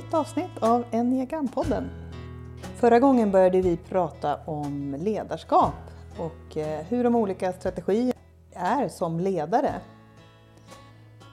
nytt 0.00 0.14
avsnitt 0.14 0.58
av 0.60 0.84
Enneagrampodden. 0.90 1.90
Förra 2.76 2.98
gången 3.00 3.30
började 3.30 3.60
vi 3.60 3.76
prata 3.76 4.36
om 4.46 4.96
ledarskap 4.98 5.74
och 6.18 6.56
eh, 6.56 6.84
hur 6.88 7.04
de 7.04 7.14
olika 7.16 7.52
strategier 7.52 8.14
är 8.52 8.88
som 8.88 9.20
ledare. 9.20 9.74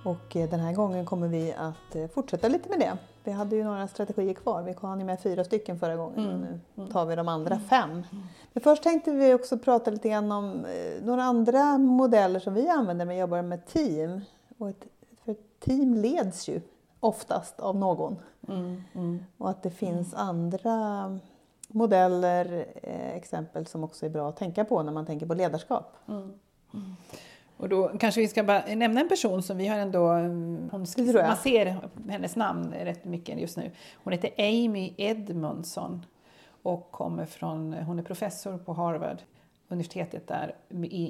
Och 0.06 0.36
eh, 0.36 0.50
den 0.50 0.60
här 0.60 0.74
gången 0.74 1.06
kommer 1.06 1.28
vi 1.28 1.54
att 1.54 1.96
eh, 1.96 2.08
fortsätta 2.08 2.48
lite 2.48 2.70
med 2.70 2.80
det. 2.80 2.98
Vi 3.24 3.32
hade 3.32 3.56
ju 3.56 3.64
några 3.64 3.88
strategier 3.88 4.34
kvar. 4.34 4.62
Vi 4.64 4.76
hann 4.82 5.06
med 5.06 5.20
fyra 5.20 5.44
stycken 5.44 5.80
förra 5.80 5.96
gången 5.96 6.28
och 6.28 6.34
Mm. 6.34 6.60
nu 6.76 6.88
tar 6.88 7.06
vi 7.06 7.16
de 7.16 7.28
andra 7.28 7.60
fem. 7.60 8.04
Men 8.54 8.64
först 8.64 8.84
tänkte 8.84 9.12
vi 9.12 9.34
också 9.34 9.58
prata 9.58 9.92
lite 9.92 10.10
grann 10.10 10.32
om 10.32 10.66
några 11.04 11.24
andra 11.24 11.78
modeller 11.78 12.40
som 12.40 12.54
vi 12.54 12.68
använder 12.70 13.06
när 13.06 13.14
vi 13.14 13.20
jobbar 13.20 13.42
med 13.42 13.66
team. 13.66 14.22
Och 14.58 14.70
ett, 14.70 14.86
för 15.24 15.32
ett 15.32 15.60
team 15.60 15.94
leds 15.94 16.50
ju 16.50 16.62
oftast 17.00 17.60
av 17.60 17.76
någon. 17.76 18.16
Mm, 18.48 18.84
mm. 18.96 19.26
Och 19.38 19.50
att 19.50 19.64
det 19.64 19.70
finns 19.72 20.14
andra 20.14 21.20
modeller, 21.68 22.66
eh, 22.84 23.16
exempel 23.16 23.66
som 23.66 23.84
också 23.84 24.06
är 24.06 24.10
bra 24.10 24.30
att 24.30 24.38
tänka 24.38 24.66
på 24.66 24.84
när 24.84 24.92
man 24.92 25.06
tänker 25.06 25.26
på 25.26 25.34
ledarskap. 25.34 25.96
Och 27.58 27.70
då 27.70 27.88
kanske 27.88 28.22
vi 28.22 28.28
ska 28.28 28.44
bara 28.44 28.64
nämna 28.76 29.02
en 29.02 29.10
person 29.10 29.44
som 29.44 29.58
vi 29.58 29.68
har 29.68 29.78
ändå, 29.78 30.08
hon, 30.10 30.70
man 30.72 31.38
ser 31.38 31.90
hennes 32.10 32.36
namn 32.36 32.74
rätt 32.74 33.06
mycket 33.06 33.40
just 33.40 33.58
nu. 33.58 33.72
Hon 34.04 34.14
heter 34.14 34.32
Amy 34.38 34.94
Edmondson 34.98 36.06
och 36.64 36.92
kommer 36.92 37.26
från, 37.26 37.74
hon 37.74 38.00
är 38.00 38.04
professor 38.04 38.58
på 38.58 38.74
Harvard, 38.74 39.18
universitetet 39.68 40.28
där 40.28 40.56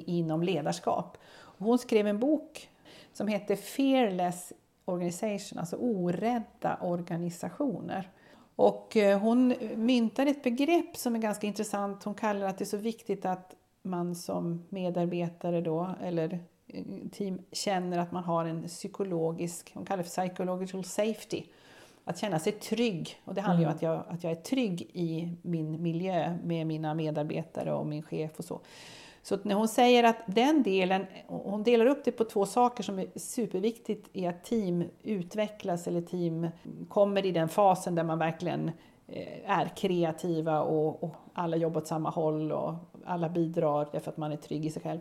inom 0.06 0.42
ledarskap. 0.42 1.18
Hon 1.58 1.78
skrev 1.78 2.06
en 2.06 2.18
bok 2.18 2.70
som 3.12 3.28
heter 3.28 3.56
Fearless 3.56 4.52
Organization, 4.88 5.58
alltså 5.58 5.76
orädda 5.76 6.78
organisationer. 6.82 8.10
Och 8.56 8.96
eh, 8.96 9.18
hon 9.20 9.54
myntar 9.76 10.26
ett 10.26 10.42
begrepp 10.42 10.96
som 10.96 11.14
är 11.14 11.18
ganska 11.18 11.46
intressant. 11.46 12.04
Hon 12.04 12.14
kallar 12.14 12.46
att 12.46 12.58
det 12.58 12.64
är 12.64 12.66
så 12.66 12.76
viktigt 12.76 13.24
att 13.24 13.54
man 13.82 14.14
som 14.14 14.64
medarbetare 14.68 15.60
då, 15.60 15.90
eller 16.02 16.40
eh, 16.66 16.84
team 17.12 17.38
känner 17.52 17.98
att 17.98 18.12
man 18.12 18.24
har 18.24 18.44
en 18.44 18.68
psykologisk, 18.68 19.70
hon 19.74 19.84
kallar 19.84 20.02
det 20.02 20.08
för 20.08 20.22
psychological 20.22 20.84
safety. 20.84 21.42
Att 22.04 22.18
känna 22.18 22.38
sig 22.38 22.52
trygg. 22.52 23.20
Och 23.24 23.34
det 23.34 23.40
handlar 23.40 23.60
ju 23.60 23.66
om 23.66 23.74
att 23.74 23.82
jag, 23.82 24.04
att 24.08 24.24
jag 24.24 24.30
är 24.30 24.36
trygg 24.42 24.90
i 24.92 25.36
min 25.42 25.82
miljö 25.82 26.38
med 26.44 26.66
mina 26.66 26.94
medarbetare 26.94 27.74
och 27.74 27.86
min 27.86 28.02
chef 28.02 28.38
och 28.38 28.44
så. 28.44 28.60
Så 29.28 29.34
att 29.34 29.44
när 29.44 29.54
hon 29.54 29.68
säger 29.68 30.04
att 30.04 30.16
den 30.26 30.62
delen, 30.62 31.06
hon 31.26 31.62
delar 31.62 31.86
upp 31.86 32.04
det 32.04 32.12
på 32.12 32.24
två 32.24 32.46
saker 32.46 32.82
som 32.82 32.98
är 32.98 33.06
superviktigt 33.16 34.08
i 34.12 34.26
att 34.26 34.44
team 34.44 34.84
utvecklas 35.02 35.86
eller 35.86 36.00
team 36.00 36.48
kommer 36.88 37.26
i 37.26 37.32
den 37.32 37.48
fasen 37.48 37.94
där 37.94 38.04
man 38.04 38.18
verkligen 38.18 38.70
är 39.44 39.68
kreativa 39.76 40.60
och, 40.60 41.04
och 41.04 41.14
alla 41.32 41.56
jobbar 41.56 41.80
åt 41.80 41.86
samma 41.86 42.10
håll 42.10 42.52
och 42.52 42.74
alla 43.04 43.28
bidrar 43.28 43.88
därför 43.92 44.10
att 44.10 44.16
man 44.16 44.32
är 44.32 44.36
trygg 44.36 44.66
i 44.66 44.70
sig 44.70 44.82
själv. 44.82 45.00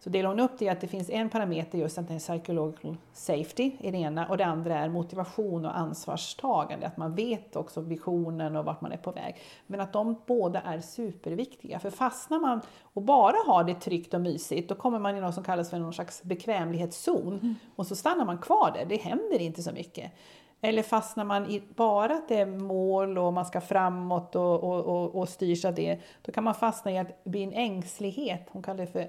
Så 0.00 0.10
delar 0.10 0.28
hon 0.28 0.40
upp 0.40 0.58
det 0.58 0.64
i 0.64 0.68
att 0.68 0.80
det 0.80 0.86
finns 0.86 1.10
en 1.10 1.30
parameter 1.30 1.78
just 1.78 1.98
att 1.98 2.08
det 2.08 2.14
är 2.14 2.18
psychological 2.18 2.96
safety 3.12 3.72
är 3.80 3.92
det 3.92 3.98
ena 3.98 4.26
och 4.26 4.36
det 4.36 4.46
andra 4.46 4.78
är 4.78 4.88
motivation 4.88 5.64
och 5.64 5.78
ansvarstagande. 5.78 6.86
Att 6.86 6.96
man 6.96 7.14
vet 7.14 7.56
också 7.56 7.80
visionen 7.80 8.56
och 8.56 8.64
vart 8.64 8.80
man 8.80 8.92
är 8.92 8.96
på 8.96 9.12
väg. 9.12 9.36
Men 9.66 9.80
att 9.80 9.92
de 9.92 10.16
båda 10.26 10.60
är 10.60 10.80
superviktiga. 10.80 11.78
För 11.78 11.90
fastnar 11.90 12.40
man 12.40 12.60
och 12.82 13.02
bara 13.02 13.36
har 13.46 13.64
det 13.64 13.74
tryggt 13.74 14.14
och 14.14 14.20
mysigt 14.20 14.68
då 14.68 14.74
kommer 14.74 14.98
man 14.98 15.16
i 15.16 15.20
något 15.20 15.34
som 15.34 15.44
kallas 15.44 15.70
för 15.70 15.78
någon 15.78 15.92
slags 15.92 16.22
bekvämlighetszon. 16.22 17.56
Och 17.76 17.86
så 17.86 17.96
stannar 17.96 18.24
man 18.24 18.38
kvar 18.38 18.72
där, 18.74 18.84
det 18.84 18.96
händer 18.96 19.40
inte 19.40 19.62
så 19.62 19.72
mycket. 19.72 20.12
Eller 20.60 20.82
fastnar 20.82 21.24
man 21.24 21.50
i 21.50 21.62
bara 21.74 22.14
att 22.14 22.28
det 22.28 22.40
är 22.40 22.46
mål 22.46 23.18
och 23.18 23.32
man 23.32 23.46
ska 23.46 23.60
framåt 23.60 24.36
och, 24.36 24.64
och, 24.64 24.84
och, 24.84 25.14
och 25.14 25.28
styrs 25.28 25.64
av 25.64 25.74
det, 25.74 25.98
då 26.22 26.32
kan 26.32 26.44
man 26.44 26.54
fastna 26.54 26.92
i 26.92 26.98
att 26.98 27.24
bli 27.24 27.42
en 27.42 27.52
ängslighet. 27.52 28.48
Hon 28.50 28.62
kallar 28.62 28.78
det 28.78 28.86
för 28.86 29.08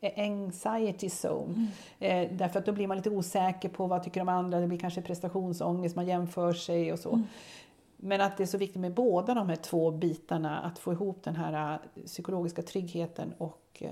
eh, 0.00 0.24
anxiety 0.24 1.06
zone. 1.06 1.66
Eh, 1.98 2.30
därför 2.32 2.58
att 2.58 2.66
då 2.66 2.72
blir 2.72 2.86
man 2.86 2.96
lite 2.96 3.10
osäker 3.10 3.68
på 3.68 3.86
vad 3.86 4.02
tycker 4.02 4.20
de 4.20 4.28
andra, 4.28 4.60
det 4.60 4.66
blir 4.66 4.78
kanske 4.78 5.02
prestationsångest, 5.02 5.96
man 5.96 6.06
jämför 6.06 6.52
sig 6.52 6.92
och 6.92 6.98
så. 6.98 7.22
Men 7.96 8.20
att 8.20 8.36
det 8.36 8.44
är 8.44 8.46
så 8.46 8.58
viktigt 8.58 8.80
med 8.80 8.94
båda 8.94 9.34
de 9.34 9.48
här 9.48 9.56
två 9.56 9.90
bitarna, 9.90 10.58
att 10.58 10.78
få 10.78 10.92
ihop 10.92 11.22
den 11.24 11.36
här 11.36 11.72
eh, 11.72 12.02
psykologiska 12.02 12.62
tryggheten 12.62 13.34
och 13.38 13.78
eh, 13.80 13.90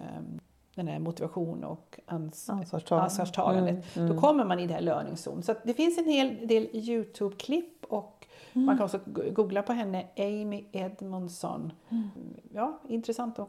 den 0.76 0.88
här 0.88 0.98
motivation 0.98 1.64
och 1.64 2.00
ans 2.06 2.50
Ansvarstagande. 2.50 3.04
ansvarstagandet. 3.04 3.96
Mm, 3.96 4.08
Då 4.14 4.20
kommer 4.20 4.44
man 4.44 4.58
i 4.60 4.66
det 4.66 4.74
här 4.74 4.80
learning 4.80 5.14
zone. 5.26 5.42
Så 5.42 5.54
det 5.64 5.74
finns 5.74 5.98
en 5.98 6.04
hel 6.04 6.46
del 6.46 6.68
Youtube-klipp 6.72 7.84
och 7.88 8.26
man 8.52 8.76
kan 8.76 8.84
också 8.84 9.00
go- 9.04 9.22
googla 9.32 9.62
på 9.62 9.72
henne, 9.72 10.06
Amy 10.18 10.64
Edmondson. 10.72 11.72
Ja, 12.52 12.78
intressant 12.88 13.38
att 13.38 13.48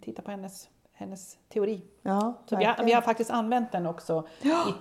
titta 0.00 0.22
på 0.22 0.30
hennes, 0.30 0.68
hennes 0.96 1.36
teori. 1.48 1.82
Ja, 2.02 2.34
Så 2.46 2.56
vi 2.56 2.64
har, 2.64 2.84
vi 2.84 2.92
har 2.92 3.02
faktiskt 3.02 3.30
använt 3.30 3.72
den 3.72 3.86
också 3.86 4.26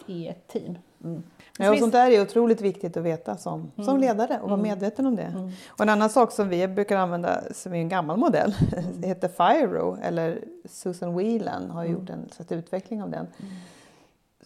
i, 0.07 0.13
i 0.13 0.27
ett 0.27 0.47
team. 0.47 0.77
Mm. 1.03 1.23
Ja, 1.59 1.71
och 1.71 1.77
sånt 1.77 1.91
där 1.93 2.11
är 2.11 2.21
otroligt 2.21 2.61
viktigt 2.61 2.97
att 2.97 3.03
veta 3.03 3.37
som, 3.37 3.71
som 3.85 3.99
ledare 3.99 4.39
och 4.41 4.49
vara 4.49 4.61
medveten 4.61 5.05
om 5.05 5.15
det. 5.15 5.51
Och 5.67 5.81
en 5.81 5.89
annan 5.89 6.09
sak 6.09 6.31
som 6.31 6.49
vi 6.49 6.67
brukar 6.67 6.97
använda, 6.97 7.41
som 7.53 7.73
är 7.73 7.77
en 7.77 7.89
gammal 7.89 8.17
modell, 8.17 8.55
det 8.93 9.07
heter 9.07 9.27
FIRO, 9.27 9.97
eller 10.03 10.43
Susan 10.65 11.17
Whelan 11.17 11.71
har 11.71 11.85
gjort 11.85 12.09
en 12.09 12.29
utveckling 12.49 13.03
av 13.03 13.09
den. 13.09 13.27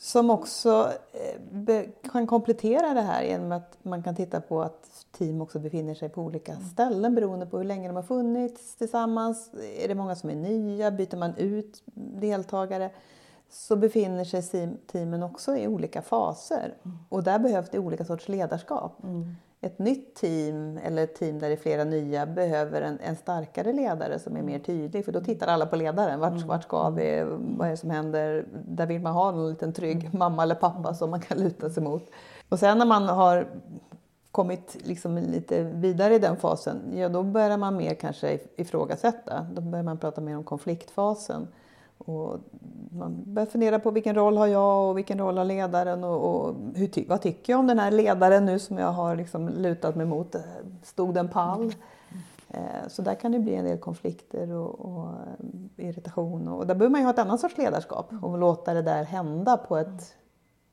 Som 0.02 0.30
också 0.30 0.94
eh, 1.68 1.84
kan 2.12 2.28
komplettera 2.28 2.94
det 2.94 3.02
här 3.02 3.24
genom 3.24 3.52
att 3.52 3.78
man 3.82 4.04
kan 4.04 4.16
titta 4.16 4.42
på 4.42 4.62
att 4.62 5.06
team 5.18 5.42
också 5.42 5.60
befinner 5.60 5.94
sig 5.94 6.10
på 6.10 6.22
olika 6.22 6.56
ställen 6.56 7.16
beroende 7.16 7.46
på 7.46 7.58
hur 7.58 7.66
länge 7.66 7.88
de 7.88 7.96
har 7.96 8.04
funnits 8.04 8.76
tillsammans. 8.76 9.52
Är 9.80 9.88
det 9.88 9.96
många 9.96 10.16
som 10.16 10.30
är 10.30 10.36
nya? 10.36 10.92
Byter 10.92 11.18
man 11.18 11.36
ut 11.36 11.82
deltagare? 11.94 12.92
så 13.50 13.76
befinner 13.76 14.24
sig 14.24 14.78
teamen 14.92 15.24
också 15.24 15.58
i 15.58 15.68
olika 15.68 16.02
faser. 16.02 16.74
Och 17.10 17.24
där 17.24 17.40
behövs 17.40 17.70
det 17.70 17.80
olika 17.80 18.06
sorts 18.06 18.28
ledarskap. 18.30 18.98
Ett 19.62 19.80
nytt 19.80 20.16
team 20.16 20.78
eller 20.84 21.04
ett 21.04 21.16
team 21.16 21.40
där 21.40 21.48
det 21.48 21.56
är 21.56 21.58
flera 21.58 21.84
nya 21.84 22.26
behöver 22.26 22.82
en, 22.82 23.00
en 23.00 23.16
starkare 23.16 23.74
ledare 23.74 24.20
som 24.20 24.38
är 24.38 24.42
mer 24.42 24.60
tydlig. 24.60 25.06
För 25.06 25.12
då 25.12 25.22
tittar 25.22 25.48
alla 25.48 25.66
på 25.66 25.76
ledaren. 25.76 26.20
Vart, 26.20 26.42
vart 26.46 26.64
ska 26.64 26.90
vi? 26.90 27.24
Vad 27.58 27.68
är 27.68 27.72
det 27.72 27.78
som 27.78 27.90
händer? 27.90 28.46
Där 28.68 28.86
vill 28.86 29.02
man 29.02 29.14
ha 29.14 29.30
en 29.30 29.50
liten 29.50 29.74
trygg 29.74 30.14
mamma 30.14 30.44
eller 30.44 30.56
pappa 30.56 30.94
som 30.94 31.10
man 31.10 31.20
kan 31.20 31.38
luta 31.38 31.70
sig 31.70 31.84
mot. 31.84 32.10
Och 32.50 32.60
sen 32.60 32.78
när 32.78 32.86
man 32.86 33.04
har 33.04 33.48
kommit 34.32 34.78
liksom 34.84 35.18
lite 35.18 35.64
vidare 35.64 36.16
i 36.16 36.20
den 36.20 36.38
fasen, 36.38 36.82
ja 36.94 37.10
då 37.10 37.24
börjar 37.24 37.58
man 37.58 37.78
mer 37.78 37.94
kanske 37.94 38.40
ifrågasätta. 38.56 39.48
Då 39.54 39.62
börjar 39.62 39.84
man 39.84 39.98
prata 39.98 40.22
mer 40.22 40.38
om 40.38 40.44
konfliktfasen. 40.44 41.48
Och 42.00 42.40
man 42.92 43.24
börjar 43.26 43.46
fundera 43.46 43.80
på 43.80 43.92
vilken 43.92 44.16
roll 44.16 44.38
har 44.38 44.48
jag 44.48 44.90
och 44.90 44.98
vilken 44.98 45.18
roll 45.20 45.38
har 45.38 45.46
ledaren 45.46 46.04
och, 46.04 46.46
och 46.48 46.56
hur 46.76 46.88
ty 46.88 47.06
vad 47.08 47.22
tycker 47.22 47.54
jag 47.54 47.60
om 47.60 47.68
den 47.68 47.80
här 47.80 47.92
ledaren 47.92 48.46
nu 48.46 48.60
som 48.60 48.78
jag 48.78 48.92
har 48.92 49.16
liksom 49.16 49.50
lutat 49.50 49.96
mig 49.96 50.06
mot? 50.06 50.36
Eh, 50.36 50.42
Stod 50.84 51.14
den 51.14 51.28
pall? 51.28 51.74
Eh, 52.50 52.88
Så 52.88 53.02
där 53.02 53.16
kan 53.16 53.32
det 53.32 53.40
bli 53.40 53.56
en 53.56 53.66
del 53.66 53.78
konflikter 53.78 54.52
och, 54.52 54.80
och 54.80 55.08
eh, 55.78 55.88
irritation. 55.88 56.48
Och 56.48 56.68
där 56.68 56.76
behöver 56.76 56.92
man 56.92 57.02
ju 57.02 57.06
ha 57.06 57.14
ett 57.14 57.20
annat 57.20 57.40
sorts 57.40 57.58
ledarskap 57.58 58.12
och 58.22 58.38
låta 58.38 58.74
det 58.74 58.82
där 58.82 59.04
hända 59.04 59.58
på 59.58 59.78
ett 59.78 60.16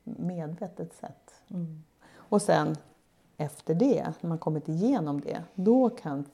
medvetet 0.05 0.93
sätt. 0.95 1.35
Och 2.17 2.43
sen 2.43 2.77
efter 3.37 3.75
det, 3.75 4.07
när 4.21 4.29
man 4.29 4.39
kommit 4.39 4.69
igenom 4.69 5.21
det, 5.21 5.43
då 5.55 5.91
kan 5.91 6.25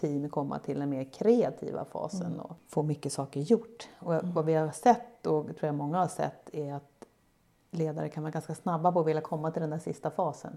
team 0.00 0.28
komma 0.28 0.58
till 0.58 0.78
den 0.80 0.90
mer 0.90 1.04
kreativa 1.04 1.84
fasen 1.84 2.40
och 2.40 2.56
få 2.68 2.82
mycket 2.82 3.12
saker 3.12 3.40
gjort. 3.40 3.88
Och 3.98 4.14
vad 4.22 4.44
vi 4.44 4.54
har 4.54 4.70
sett, 4.70 5.26
och 5.26 5.44
tror 5.44 5.58
jag 5.60 5.74
många 5.74 5.98
har 5.98 6.08
sett, 6.08 6.50
är 6.54 6.74
att 6.74 7.06
ledare 7.70 8.08
kan 8.08 8.22
vara 8.22 8.30
ganska 8.30 8.54
snabba 8.54 8.92
på 8.92 9.00
att 9.00 9.06
vilja 9.06 9.22
komma 9.22 9.50
till 9.50 9.60
den 9.62 9.70
där 9.70 9.78
sista 9.78 10.10
fasen. 10.10 10.56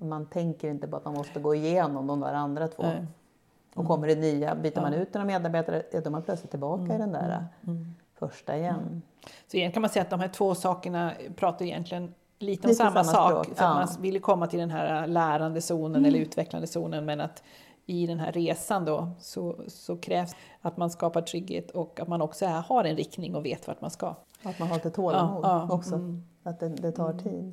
Man 0.00 0.26
tänker 0.26 0.70
inte 0.70 0.88
på 0.88 0.96
att 0.96 1.04
man 1.04 1.14
måste 1.14 1.40
gå 1.40 1.54
igenom 1.54 2.06
de 2.06 2.20
där 2.20 2.34
andra 2.34 2.68
två. 2.68 2.82
Nej. 2.82 3.06
Och 3.74 3.86
kommer 3.86 4.06
det 4.06 4.14
nya, 4.14 4.54
byter 4.54 4.80
man 4.80 4.94
ut 4.94 5.14
några 5.14 5.26
medarbetare, 5.26 5.82
ja, 5.92 6.00
då 6.00 6.06
är 6.06 6.10
man 6.10 6.22
plötsligt 6.22 6.50
tillbaka 6.50 6.94
i 6.94 6.98
den 6.98 7.12
där 7.12 7.46
första 8.14 8.56
igen. 8.56 9.02
Så 9.22 9.28
egentligen 9.56 9.72
kan 9.72 9.80
man 9.80 9.90
säga 9.90 10.02
att 10.02 10.10
de 10.10 10.20
här 10.20 10.28
två 10.28 10.54
sakerna 10.54 11.12
pratar 11.36 11.64
egentligen 11.64 12.14
lite 12.38 12.66
om 12.66 12.68
Lite 12.68 12.74
samma, 12.74 13.04
samma 13.04 13.04
sak. 13.04 13.44
språk, 13.44 13.56
För 13.58 13.64
ja. 13.64 13.74
man 13.74 13.88
vill 14.00 14.20
komma 14.20 14.46
till 14.46 14.58
den 14.58 14.70
här 14.70 15.06
lärande 15.06 15.60
zonen 15.60 16.04
eller 16.04 16.18
utvecklande 16.18 16.66
zonen 16.66 17.04
men 17.04 17.20
att 17.20 17.42
i 17.86 18.06
den 18.06 18.20
här 18.20 18.32
resan 18.32 18.84
då 18.84 19.08
så, 19.20 19.56
så 19.68 19.96
krävs 19.96 20.34
att 20.60 20.76
man 20.76 20.90
skapar 20.90 21.22
trygghet 21.22 21.70
och 21.70 22.00
att 22.00 22.08
man 22.08 22.22
också 22.22 22.44
är, 22.44 22.60
har 22.60 22.84
en 22.84 22.96
riktning 22.96 23.34
och 23.34 23.44
vet 23.44 23.66
vart 23.66 23.80
man 23.80 23.90
ska. 23.90 24.14
Att 24.42 24.58
man 24.58 24.68
har 24.68 24.74
lite 24.76 24.90
tålamod 24.90 25.44
Ja, 25.44 25.66
ja, 25.68 25.74
också. 25.74 25.94
mm. 25.94 26.22
Att 26.42 26.60
det, 26.60 26.68
det 26.68 26.92
tar 26.92 27.12
tid. 27.12 27.52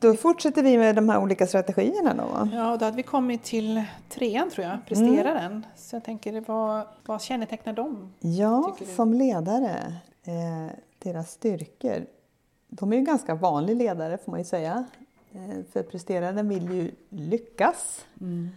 Då 0.00 0.14
fortsätter 0.14 0.62
vi 0.62 0.78
med 0.78 0.96
de 0.96 1.08
här 1.08 1.18
olika 1.22 1.46
strategierna 1.46 2.14
då. 2.14 2.22
va? 2.22 2.48
Ja, 2.52 2.76
då 2.76 2.84
hade 2.84 2.96
vi 2.96 3.02
kommit 3.02 3.42
till 3.42 3.82
trean 4.08 4.50
tror 4.50 4.66
jag, 4.66 4.78
presteraren. 4.86 5.66
Så 5.76 5.96
jag 5.96 6.04
tänker, 6.04 6.40
vad, 6.46 6.86
vad 7.06 7.22
kännetecknar 7.22 7.72
dem? 7.72 8.12
Ja, 8.20 8.76
som 8.96 9.14
ledare, 9.14 9.94
eh, 10.24 10.76
deras 10.98 11.30
styrkor. 11.30 12.06
De 12.68 12.92
är 12.92 12.96
ju 12.96 13.02
ganska 13.02 13.34
vanlig 13.34 13.76
ledare 13.76 14.18
får 14.18 14.30
man 14.32 14.40
ju 14.40 14.44
säga. 14.44 14.84
Eh, 15.32 15.64
För 15.72 15.82
presteraren 15.82 16.48
vill 16.48 16.72
ju 16.72 16.90
lyckas, 17.08 18.04
Mm. 18.20 18.48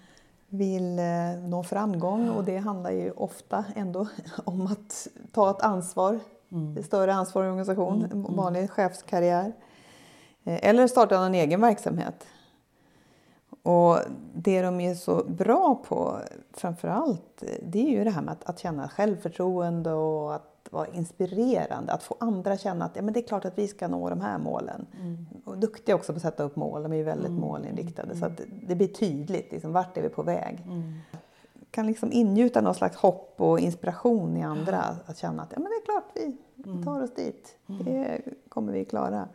Vill 0.51 0.99
eh, 0.99 1.05
nå 1.47 1.63
framgång 1.63 2.29
och 2.29 2.43
det 2.43 2.57
handlar 2.57 2.91
ju 2.91 3.11
ofta 3.11 3.65
ändå 3.75 4.07
om 4.45 4.67
att 4.67 5.07
ta 5.31 5.51
ett 5.51 5.61
ansvar, 5.61 6.19
Mm. 6.53 6.83
större 6.83 7.13
ansvar 7.13 7.43
i 7.43 7.47
organisation, 7.47 8.07
en 8.11 8.23
vanlig 8.35 8.69
chefskarriär. 8.71 9.53
Eh, 10.43 10.69
Eller 10.69 10.87
starta 10.87 11.25
en 11.25 11.35
egen 11.35 11.61
verksamhet. 11.61 12.25
Och 13.63 13.97
det 14.33 14.61
de 14.61 14.79
är 14.81 14.95
så 14.95 15.23
bra 15.23 15.81
på 15.87 16.17
framför 16.53 16.87
allt, 16.87 17.43
det 17.63 17.79
är 17.79 17.89
ju 17.89 18.03
det 18.03 18.09
här 18.09 18.21
med 18.21 18.31
att, 18.31 18.43
att 18.49 18.59
känna 18.59 18.89
självförtroende 18.89 19.93
och 19.93 20.35
att 20.35 20.50
vara 20.71 20.87
inspirerande. 20.87 21.93
Att 21.93 22.03
få 22.03 22.15
andra 22.19 22.53
att 22.53 22.61
känna 22.61 22.85
att 22.85 22.95
ja, 22.95 23.01
men 23.01 23.13
det 23.13 23.19
är 23.19 23.27
klart 23.27 23.45
att 23.45 23.57
vi 23.57 23.67
ska 23.67 23.87
nå 23.87 24.09
de 24.09 24.21
här 24.21 24.37
målen. 24.37 24.85
Och 25.45 25.57
duktiga 25.57 25.95
också 25.95 26.13
på 26.13 26.17
att 26.17 26.21
sätta 26.21 26.43
upp 26.43 26.55
mål, 26.55 26.83
de 26.83 26.91
är 26.91 26.97
ju 26.97 27.03
väldigt 27.03 27.31
målinriktade. 27.31 28.15
Så 28.15 28.25
att 28.25 28.41
det 28.67 28.75
blir 28.75 28.87
tydligt, 28.87 29.51
liksom, 29.51 29.73
vart 29.73 29.97
är 29.97 30.01
vi 30.01 30.09
på 30.09 30.23
väg? 30.23 30.65
Kan 31.71 31.87
liksom 31.87 32.11
ingjuta 32.11 32.61
någon 32.61 32.75
slags 32.75 32.95
hopp 32.95 33.33
och 33.37 33.59
inspiration 33.59 34.37
i 34.37 34.43
andra. 34.43 34.83
Att 35.05 35.17
känna 35.17 35.43
att 35.43 35.51
ja, 35.51 35.59
men 35.59 35.71
det 35.71 35.75
är 35.75 35.85
klart 35.85 36.11
vi 36.13 36.83
tar 36.83 37.03
oss 37.03 37.13
dit. 37.13 37.55
Det 37.85 38.21
kommer 38.49 38.73
vi 38.73 38.85
klara. 38.85 39.27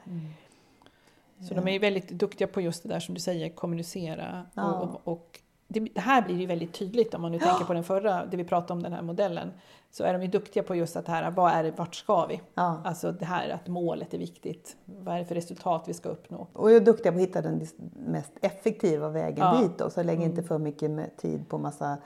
Så 1.49 1.55
de 1.55 1.69
är 1.69 1.73
ju 1.73 1.79
väldigt 1.79 2.09
duktiga 2.09 2.49
på 2.49 2.61
just 2.61 2.83
det 2.83 2.89
där 2.89 3.01
som 3.01 3.15
du 3.15 3.21
säger, 3.21 3.49
kommunicera. 3.49 4.47
Ja. 4.55 4.73
Och, 4.73 5.01
och, 5.05 5.13
och 5.13 5.41
det, 5.69 5.81
det 5.81 6.01
här 6.01 6.23
blir 6.23 6.37
ju 6.37 6.47
väldigt 6.47 6.73
tydligt 6.73 7.15
om 7.15 7.23
man 7.23 7.33
nu 7.33 7.39
tänker 7.39 7.65
på 7.65 7.75
den 7.75 7.85
förra, 7.85 8.27
det 8.27 8.37
vi 8.37 8.45
pratade 8.45 8.73
om 8.73 8.83
den 8.83 8.93
här 8.93 9.03
modellen. 9.03 9.53
Så 9.91 10.05
är 10.05 10.13
de 10.13 10.23
ju 10.23 10.29
duktiga 10.29 10.63
på 10.63 10.75
just 10.75 10.97
att 10.97 11.09
här, 11.09 11.31
vad 11.31 11.53
är 11.53 11.63
det, 11.63 11.71
vart 11.71 11.95
ska 11.95 12.27
vi? 12.27 12.41
Ja. 12.55 12.81
Alltså 12.85 13.13
det 13.13 13.25
här 13.25 13.49
att 13.49 13.69
målet 13.69 14.15
är 14.15 14.19
viktigt. 14.19 14.77
Vad 14.85 15.15
är 15.15 15.19
det 15.19 15.25
för 15.25 15.35
resultat 15.35 15.85
vi 15.87 15.95
ska 15.95 16.09
uppnå? 16.09 16.47
Och 16.53 16.71
är 16.71 16.81
duktiga 16.81 17.13
på 17.13 17.19
att 17.19 17.23
hitta 17.23 17.43
den 17.43 17.67
mest 18.07 18.33
effektiva 18.41 19.09
vägen 19.09 19.39
Ja. 19.39 19.61
dit. 19.61 19.79
Då, 19.79 19.91
så 19.91 20.03
lägg 20.03 20.23
inte 20.23 20.43
för 20.43 20.59
mycket 20.59 21.17
tid 21.17 21.49
på 21.49 21.59
massa 21.59 21.99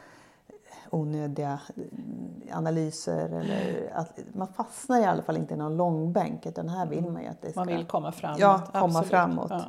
onödiga 0.90 1.60
eh, 1.76 2.56
analyser. 2.56 3.28
Eller 3.28 3.92
att, 3.94 4.18
man 4.32 4.48
fastnar 4.48 5.00
i 5.00 5.04
alla 5.04 5.22
fall 5.22 5.36
inte 5.36 5.54
i 5.54 5.56
någon 5.56 5.76
långbänk 5.76 6.46
utan 6.46 6.68
här 6.68 6.86
vill 6.86 7.10
man 7.10 7.22
ju 7.22 7.28
att 7.28 7.42
det 7.42 7.50
ska... 7.50 7.60
Man 7.60 7.66
vill 7.66 7.84
komma 7.84 8.12
framåt. 8.12 8.40
Ja, 8.40 8.62
komma 8.72 8.84
absolut. 8.84 9.08
framåt. 9.08 9.50
Ja. 9.50 9.64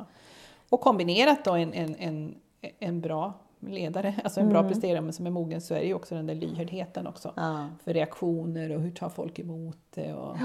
Och 0.68 0.80
kombinerat 0.80 1.44
då 1.44 1.52
en, 1.52 1.72
en, 1.72 1.96
en, 1.96 2.34
en 2.78 3.00
bra 3.00 3.32
ledare, 3.66 4.14
alltså 4.24 4.40
en 4.40 4.48
bra 4.48 4.58
Mm. 4.58 4.72
presterare 4.72 5.12
som 5.12 5.26
är 5.26 5.30
mogen, 5.30 5.60
så 5.60 5.74
är 5.74 5.78
det 5.80 5.86
ju 5.86 5.94
också 5.94 6.14
den 6.14 6.26
där 6.26 6.34
lyhördheten 6.34 7.06
också. 7.06 7.32
Ja. 7.36 7.66
För 7.84 7.92
reaktioner 7.94 8.70
och 8.76 8.80
hur 8.80 8.90
tar 8.90 9.08
folk 9.08 9.38
emot 9.38 9.78
det 9.94 10.14
och 10.14 10.36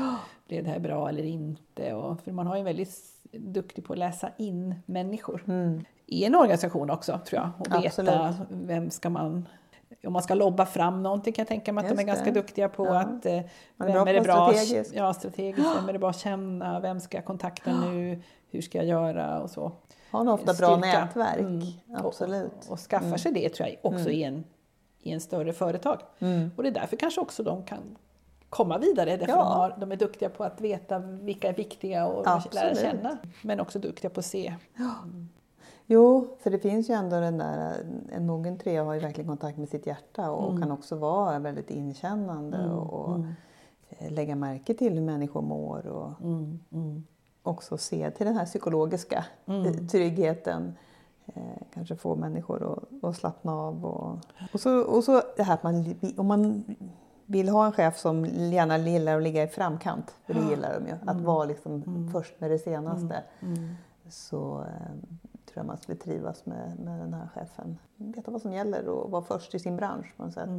blev 0.48 0.64
det 0.64 0.70
här 0.70 0.80
bra 0.80 1.10
eller 1.10 1.24
inte? 1.24 1.94
Och, 1.94 2.22
för 2.22 2.32
man 2.32 2.48
har 2.48 2.58
ju 2.58 2.64
väldigt 2.64 2.90
duktig 3.32 3.86
på 3.86 3.94
att 3.94 4.00
läsa 4.00 4.30
in 4.38 4.76
människor 4.86 5.44
Mm. 5.48 5.86
i 6.06 6.26
en 6.26 6.36
organisation 6.36 6.90
också 6.90 7.20
tror 7.28 7.42
jag. 7.42 7.50
Och 7.60 7.84
veta 7.84 7.88
Absolut. 8.02 8.48
vem 8.50 8.90
ska 8.90 9.10
man 9.10 9.48
om 10.08 10.14
man 10.14 10.22
ska 10.24 10.34
lobba 10.34 10.66
fram 10.66 11.04
någonting 11.04 11.34
kan 11.34 11.42
jag 11.42 11.48
tänka 11.48 11.74
mig 11.74 11.82
att 11.82 11.88
de 11.88 11.94
Just 11.94 12.02
är 12.04 12.08
ganska 12.08 12.26
det. 12.26 12.32
duktiga 12.32 12.70
på 12.70 12.86
Ja. 12.86 13.00
att 13.00 13.26
eh, 13.26 13.34
är 13.34 13.44
vem 13.78 13.92
bra 13.92 14.08
är 14.10 14.14
det 14.14 14.22
bra 14.22 14.54
strategiskt. 14.54 14.96
Ja, 14.96 15.14
strategiskt. 15.14 15.68
Vem 15.78 15.90
är 15.90 15.94
det 15.94 16.00
bra 16.00 16.10
att 16.10 16.20
känna? 16.20 16.80
Vem 16.80 17.00
ska 17.00 17.18
jag 17.18 17.26
kontakta 17.26 17.72
nu? 17.86 18.22
Hur 18.50 18.62
ska 18.62 18.78
jag 18.78 18.88
göra? 18.88 19.40
Och 19.42 19.50
så. 19.50 19.72
Har 20.12 20.30
ofta 20.34 20.46
bra 20.54 20.54
Styrka. 20.54 20.80
nätverk. 21.06 21.40
Mm. 21.40 21.62
Absolut. 21.96 22.52
Och, 22.66 22.72
och 22.72 22.80
skaffar 22.80 23.18
sig 23.18 23.32
det 23.32 23.50
tror 23.50 23.70
jag 23.70 23.94
också 23.94 24.10
i, 24.10 24.24
en, 24.24 24.44
i 25.02 25.12
en 25.12 25.22
större 25.22 25.54
företag. 25.54 26.00
Mm. 26.20 26.52
Och 26.56 26.64
det 26.64 26.70
är 26.70 26.74
därför 26.74 26.98
kanske 26.98 27.22
också 27.22 27.44
de 27.44 27.64
kan 27.64 27.98
komma 28.50 28.78
vidare. 28.78 29.18
Därför 29.18 29.34
Ja. 29.34 29.38
de, 29.44 29.48
har, 29.48 29.76
de 29.80 29.92
är 29.92 29.96
duktiga 29.96 30.30
på 30.30 30.44
att 30.44 30.62
veta 30.62 31.00
vilka 31.00 31.50
är 31.50 31.54
viktiga 31.54 32.08
och 32.08 32.26
lära 32.26 32.36
Absolut. 32.36 32.78
känna. 32.80 33.18
Men 33.42 33.60
också 33.60 33.80
duktiga 33.80 34.10
på 34.10 34.20
att 34.20 34.26
se. 34.26 34.56
Jo, 35.86 36.28
för 36.40 36.50
det 36.50 36.60
finns 36.60 36.90
ju 36.90 36.94
ändå 36.94 37.20
den 37.20 37.38
där, 37.38 37.74
en 38.12 38.26
mogen 38.26 38.58
trea 38.58 38.84
har 38.84 38.94
ju 38.94 39.00
verkligen 39.00 39.28
kontakt 39.28 39.58
med 39.58 39.70
sitt 39.70 39.88
hjärta 39.88 40.32
och 40.32 40.50
Mm. 40.50 40.62
kan 40.62 40.72
också 40.72 40.96
vara 40.96 41.40
väldigt 41.40 41.70
inkännande 41.70 42.70
och, 42.72 42.94
och 42.94 43.20
eh, 43.90 44.12
lägga 44.12 44.36
märke 44.36 44.74
till 44.74 44.94
hur 44.94 45.02
människor 45.02 45.42
mår 45.42 45.88
och 45.88 46.22
Mm, 46.22 46.60
också 47.48 47.78
se 47.78 48.12
till 48.12 48.26
den 48.26 48.38
här 48.38 48.46
psykologiska 48.46 49.26
eh, 49.46 49.74
tryggheten. 49.74 50.76
Eh, 51.26 51.42
kanske 51.74 51.96
få 51.96 52.16
människor 52.16 52.86
att, 53.02 53.16
slappna 53.16 53.54
av. 53.54 53.86
Och, 53.86 54.20
och, 54.54 54.60
så, 54.60 54.80
och 54.80 55.04
så 55.04 55.22
det 55.38 55.44
här 55.44 55.54
att 55.54 55.64
man, 55.64 55.96
om 56.18 56.28
man 56.28 56.64
vill 57.26 57.50
ha 57.50 57.66
en 57.66 57.72
chef 57.72 57.98
som 57.98 58.26
gärna 58.26 58.78
gillar 58.78 59.18
att 59.18 59.24
ligga 59.24 59.44
i 59.44 59.48
framkant, 59.48 60.16
för 60.26 60.34
det 60.34 60.50
gillar 60.50 60.80
de 60.80 60.88
ju, 60.88 60.94
att 61.06 61.22
vara 61.22 61.46
liksom 61.46 62.10
först 62.14 62.40
med 62.40 62.52
det 62.52 62.60
senaste. 62.60 63.24
Så 64.10 64.60
eh, 64.62 64.92
tror 65.46 65.54
jag 65.54 65.66
man 65.66 65.78
skulle 65.78 65.98
trivas 65.98 66.46
med, 66.46 66.80
med 66.80 67.00
den 67.00 67.14
här 67.14 67.28
chefen. 67.36 67.78
Veta 67.96 68.32
vad 68.32 68.42
som 68.42 68.54
gäller 68.54 68.88
och 68.88 69.12
vara 69.12 69.22
först 69.22 69.56
i 69.56 69.60
sin 69.60 69.78
bransch 69.78 70.14
på 70.18 70.24
något 70.24 70.34
sätt. 70.34 70.50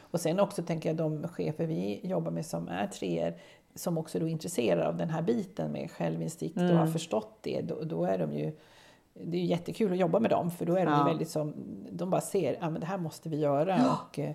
Och 0.00 0.20
sen 0.20 0.40
också 0.40 0.62
tänker 0.62 0.88
jag 0.88 0.96
de 0.96 1.28
chefer 1.28 1.66
vi 1.66 2.00
jobbar 2.02 2.30
med 2.30 2.46
som 2.46 2.68
är 2.68 2.86
treor 2.86 3.34
som 3.74 3.98
också 3.98 4.18
är 4.18 4.26
intresserade 4.28 4.88
av 4.88 4.96
den 4.96 5.10
här 5.10 5.22
biten 5.22 5.72
med 5.72 5.90
självinsikt 5.90 6.56
och 6.56 6.62
har 6.62 6.86
förstått 6.86 7.38
det, 7.40 7.60
då, 7.60 7.84
då 7.84 8.04
är 8.04 8.18
de 8.18 8.32
ju 8.32 8.52
det 9.14 9.36
är 9.36 9.44
jättekul 9.44 9.92
att 9.92 9.98
jobba 9.98 10.20
med 10.20 10.30
dem 10.30 10.50
för 10.50 10.66
då 10.66 10.76
är 10.76 10.86
de 10.86 10.92
Ja. 10.92 11.04
väldigt 11.04 11.28
som, 11.28 11.54
de 11.90 12.10
bara 12.10 12.20
ser 12.20 12.52
att 12.52 12.62
ah, 12.62 12.70
men 12.70 12.80
det 12.80 12.86
här 12.86 12.98
måste 12.98 13.28
vi 13.28 13.36
göra 13.36 13.92
och 13.92 14.18
eh, 14.18 14.32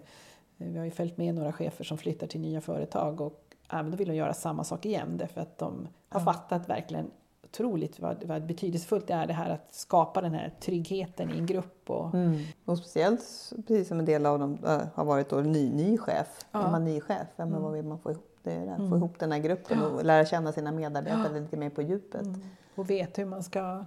vi 0.57 0.77
har 0.77 0.85
ju 0.85 0.91
följt 0.91 1.17
med 1.17 1.35
några 1.35 1.51
chefer 1.51 1.83
som 1.83 1.97
flyttar 1.97 2.27
till 2.27 2.39
nya 2.41 2.61
företag 2.61 3.21
och 3.21 3.43
ah, 3.67 3.81
men 3.81 3.91
då 3.91 3.97
vill 3.97 4.07
de 4.07 4.15
göra 4.15 4.33
samma 4.33 4.63
sak 4.63 4.85
igen 4.85 5.17
därför 5.17 5.41
att 5.41 5.57
de 5.57 5.87
har 6.09 6.19
fattat 6.19 6.69
verkligen 6.69 7.11
otroligt 7.43 7.99
vad, 7.99 8.23
vad 8.23 8.45
betydelsefullt 8.45 9.07
det 9.07 9.13
är 9.13 9.27
det 9.27 9.33
här 9.33 9.49
att 9.49 9.73
skapa 9.73 10.21
den 10.21 10.33
här 10.33 10.53
tryggheten 10.59 11.31
i 11.31 11.37
en 11.37 11.45
grupp 11.45 11.89
och 11.89 12.13
Mm. 12.13 12.39
Och 12.65 12.77
speciellt 12.77 13.53
precis 13.67 13.87
som 13.87 13.99
en 13.99 14.05
del 14.05 14.25
av 14.25 14.39
dem 14.39 14.57
äh, 14.67 14.81
har 14.93 15.05
varit 15.05 15.29
då 15.29 15.35
ny, 15.37 15.71
ny 15.73 15.97
chef. 15.97 16.45
Ja. 16.51 16.67
Är 16.67 16.71
man 16.71 16.85
ny 16.85 17.01
chef, 17.01 17.27
ja, 17.35 17.45
men 17.45 17.61
vad 17.61 17.73
vill 17.73 17.85
man 17.85 17.99
få 17.99 18.11
ihop? 18.11 18.34
Det 18.45 18.51
är 18.51 18.65
det. 18.65 18.89
Få 18.89 18.95
ihop 18.95 19.19
den 19.19 19.31
här 19.31 19.39
gruppen 19.39 19.81
och 19.81 20.05
lära 20.05 20.25
känna 20.25 20.51
sina 20.51 20.71
medarbetare 20.71 21.39
lite 21.39 21.57
mer 21.57 21.69
på 21.69 21.81
djupet. 21.81 22.27
och 22.75 22.89
vet 22.89 23.17
hur 23.17 23.25
man 23.25 23.43
ska 23.43 23.85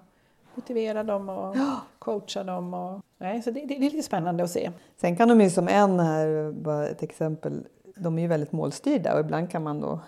motivera 0.55 1.05
dem 1.05 1.29
och 1.29 1.57
coacha 1.99 2.45
dem. 2.45 2.75
Och, 2.75 3.03
nej, 3.19 3.43
så 3.43 3.51
det, 3.51 3.61
det, 3.61 3.67
det 3.67 3.87
är 3.87 3.91
lite 3.91 4.03
spännande 4.03 4.45
att 4.45 4.51
se. 4.51 4.71
Sen 4.97 5.17
kan 5.17 5.29
de 5.29 5.41
ju 5.41 5.51
som 5.51 5.69
en 5.69 6.01
här, 6.01 6.53
bara 6.53 6.89
ett 6.89 7.03
exempel, 7.03 7.67
de 7.97 8.19
är 8.19 8.23
ju 8.23 8.29
väldigt 8.29 8.53
målstyrda 8.53 9.15
och 9.15 9.21
ibland 9.21 9.51
kan 9.51 9.63
man 9.63 9.81
då 9.81 10.01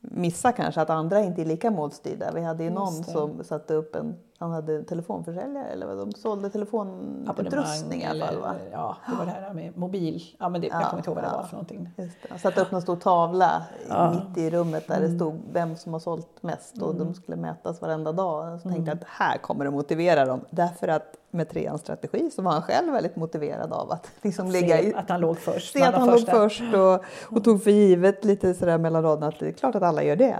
missa 0.00 0.52
kanske 0.52 0.80
att 0.80 0.90
andra 0.90 1.20
inte 1.20 1.42
är 1.42 1.46
lika 1.46 1.70
målstyrda. 1.70 2.32
Vi 2.34 2.42
hade 2.42 2.64
ju 2.64 2.70
någon 2.70 3.04
som 3.04 3.44
satte 3.44 3.74
upp 3.74 3.94
en, 3.94 4.14
han 4.38 4.50
hade 4.52 4.82
telefonförsäljare 4.82 5.66
eller 5.68 5.86
vad 5.86 5.98
de 5.98 6.12
sålde 6.12 6.50
telefonutrustning 6.50 8.02
i 8.02 8.06
alla 8.06 8.26
fall 8.26 8.36
va? 8.40 8.54
eller, 8.60 8.70
ja, 8.72 8.96
det 9.10 9.14
var 9.16 9.24
det 9.24 9.30
här 9.30 9.54
med 9.54 9.76
mobil. 9.78 10.22
Ja, 10.38 10.48
men 10.48 10.60
det, 10.60 10.66
jag 10.66 10.82
Ja, 10.82 10.86
kommer 10.88 10.98
inte 11.00 11.10
ihåg 11.10 11.14
vad 11.14 11.24
det 11.24 11.30
ja. 11.30 11.36
var 11.36 11.44
för 11.44 11.52
någonting. 11.52 11.88
Just. 11.96 12.16
Han 12.30 12.38
satte 12.38 12.60
upp 12.60 12.72
en 12.72 12.82
stor 12.82 12.96
tavla 12.96 13.62
Ja. 13.88 14.10
mitt 14.10 14.38
i 14.38 14.50
rummet 14.50 14.88
där 14.88 15.00
det 15.00 15.14
stod 15.16 15.40
vem 15.52 15.76
som 15.76 15.92
har 15.92 16.00
sålt 16.00 16.42
mest 16.42 16.82
och 16.82 16.94
de 16.94 17.14
skulle 17.14 17.36
mätas 17.36 17.80
varenda 17.82 18.12
dag. 18.12 18.60
Så 18.60 18.68
tänkte 18.68 18.90
jag 18.90 18.98
att 18.98 19.04
här 19.08 19.38
kommer 19.38 19.64
det 19.64 19.70
motivera 19.70 20.24
dem. 20.24 20.40
Därför 20.50 20.88
att 20.88 21.16
med 21.30 21.48
treans 21.50 21.80
strategi 21.80 22.30
så 22.30 22.42
var 22.42 22.52
han 22.52 22.62
själv 22.62 22.92
väldigt 22.92 23.16
motiverad 23.16 23.72
av 23.72 23.92
att 23.92 24.10
liksom 24.22 24.50
ligga 24.50 24.80
i, 24.80 24.90
Se 24.90 24.96
att 24.96 25.08
han 25.10 25.20
låg 25.20 25.38
först. 25.38 25.72
se 25.72 25.82
att 25.82 25.94
han 25.94 26.06
de 26.08 26.14
låg 26.14 26.26
först 26.28 26.62
och, 26.74 27.04
och 27.36 27.44
tog 27.44 27.62
för 27.64 27.70
givet 27.70 28.24
lite 28.24 28.54
sådär 28.54 28.78
mellan 28.78 29.02
raderna 29.02 29.26
att 29.26 29.38
det 29.38 29.48
är 29.48 29.52
klart 29.52 29.74
att 29.74 29.82
alla 29.82 30.02
gör 30.02 30.16
det. 30.16 30.36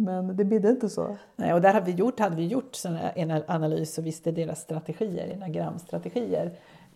Men 0.00 0.36
det 0.36 0.44
bidde 0.44 0.68
inte 0.68 0.88
så. 0.88 1.16
Nej, 1.36 1.54
och 1.54 1.60
där 1.60 1.72
hade 1.72 1.86
vi 1.86 1.92
gjort, 1.92 2.20
hade 2.20 2.36
vi 2.36 2.46
gjort 2.46 2.76
en 3.14 3.42
analys 3.46 3.98
och 3.98 4.06
visste 4.06 4.32
deras 4.32 4.60
strategier, 4.60 5.28
enagramstrategier. 5.28 6.52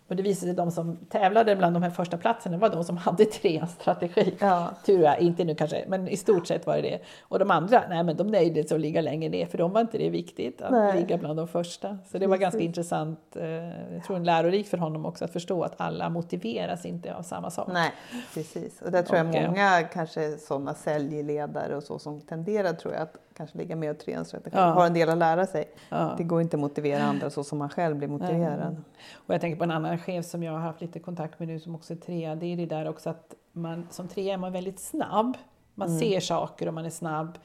Och 0.07 0.15
det 0.15 0.23
visade 0.23 0.41
sig 0.41 0.49
att 0.49 0.57
de 0.57 0.71
som 0.71 0.97
tävlade 1.09 1.55
bland 1.55 1.75
de 1.75 1.83
här 1.83 1.89
första 1.89 2.17
platserna 2.17 2.57
var 2.57 2.69
de 2.69 2.83
som 2.83 2.97
hade 2.97 3.25
tre 3.25 3.67
strategi. 3.79 4.35
Ja. 4.39 4.69
Tur 4.85 5.03
är, 5.03 5.17
inte 5.17 5.43
nu 5.43 5.55
kanske, 5.55 5.85
men 5.87 6.07
i 6.07 6.17
stort 6.17 6.47
sett 6.47 6.65
var 6.65 6.75
det 6.75 6.81
det. 6.81 6.99
Och 7.21 7.39
de 7.39 7.51
andra, 7.51 7.83
nej 7.89 8.03
men 8.03 8.17
de 8.17 8.27
nöjde 8.27 8.63
sig 8.63 8.75
att 8.75 8.81
ligga 8.81 9.01
längre 9.01 9.29
ner 9.29 9.45
för 9.45 9.57
de 9.57 9.71
var 9.71 9.81
inte 9.81 9.97
det 9.97 10.09
viktigt 10.09 10.61
att 10.61 10.71
Nej. 10.71 10.99
ligga 10.99 11.17
bland 11.17 11.39
de 11.39 11.47
första. 11.47 11.97
Så 12.11 12.17
det 12.17 12.27
var 12.27 12.37
ganska 12.37 12.57
Precis. 12.57 12.67
intressant, 12.67 13.35
eh, 13.35 13.93
jag 13.93 14.03
tror 14.07 14.17
en 14.17 14.23
lärorikt 14.23 14.69
för 14.69 14.77
honom 14.77 15.05
också 15.05 15.25
att 15.25 15.31
förstå 15.31 15.63
att 15.63 15.73
alla 15.77 16.09
motiveras 16.09 16.85
inte 16.85 17.15
av 17.15 17.23
samma 17.23 17.51
sak. 17.51 17.69
Nej, 17.73 17.91
precis. 18.33 18.81
Och 18.81 18.91
där 18.91 19.03
tror 19.03 19.17
jag 19.17 19.27
Och, 19.29 19.35
eh, 19.35 19.47
många 19.47 19.83
kanske 19.83 20.37
sådana 20.37 20.73
säljledare 20.73 21.75
och 21.75 21.83
så 21.83 21.99
som 21.99 22.21
tenderar 22.21 22.73
tror 22.73 22.93
jag 22.93 23.03
att 23.03 23.17
kanske 23.37 23.57
ligga 23.57 23.75
med 23.75 23.91
och 23.91 23.97
treans 23.99 24.27
strategi 24.27 24.57
Ja. 24.57 24.63
har 24.63 24.85
en 24.87 24.93
del 24.93 25.09
att 25.09 25.17
lära 25.17 25.45
sig. 25.47 25.65
Ja. 25.89 26.13
Det 26.17 26.23
går 26.23 26.41
inte 26.41 26.55
att 26.57 26.61
motivera 26.61 27.03
andra 27.03 27.29
så 27.29 27.43
som 27.43 27.57
man 27.57 27.69
själv 27.69 27.95
blir 27.97 28.07
motiverad. 28.07 28.81
Och 29.27 29.33
jag 29.33 29.41
tänker 29.41 29.57
på 29.57 29.63
en 29.63 29.71
annan 29.71 29.97
chef 29.97 30.25
som 30.25 30.43
jag 30.43 30.51
har 30.51 30.59
haft 30.59 30.81
lite 30.81 30.99
kontakt 30.99 31.39
med 31.39 31.47
nu 31.47 31.59
som 31.59 31.75
också 31.75 31.93
är 31.93 31.97
trea. 31.97 32.35
Det 32.35 32.45
är 32.45 32.57
det 32.57 32.65
där 32.65 32.87
också 32.89 33.09
att 33.09 33.33
man 33.51 33.87
som 33.91 34.07
trea 34.07 34.33
är 34.33 34.37
man 34.37 34.51
väldigt 34.51 34.79
snabb. 34.79 35.37
Man 35.73 35.87
Mm. 35.87 35.99
ser 35.99 36.19
saker 36.19 36.67
och 36.67 36.73
man 36.73 36.85
är 36.85 36.89
snabb. 36.89 37.37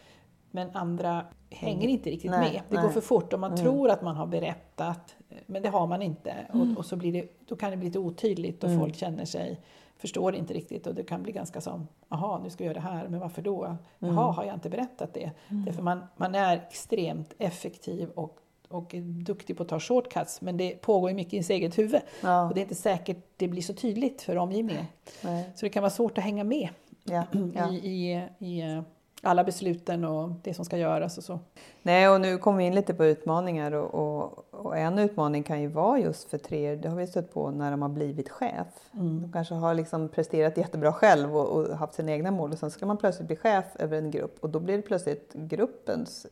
Men 0.50 0.70
andra 0.76 1.24
hänger 1.50 1.88
inte 1.88 2.10
riktigt 2.10 2.30
Nej, 2.30 2.40
med. 2.40 2.50
Det 2.52 2.62
nej. 2.68 2.78
Mm. 2.78 2.82
går 2.82 2.90
för 2.92 3.00
fort 3.00 3.32
och 3.32 3.40
man 3.40 3.56
tror 3.56 3.90
att 3.90 4.02
man 4.02 4.16
har 4.16 4.26
berättat. 4.26 5.14
Men 5.46 5.62
det 5.62 5.68
har 5.68 5.86
man 5.86 6.02
inte. 6.02 6.30
Mm. 6.30 6.72
Och, 6.72 6.78
och 6.78 6.86
så 6.86 6.96
blir 6.96 7.12
det, 7.12 7.28
då 7.48 7.56
kan 7.56 7.70
det 7.70 7.76
bli 7.76 7.86
lite 7.86 7.98
otydligt 7.98 8.64
och 8.64 8.70
folk 8.78 8.94
känner 8.96 9.24
sig 9.24 9.60
förstår 10.00 10.34
inte 10.34 10.54
riktigt 10.54 10.86
och 10.86 10.94
det 10.94 11.02
kan 11.02 11.22
bli 11.22 11.32
ganska 11.32 11.60
som, 11.60 11.88
jaha 12.08 12.38
nu 12.38 12.50
ska 12.50 12.64
jag 12.64 12.74
göra 12.74 12.82
det 12.84 12.90
här, 12.90 13.08
men 13.08 13.20
varför 13.20 13.42
då? 13.42 13.64
Mm. 13.64 13.78
Jaha, 13.98 14.32
har 14.32 14.44
jag 14.44 14.54
inte 14.54 14.70
berättat 14.70 15.14
det? 15.14 15.30
Därför 15.48 15.82
man, 15.82 16.02
man 16.16 16.34
är 16.34 16.56
extremt 16.56 17.34
effektiv 17.38 18.10
och 18.10 18.36
och 18.68 18.94
är 18.94 19.00
duktig 19.00 19.56
på 19.56 19.62
att 19.62 19.68
ta 19.68 19.80
shortcuts 19.80 20.40
men 20.40 20.56
det 20.56 20.70
pågår 20.70 21.10
ju 21.10 21.16
mycket 21.16 21.32
i 21.32 21.36
ens 21.36 21.50
eget 21.50 21.78
huvud. 21.78 22.00
Ja. 22.20 22.48
Och 22.48 22.54
det 22.54 22.60
är 22.60 22.62
inte 22.62 22.74
säkert 22.74 23.16
det 23.36 23.48
blir 23.48 23.62
så 23.62 23.74
tydligt 23.74 24.22
för 24.22 24.36
omgivningen. 24.36 24.84
Nej. 25.22 25.50
Så 25.54 25.66
det 25.66 25.70
kan 25.70 25.82
vara 25.82 25.90
svårt 25.90 26.18
att 26.18 26.24
hänga 26.24 26.44
med 26.44 26.68
Ja. 27.04 27.24
Ja. 27.54 27.72
i, 27.72 27.76
i, 27.76 28.28
i 28.38 28.60
eh, 28.60 28.82
alla 29.22 29.44
besluten 29.44 30.04
och 30.04 30.30
det 30.42 30.54
som 30.54 30.64
ska 30.64 30.76
göras 30.78 31.18
och 31.18 31.24
så. 31.24 31.38
Nej, 31.82 32.08
och 32.08 32.20
nu 32.20 32.38
kommer 32.38 32.58
vi 32.58 32.64
in 32.64 32.74
lite 32.74 32.94
på 32.94 33.04
utmaningar 33.04 33.72
och, 33.72 33.94
och, 33.94 34.39
och 34.60 34.76
en 34.76 34.98
utmaning 34.98 35.42
kan 35.42 35.60
ju 35.60 35.66
vara 35.68 35.98
just 35.98 36.30
för 36.30 36.38
treor, 36.38 36.76
det 36.76 36.88
har 36.88 36.96
vi 36.96 37.06
stött 37.06 37.34
på 37.34 37.50
när 37.50 37.70
de 37.70 37.82
har 37.82 37.88
blivit 37.88 38.28
chef. 38.28 38.66
De 38.92 39.30
kanske 39.32 39.54
har 39.54 39.74
liksom 39.74 40.08
presterat 40.08 40.56
jättebra 40.56 40.92
själv 40.92 41.36
och, 41.36 41.46
och 41.48 41.76
haft 41.76 41.94
sina 41.94 42.12
egna 42.12 42.30
mål 42.30 42.52
och 42.52 42.58
sen 42.58 42.70
ska 42.70 42.86
man 42.86 42.96
plötsligt 42.96 43.26
bli 43.26 43.36
chef 43.36 43.64
över 43.78 43.98
en 43.98 44.10
grupp 44.10 44.36
och 44.40 44.50
då 44.50 44.60
blir 44.60 44.76
det 44.76 44.82
plötsligt 44.82 45.32
gruppens, 45.34 46.26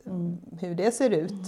hur 0.59 0.75
det 0.75 0.91
ser 0.91 1.09
ut, 1.09 1.43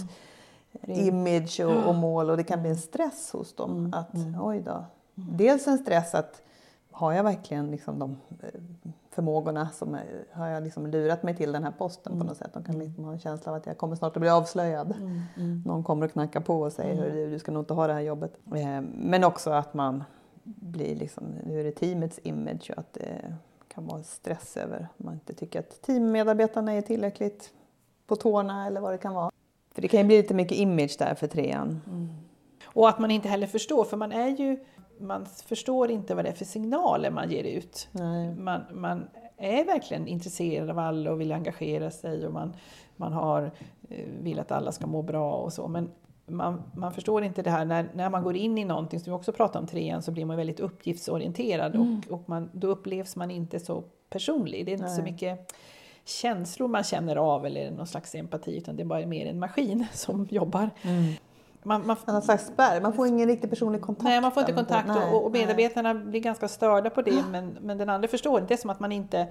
image 0.86 1.60
och, 1.60 1.88
och 1.88 1.94
mål 1.94 2.30
och 2.30 2.36
det 2.36 2.44
kan 2.44 2.60
bli 2.60 2.70
en 2.70 2.76
stress 2.76 3.30
hos 3.32 3.54
dem. 3.54 3.92
Att 3.96 4.14
oj 4.40 4.60
då. 4.60 4.84
Dels 5.14 5.66
en 5.66 5.78
stress 5.78 6.14
att 6.14 6.42
har 6.92 7.12
jag 7.12 7.24
verkligen 7.24 7.70
liksom 7.70 7.98
de 7.98 8.16
eh, 8.42 8.60
förmågorna 9.10 9.68
som 9.68 9.94
är, 9.94 10.24
har 10.32 10.48
jag 10.48 10.62
liksom 10.62 10.86
lurat 10.86 11.22
mig 11.22 11.36
till 11.36 11.52
den 11.52 11.64
här 11.64 11.72
posten 11.78 12.18
på 12.18 12.24
något 12.24 12.36
sätt. 12.36 12.50
De 12.54 12.64
kan 12.64 12.78
liksom 12.78 13.04
ha 13.04 13.12
en 13.12 13.18
känsla 13.18 13.52
av 13.52 13.58
att 13.58 13.66
jag 13.66 13.78
kommer 13.78 13.96
snart 13.96 14.16
att 14.16 14.20
bli 14.20 14.30
avslöjad. 14.30 14.94
Någon 15.66 15.84
kommer 15.84 16.06
att 16.06 16.12
knacka 16.12 16.40
på 16.40 16.60
och 16.60 16.72
säger 16.72 17.10
mm. 17.10 17.30
du 17.30 17.38
ska 17.38 17.52
nog 17.52 17.62
inte 17.62 17.74
ha 17.74 17.86
det 17.86 17.92
här 17.92 18.00
jobbet. 18.00 18.38
Eh, 18.54 18.80
Men 18.94 19.24
också 19.24 19.50
att 19.50 19.74
man 19.74 20.04
blir 20.42 20.96
liksom, 20.96 21.24
nu 21.44 21.60
är 21.60 21.64
det 21.64 21.72
teamets 21.72 22.20
image 22.22 22.70
och 22.70 22.78
att 22.78 22.92
det 22.92 23.34
kan 23.68 23.86
vara 23.86 24.02
stress 24.02 24.56
över 24.56 24.80
att 24.80 25.04
man 25.04 25.14
inte 25.14 25.34
tycker 25.34 25.60
att 25.60 25.82
teammedarbetarna 25.82 26.72
är 26.72 26.82
tillräckligt 26.82 27.52
på 28.06 28.16
tårna 28.16 28.66
eller 28.66 28.80
vad 28.80 28.92
det 28.92 28.98
kan 28.98 29.14
vara. 29.14 29.30
För 29.74 29.82
det 29.82 29.88
kan 29.88 30.00
ju 30.00 30.06
bli 30.06 30.16
lite 30.16 30.34
mycket 30.34 30.58
image 30.58 30.96
där 30.98 31.14
för 31.14 31.26
trean. 31.26 31.80
Och 32.74 32.88
att 32.88 32.98
man 32.98 33.10
inte 33.10 33.28
heller 33.28 33.46
förstår, 33.46 33.84
för 33.84 33.96
man 33.96 34.12
är 34.12 34.28
ju 34.28 34.58
man 34.98 35.26
förstår 35.26 35.90
inte 35.90 36.14
vad 36.14 36.24
det 36.24 36.28
är 36.28 36.34
för 36.34 36.44
signaler 36.44 37.10
man 37.10 37.30
ger 37.30 37.44
ut. 37.44 37.88
Nej. 37.92 38.34
Man, 38.34 38.60
man 38.72 39.08
är 39.36 39.64
verkligen 39.64 40.06
intresserad 40.06 40.70
av 40.70 40.78
alla 40.78 41.12
och 41.12 41.20
vill 41.20 41.32
engagera 41.32 41.90
sig 41.90 42.26
och 42.26 42.32
man, 42.32 42.56
man 42.96 43.12
har, 43.12 43.50
eh, 43.88 44.06
vill 44.20 44.38
att 44.38 44.52
alla 44.52 44.72
ska 44.72 44.86
må 44.86 45.02
bra 45.02 45.32
och 45.32 45.52
så. 45.52 45.68
Men 45.68 45.90
man, 46.26 46.62
man 46.74 46.92
förstår 46.92 47.24
inte 47.24 47.42
det 47.42 47.50
här 47.50 47.64
när, 47.64 47.88
när 47.94 48.10
man 48.10 48.22
går 48.22 48.36
in 48.36 48.58
i 48.58 48.64
någonting, 48.64 49.00
som 49.00 49.12
vi 49.12 49.18
också 49.18 49.32
pratade 49.32 49.58
om 49.58 49.66
trean, 49.66 50.02
så 50.02 50.10
blir 50.10 50.24
man 50.24 50.36
väldigt 50.36 50.60
uppgiftsorienterad 50.60 51.76
och, 51.76 52.12
och 52.12 52.28
man, 52.28 52.50
då 52.52 52.68
upplevs 52.68 53.16
man 53.16 53.30
inte 53.30 53.60
så 53.60 53.84
personlig. 54.10 54.66
Det 54.66 54.72
är 54.72 54.74
inte 54.74 54.88
så 54.88 55.02
Nej. 55.02 55.12
mycket 55.12 55.54
känslor 56.04 56.68
man 56.68 56.82
känner 56.82 57.16
av 57.16 57.46
eller 57.46 57.70
någon 57.70 57.86
slags 57.86 58.14
empati 58.14 58.56
utan 58.56 58.76
det 58.76 58.82
är 58.82 58.86
bara 58.86 59.06
mer 59.06 59.26
en 59.26 59.38
maskin 59.38 59.86
som 59.92 60.28
jobbar. 60.30 60.70
Man, 61.64 61.86
man, 61.86 61.96
En 62.06 62.22
slags 62.22 62.46
spärr, 62.46 62.80
man 62.80 62.92
får 62.92 63.06
ingen 63.06 63.28
riktig 63.28 63.50
personlig 63.50 63.80
kontakt. 63.82 64.04
Nej, 64.04 64.20
man 64.20 64.32
får 64.32 64.40
inte 64.40 64.52
kontakt 64.52 64.88
Nej, 64.88 65.12
och, 65.12 65.24
och 65.24 65.32
nej. 65.32 65.40
medarbetarna 65.40 65.94
blir 65.94 66.20
ganska 66.20 66.48
störda 66.48 66.90
på 66.90 67.02
det 67.02 67.24
men, 67.30 67.58
men 67.60 67.78
den 67.78 67.88
andra 67.88 68.08
förstår 68.08 68.40
inte. 68.40 68.48
Det 68.48 68.54
är 68.54 68.60
som 68.60 68.70
att 68.70 68.80
man 68.80 68.92
inte, 68.92 69.26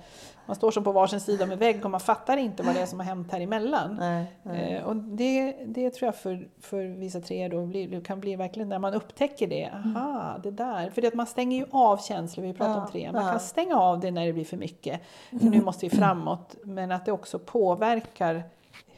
man 0.46 0.56
står 0.56 0.72
som 0.72 0.84
på 0.84 0.92
varsin 0.92 1.20
sida 1.20 1.44
om 1.44 1.52
en 1.52 1.60
vägg 1.60 1.86
och 1.86 1.92
man 1.92 2.00
fattar 2.00 2.38
inte 2.38 2.64
vad 2.64 2.76
det 2.76 2.82
är 2.82 2.86
som 2.86 3.00
har 3.00 3.06
hänt 3.06 3.32
här 3.32 3.42
emellan. 3.42 3.96
Nej, 4.00 4.26
nej. 4.44 4.74
Eh, 4.74 4.84
och 4.84 4.96
det, 4.96 5.52
det 5.66 5.90
tror 5.90 6.08
jag 6.08 6.16
för, 6.16 6.48
för 6.62 6.84
vissa 6.84 7.22
tre 7.22 7.48
då 7.48 7.66
blir, 7.66 8.02
kan 8.02 8.20
bli 8.20 8.36
verkligen 8.36 8.70
när 8.70 8.80
man 8.80 8.94
upptäcker 8.94 9.48
det. 9.48 9.70
Aha, 9.86 10.38
det 10.44 10.52
där. 10.52 10.90
För 10.90 11.02
det 11.02 11.08
att 11.08 11.14
man 11.14 11.28
stänger 11.28 11.58
ju 11.58 11.66
av 11.72 11.98
känslor, 11.98 12.46
vi 12.46 12.54
pratar 12.54 12.74
Ja, 12.74 12.82
om 12.82 12.92
tre. 12.92 13.12
Man 13.12 13.26
ja. 13.26 13.32
kan 13.32 13.40
stänga 13.40 13.78
av 13.78 14.00
det 14.00 14.12
när 14.12 14.26
det 14.26 14.34
blir 14.34 14.46
för 14.46 14.58
mycket. 14.58 15.02
För 15.30 15.50
nu 15.50 15.62
måste 15.62 15.86
vi 15.86 15.98
framåt. 15.98 16.56
Men 16.64 16.92
att 16.92 17.06
det 17.06 17.12
också 17.12 17.40
påverkar 17.40 18.44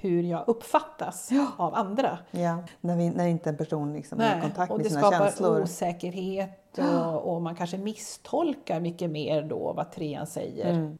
hur 0.04 0.24
jag 0.24 0.44
uppfattas 0.48 1.30
av 1.58 1.76
andra. 1.76 2.18
Ja, 2.32 2.58
när, 2.82 2.96
vi, 2.98 3.10
när 3.10 3.28
inte 3.28 3.50
en 3.50 3.58
person 3.58 3.94
liksom 3.94 4.20
är 4.20 4.38
i 4.38 4.42
kontakt 4.42 4.72
och 4.72 4.78
med 4.78 4.86
det 4.86 4.90
sina 4.90 5.02
skapar 5.02 5.20
känslor. 5.26 5.62
osäkerhet 5.62 6.78
och, 6.78 7.34
och 7.36 7.42
man 7.42 7.56
kanske 7.56 7.78
misstolkar 7.78 8.80
mycket 8.80 9.10
mer 9.10 9.42
då 9.44 9.74
vad 9.74 9.92
trean 9.92 10.28
säger. 10.28 10.70
Mm. 10.74 10.98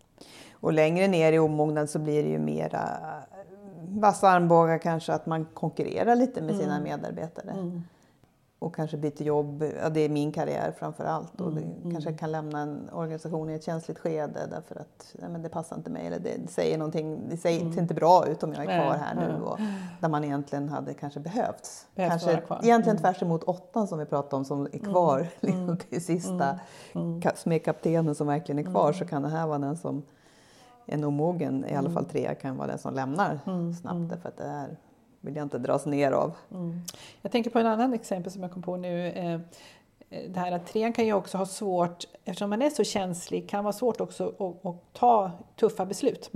Och 0.52 0.74
längre 0.74 1.08
ner 1.08 1.34
i 1.34 1.40
omognad 1.40 1.90
så 1.90 2.00
blir 2.00 2.24
det 2.24 2.30
ju 2.30 2.40
mera 2.40 2.82
eh, 2.82 3.40
vassa 3.88 4.30
armbågar 4.30 4.78
kanske, 4.78 5.14
att 5.14 5.26
man 5.26 5.46
konkurrerar 5.46 6.16
lite 6.16 6.42
med 6.42 6.56
sina 6.56 6.78
Mm. 6.78 6.84
medarbetare. 6.84 7.82
Och 8.64 8.76
kanske 8.76 8.98
byter 8.98 9.22
jobb, 9.24 9.64
ja, 9.82 9.90
det 9.90 10.00
är 10.02 10.10
min 10.10 10.32
karriär 10.32 10.74
framför 10.80 11.04
allt. 11.06 11.42
Och 11.42 11.52
Mm, 11.52 11.64
det 11.84 11.92
kanske 11.92 12.14
kan 12.14 12.32
lämna 12.32 12.60
en 12.62 12.90
organisation 12.94 13.50
i 13.50 13.54
ett 13.54 13.64
känsligt 13.64 14.00
skede 14.00 14.48
därför 14.50 14.76
att 14.82 15.16
nej, 15.20 15.30
men 15.30 15.42
det 15.42 15.50
passar 15.50 15.76
inte 15.76 15.90
mig. 15.90 16.08
Eller 16.08 16.20
det 16.20 16.52
säger 16.52 16.78
någonting, 16.78 17.30
det 17.30 17.38
ser 17.38 17.72
ser 17.72 17.82
inte 17.82 17.94
bra 17.94 18.28
ut 18.28 18.44
om 18.44 18.54
jag 18.54 18.66
är 18.66 18.70
Mm. 18.70 18.82
Kvar 18.86 18.98
här 18.98 19.16
nu. 19.16 19.22
nej. 19.34 19.42
Och, 19.42 19.58
där 20.02 20.10
man 20.10 20.24
egentligen 20.24 20.70
hade 20.70 20.94
kanske 20.94 21.20
behövts. 21.20 21.88
Behövt 21.96 22.12
kanske 22.12 22.42
kvar. 22.42 22.58
Mm. 22.58 22.66
egentligen 22.66 22.98
tvärs 22.98 23.22
emot 23.22 23.44
åttan 23.44 23.88
som 23.88 24.00
vi 24.00 24.06
pratade 24.06 24.36
om 24.36 24.46
som 24.46 24.66
är 24.66 24.80
kvar 24.80 25.28
liksom, 25.40 25.78
till 25.78 26.06
sista. 26.06 26.60
Mm. 26.96 27.22
Som 27.36 27.52
är 27.52 27.60
kaptenen 27.60 28.16
som 28.16 28.28
verkligen 28.28 28.60
är 28.60 28.72
kvar 28.72 28.94
så 28.94 29.06
kan 29.06 29.22
det 29.22 29.30
här 29.30 29.48
vara 29.48 29.60
den 29.60 29.78
som 29.78 30.04
en 30.86 31.04
omogen, 31.04 31.66
i 31.66 31.70
alla 31.72 31.80
Mm. 31.80 31.94
fall 31.94 32.06
trea, 32.06 32.36
kan 32.36 32.58
vara 32.58 32.68
den 32.68 32.78
som 32.78 32.94
lämnar 32.94 33.40
snabbt 33.82 34.10
därför 34.10 34.30
att 34.30 34.38
det 34.38 34.48
här 34.48 34.78
vill 35.24 35.36
jag 35.36 35.44
inte 35.46 35.58
dras 35.58 35.86
ner 35.86 36.12
av. 36.12 36.34
Jag 37.22 37.32
tänker 37.32 37.50
på 37.50 37.60
en 37.60 37.68
annan 37.68 37.94
exempel 37.94 38.32
som 38.32 38.44
jag 38.44 38.52
kom 38.52 38.62
på 38.62 38.78
nu. 38.78 39.08
eh, 39.08 39.40
Det 40.30 40.40
här 40.40 40.52
att 40.52 40.68
trean 40.68 40.94
kan 40.94 41.06
ju 41.06 41.14
också 41.14 41.38
ha 41.38 41.46
svårt, 41.46 42.04
eftersom 42.26 42.50
man 42.50 42.62
är 42.62 42.70
så 42.70 42.84
känslig, 42.84 43.50
kan 43.50 43.64
vara 43.64 43.74
svårt 43.74 44.02
också 44.02 44.28
att, 44.40 44.66
att 44.66 44.94
ta 44.94 45.32
tuffa 45.56 45.86
beslut. 45.86 46.32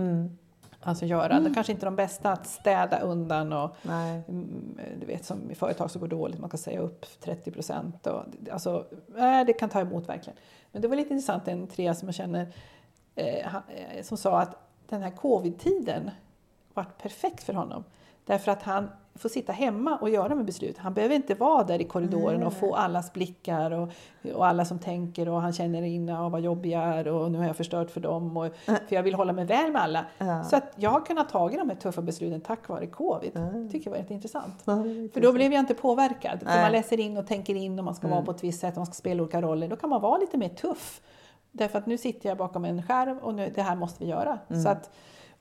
Alltså 0.81 1.05
göra, 1.05 1.39
det 1.39 1.53
kanske 1.53 1.73
inte 1.73 1.83
är 1.83 1.87
de 1.87 1.95
bästa 1.95 2.31
att 2.31 2.47
städa 2.47 2.99
undan 2.99 3.53
och 3.53 3.75
Nej. 3.81 4.21
Mm, 4.27 4.77
du 4.99 5.05
vet 5.05 5.25
som 5.25 5.51
i 5.51 5.55
företag 5.55 5.91
så 5.91 5.99
går 5.99 6.07
dåligt, 6.07 6.39
man 6.39 6.49
kan 6.49 6.57
säga 6.57 6.79
upp 6.79 7.05
30 7.21 7.51
procent. 7.51 8.07
Alltså, 8.51 8.85
det 9.47 9.53
kan 9.59 9.69
ta 9.69 9.79
emot 9.79 10.09
verkligen. 10.09 10.39
Men 10.71 10.81
det 10.81 10.87
var 10.87 10.95
lite 10.95 11.13
intressant, 11.13 11.47
en 11.47 11.67
trea 11.67 11.95
som 11.95 12.07
jag 12.07 12.15
känner 12.15 12.53
eh, 13.15 13.55
eh, 13.55 14.03
som 14.03 14.17
sa 14.17 14.41
att 14.41 14.55
den 14.89 15.01
här 15.01 15.11
covid-tiden 15.11 16.11
varit 16.73 16.97
perfekt 16.97 17.43
för 17.43 17.53
honom. 17.53 17.83
Därför 18.27 18.51
att 18.51 18.63
han 18.63 18.89
får 19.17 19.29
sitta 19.29 19.51
hemma 19.53 19.97
och 19.97 20.09
göra 20.09 20.35
med 20.35 20.45
beslut. 20.45 20.77
Han 20.77 20.93
behöver 20.93 21.15
inte 21.15 21.35
vara 21.35 21.63
där 21.63 21.81
i 21.81 21.83
korridoren 21.83 22.43
och 22.43 22.53
få 22.53 22.75
allas 22.75 23.13
blickar 23.13 23.71
och, 23.71 23.89
och 24.33 24.47
alla 24.47 24.65
som 24.65 24.79
tänker 24.79 25.29
och 25.29 25.41
han 25.41 25.53
känner 25.53 25.81
in 25.81 26.09
ah, 26.09 26.29
vad 26.29 26.41
jobbig 26.41 26.71
jag 26.71 26.83
är 26.83 27.07
och 27.07 27.31
nu 27.31 27.37
har 27.37 27.45
jag 27.45 27.55
förstört 27.55 27.91
för 27.91 27.99
dem 28.01 28.37
och, 28.37 28.47
för 28.65 28.95
jag 28.95 29.03
vill 29.03 29.13
hålla 29.13 29.33
mig 29.33 29.45
väl 29.45 29.71
med 29.71 29.81
alla. 29.81 30.05
Ja. 30.17 30.43
Så 30.43 30.55
att 30.55 30.73
jag 30.75 30.89
har 30.89 31.01
kunnat 31.01 31.29
ta 31.29 31.49
de 31.49 31.69
här 31.69 31.75
tuffa 31.75 32.01
besluten 32.01 32.41
tack 32.41 32.67
vare 32.67 32.87
covid. 32.87 33.31
Det 33.33 33.69
tycker 33.71 33.89
jag 33.89 33.91
var 33.91 34.03
rätt 34.03 34.11
intressant. 34.11 34.63
Ja, 34.65 34.83
För 35.13 35.21
då 35.21 35.33
blev 35.33 35.53
jag 35.53 35.59
inte 35.59 35.73
påverkad. 35.73 36.39
För 36.39 36.61
man 36.61 36.71
läser 36.71 36.99
in 36.99 37.17
och 37.17 37.27
tänker 37.27 37.55
in 37.55 37.79
och 37.79 37.85
man 37.85 37.95
ska 37.95 38.07
vara 38.07 38.21
på 38.21 38.31
ett 38.31 38.43
visst 38.43 38.59
sätt 38.59 38.73
och 38.73 38.77
man 38.77 38.85
ska 38.85 38.93
spela 38.93 39.23
olika 39.23 39.41
roller. 39.41 39.67
Då 39.67 39.75
kan 39.75 39.89
man 39.89 40.01
vara 40.01 40.17
lite 40.17 40.37
mer 40.37 40.49
tuff. 40.49 41.01
Därför 41.51 41.79
att 41.79 41.85
nu 41.85 41.97
sitter 41.97 42.29
jag 42.29 42.37
bakom 42.37 42.65
en 42.65 42.83
skärm 42.83 43.17
och 43.17 43.33
nu, 43.33 43.51
det 43.55 43.61
här 43.61 43.75
måste 43.75 44.03
vi 44.03 44.09
göra. 44.09 44.39
Så 44.63 44.69
att, 44.69 44.89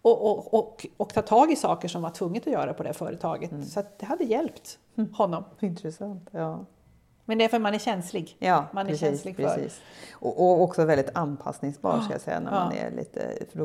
och, 0.06 0.30
och, 0.30 0.54
och, 0.54 0.86
och 0.96 1.14
ta 1.14 1.22
tag 1.22 1.50
i 1.52 1.56
saker 1.56 1.88
som 1.88 2.02
var 2.02 2.10
tvunget 2.10 2.46
att 2.46 2.52
göra 2.52 2.75
på 2.75 2.82
det 2.82 2.92
företaget. 2.92 3.68
Så 3.68 3.80
att 3.80 3.98
det 3.98 4.06
hade 4.06 4.25
hjälpt 4.25 4.78
honom. 5.12 5.44
Intressant. 5.60 6.28
Ja, 6.30 6.64
Men 7.25 7.38
det 7.38 7.44
är 7.44 7.48
för 7.48 7.56
att 7.56 7.62
man 7.62 7.75
är 7.75 7.78
känslig. 7.78 8.36
ja 8.38 8.64
Man 8.72 8.86
är 8.86 8.90
precis, 8.90 9.00
känslig 9.08 9.36
för. 9.36 9.42
precis. 9.42 9.80
Och, 10.12 10.40
och 10.42 10.62
också 10.62 10.84
väldigt 10.84 11.10
anpassningsbar 11.16 12.00
ska 12.00 12.12
jag 12.14 12.20
säga 12.20 12.40
när 12.40 12.52
Ja. 12.54 12.64
man 12.64 12.72
är 12.72 12.90
lite 12.90 13.32
för 13.52 13.60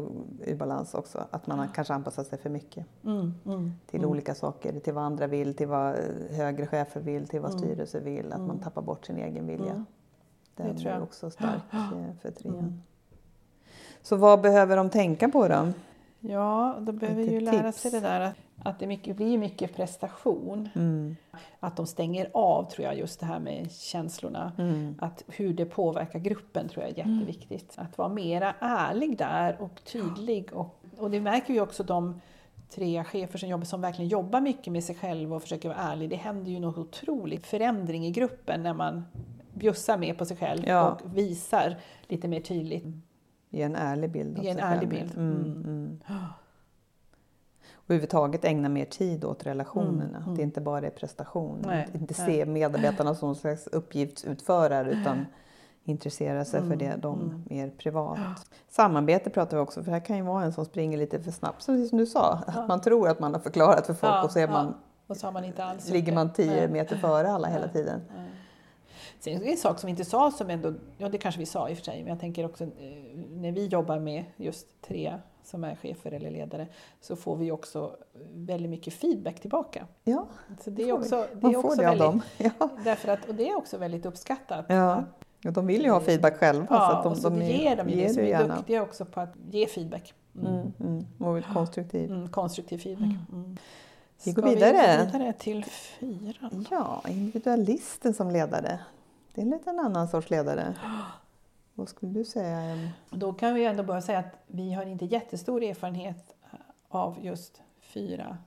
ur 0.45 0.55
balans 0.55 0.93
också. 0.93 1.25
Att 1.31 1.48
man 1.48 1.60
har 1.60 1.67
kanske 1.75 1.93
anpassat 1.93 2.27
sig 2.27 2.38
för 2.39 2.50
mycket 2.50 2.86
Mm, 3.05 3.33
mm. 3.45 3.74
till 3.88 4.05
olika 4.05 4.36
saker. 4.36 4.79
Till 4.79 4.93
vad 4.93 5.03
andra 5.03 5.27
vill, 5.27 5.53
till 5.55 5.67
vad 5.67 5.95
högre 6.31 6.67
chefer 6.67 7.00
vill, 7.00 7.27
till 7.27 7.39
Mm. 7.39 7.51
vad 7.51 7.60
styrelser 7.60 8.00
vill. 8.01 8.33
Att 8.33 8.41
man 8.41 8.60
tappar 8.60 8.81
bort 8.81 9.05
sin 9.05 9.17
egen 9.17 9.48
vilja. 9.48 9.86
Den 10.55 10.75
tror 10.77 10.88
jag. 10.91 10.98
är 10.98 11.03
också 11.03 11.29
stark 11.29 11.62
eh, 11.71 12.15
för 12.21 12.31
trean. 12.31 12.83
Så 14.01 14.15
vad 14.15 14.41
behöver 14.41 14.77
de 14.77 14.89
tänka 14.89 15.29
på 15.29 15.48
då? 15.48 15.67
Ja, 16.22 16.78
då 16.82 16.92
behöver 16.92 17.24
ju 17.24 17.40
lära 17.40 17.72
tips. 17.72 17.82
sig 17.82 17.92
det 17.92 18.00
där 18.00 18.22
att, 18.22 18.36
att 18.63 18.80
det 18.80 18.88
mycket, 18.88 19.16
blir 19.16 19.38
mycket 19.38 19.75
prestation. 19.75 20.70
Mm. 20.75 21.16
Att 21.60 21.75
de 21.78 21.88
stänger 21.88 22.30
av 22.34 22.70
tror 22.70 22.86
jag 22.86 22.98
just 22.98 23.20
det 23.20 23.25
här 23.25 23.40
med 23.40 23.72
känslorna. 23.72 24.51
Mm. 24.58 24.96
Att 25.00 25.24
hur 25.28 25.54
det 25.54 25.66
påverkar 25.66 26.20
gruppen 26.20 26.70
tror 26.70 26.84
jag 26.84 26.92
är 26.92 26.98
jätteviktigt. 26.98 27.74
Att 27.75 27.98
vara 27.98 28.10
mera 28.10 28.54
ärlig 28.60 29.18
där 29.18 29.62
och 29.62 29.84
tydlig. 29.84 30.54
Och, 30.54 30.80
och 30.98 31.12
det 31.12 31.20
märker 31.22 31.54
ju 31.54 31.62
också 31.62 31.84
de 31.84 32.22
tre 32.70 33.04
chefer 33.04 33.40
som 33.40 33.50
jobbar 33.50 33.66
som 33.66 33.82
verkligen 33.82 34.10
jobbar 34.10 34.42
mycket 34.42 34.74
med 34.74 34.84
sig 34.84 34.96
själva 34.96 35.36
och 35.36 35.42
försöker 35.42 35.70
vara 35.70 35.80
ärlig. 35.80 36.10
Det 36.10 36.16
händer 36.16 36.51
ju 36.51 36.60
något 36.60 36.78
otroligt 36.78 37.48
förändring 37.48 38.06
i 38.06 38.12
gruppen 38.12 38.63
när 38.63 38.74
man 38.74 39.06
bjussar 39.54 39.98
mer 39.98 40.13
på 40.13 40.25
sig 40.25 40.38
själv 40.38 40.63
Ja. 40.68 40.92
och 40.92 41.18
visar 41.18 41.78
lite 42.08 42.28
mer 42.28 42.40
tydligt. 42.40 42.86
Ge 43.53 43.62
en 43.62 43.75
ärlig 43.75 44.12
bild. 44.12 44.38
Ge 44.38 44.50
en 44.50 44.60
ärlig 44.60 44.89
bild. 44.89 45.17
Mm. 45.17 45.41
Mm. 45.41 45.63
Mm. 45.65 46.00
Och 47.74 47.86
överhuvudtaget 47.86 48.46
ägna 48.46 48.70
mer 48.70 48.86
tid 48.86 49.25
åt 49.25 49.46
relationerna. 49.46 50.17
Mm, 50.17 50.29
Att 50.29 50.36
det 50.36 50.41
inte 50.41 50.62
bara 50.62 50.88
är 50.88 50.89
prestation. 50.89 51.63
Nej, 51.67 51.88
inte 51.93 52.15
nej. 52.17 52.27
se 52.27 52.46
medarbetarna 52.46 53.15
som 53.15 53.27
någon 53.27 53.36
slags 53.36 53.67
uppgiftsutförare 53.67 54.91
utan 54.91 55.25
intressera 55.84 56.46
sig 56.46 56.62
för 56.62 56.75
det, 56.75 57.05
mm. 57.05 57.43
mer 57.50 57.70
privat. 57.70 58.20
Samarbete 58.70 59.29
pratar 59.29 59.58
vi 59.58 59.63
också 59.63 59.84
för 59.84 59.91
det 59.91 59.98
här 59.98 60.05
kan 60.05 60.17
ju 60.17 60.24
vara 60.24 60.43
en 60.43 60.53
som 60.53 60.65
springer 60.65 60.98
lite 60.98 61.20
för 61.20 61.31
snabbt 61.31 61.62
som 61.62 61.98
du 61.98 62.05
sa. 62.05 62.43
Att 62.48 62.67
man 62.67 62.81
tror 62.81 63.10
att 63.10 63.20
man 63.20 63.34
har 63.34 63.41
förklarat 63.41 63.86
för 63.86 63.93
folk 63.93 64.13
Ja, 64.13 64.24
och 64.24 64.31
så 64.31 64.39
är 64.39 64.43
ja. 64.43 64.51
man 64.51 64.74
och 65.08 65.17
så 65.17 65.31
man 65.31 65.43
inte 65.43 65.77
ligger 65.89 66.13
man 66.13 66.34
tio 66.34 66.55
Nej. 66.55 66.67
meter 66.67 66.98
före 66.98 67.31
alla 67.31 67.48
hela 67.48 67.67
tiden. 67.67 68.01
Sen 69.22 69.36
är 69.36 69.40
det 69.40 69.51
en 69.51 69.58
sak 69.58 69.80
som 69.80 69.88
vi 69.88 69.92
inte 69.92 70.06
sa 70.06 70.32
som 70.32 70.50
ändå, 70.50 70.74
ja 70.98 71.10
det 71.10 71.18
kanske 71.18 71.40
vi 71.40 71.46
sa 71.46 71.70
i 71.70 71.74
och 71.74 71.78
för 71.78 71.86
sig, 71.86 72.00
men 72.00 72.10
jag 72.10 72.20
tänker 72.20 72.46
också 72.46 72.63
eh, 72.63 72.70
när 73.30 73.51
vi 73.51 73.66
jobbar 73.66 74.00
med 74.00 74.24
just 74.36 74.82
tre 74.82 75.13
som 75.44 75.63
är 75.63 75.75
chefer 75.75 76.12
eller 76.12 76.32
ledare 76.32 76.68
så 77.01 77.16
får 77.16 77.36
vi 77.36 77.51
också 77.51 77.96
väldigt 78.34 78.70
mycket 78.70 78.94
feedback 78.94 79.40
tillbaka. 79.40 79.88
Ja, 80.04 80.28
Så 80.63 80.70
det 80.70 80.90
är 80.90 80.94
också, 80.94 81.28
det 81.34 81.42
man 81.42 81.51
är 81.51 81.56
får 81.56 81.66
också 81.66 81.82
det 81.82 81.90
av 81.90 81.98
väldigt, 81.98 82.22
dem. 82.38 82.51
Ja. 82.60 82.70
därför 82.84 83.10
att, 83.10 83.30
och 83.30 83.36
det 83.36 83.50
är 83.50 83.58
också 83.58 83.78
väldigt 83.78 84.06
uppskattat. 84.06 84.66
Ja. 84.68 85.04
Och 85.46 85.54
de 85.54 85.68
vill 85.68 85.84
ju 85.84 85.90
ha 85.90 86.00
feedback 86.00 86.38
själva. 86.38 86.68
så 86.68 86.74
ja, 86.74 86.98
att 86.98 87.04
de, 87.04 87.12
och 87.12 87.18
så 87.18 87.30
de 87.30 87.42
ger 87.42 87.75
de 87.75 87.90
ju 87.90 87.96
det, 87.96 88.10
så 88.10 88.22
vi 88.22 88.32
är 88.32 88.48
duktiga 88.48 88.82
också 88.82 89.06
på 89.06 89.20
att 89.20 89.34
ge 89.51 89.68
feedback. 89.68 90.13
Mm. 90.36 90.54
Mm, 90.54 90.72
mm. 90.80 91.06
Och 91.18 91.38
ett 91.38 91.54
konstruktivt. 91.54 92.10
Mm, 92.10 92.30
konstruktiv 92.30 92.78
feedback. 92.78 93.16
Mm. 93.32 93.58
Vi 94.25 94.32
går 94.32 94.44
vidare. 94.44 94.98
Vi 94.98 95.12
gå 95.12 95.18
vidare 95.18 95.34
till 95.34 95.66
fyran. 95.66 96.66
Ja, 96.72 97.04
individualisten 97.08 98.13
som 98.13 98.32
ledare. 98.32 98.80
Det 99.34 99.42
är 99.42 99.46
en 99.46 99.52
liten 99.52 99.80
annan 99.80 100.08
sorts 100.08 100.30
ledare. 100.30 100.76
Vad 101.74 101.90
skulle 101.90 102.12
du 102.12 102.26
säga? 102.26 102.90
Då 103.10 103.34
kan 103.34 103.54
vi 103.54 103.66
ändå 103.66 103.84
bara 103.84 104.02
säga 104.02 104.20
att 104.20 104.38
vi 104.48 104.74
har 104.74 104.86
inte 104.86 105.06
jättestor 105.06 105.64
erfarenhet 105.64 106.36
av 106.90 107.18
just 107.22 107.62
fyra 107.82 108.38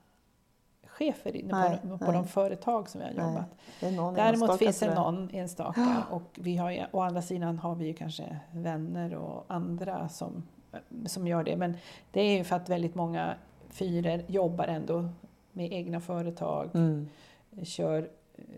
chefer 0.87 1.37
inne 1.37 1.53
Nej, 1.53 1.79
på, 1.83 1.99
på 1.99 2.05
nej. 2.05 2.13
de 2.13 2.27
företag 2.27 2.89
som 2.89 3.01
vi 3.01 3.07
har 3.07 3.13
jobbat. 3.13 4.17
Däremot 4.17 4.59
finns 4.59 4.81
det 4.81 4.95
någon 4.95 5.31
enstaka 5.33 6.05
och 6.11 6.31
vi 6.35 6.57
har, 6.57 6.89
å 6.93 7.01
andra 7.01 7.23
sidan 7.23 7.59
har 7.59 7.75
vi 7.75 7.87
ju 7.87 7.95
kanske 7.95 8.37
vänner 8.53 9.15
och 9.15 9.45
andra 9.49 10.09
som, 10.09 10.43
som 11.07 11.27
gör 11.27 11.45
det. 11.45 11.57
Men 11.57 11.77
det 12.11 12.21
är 12.21 12.39
ju 12.39 12.45
för 12.45 12.57
att 12.57 12.69
väldigt 12.69 12.95
många 12.95 13.35
fyror 13.69 14.23
jobbar 14.27 14.65
ändå 14.65 15.09
med 15.53 15.73
egna 15.73 16.01
företag, 16.01 16.71
Mm, 16.75 17.09
kör 17.63 18.09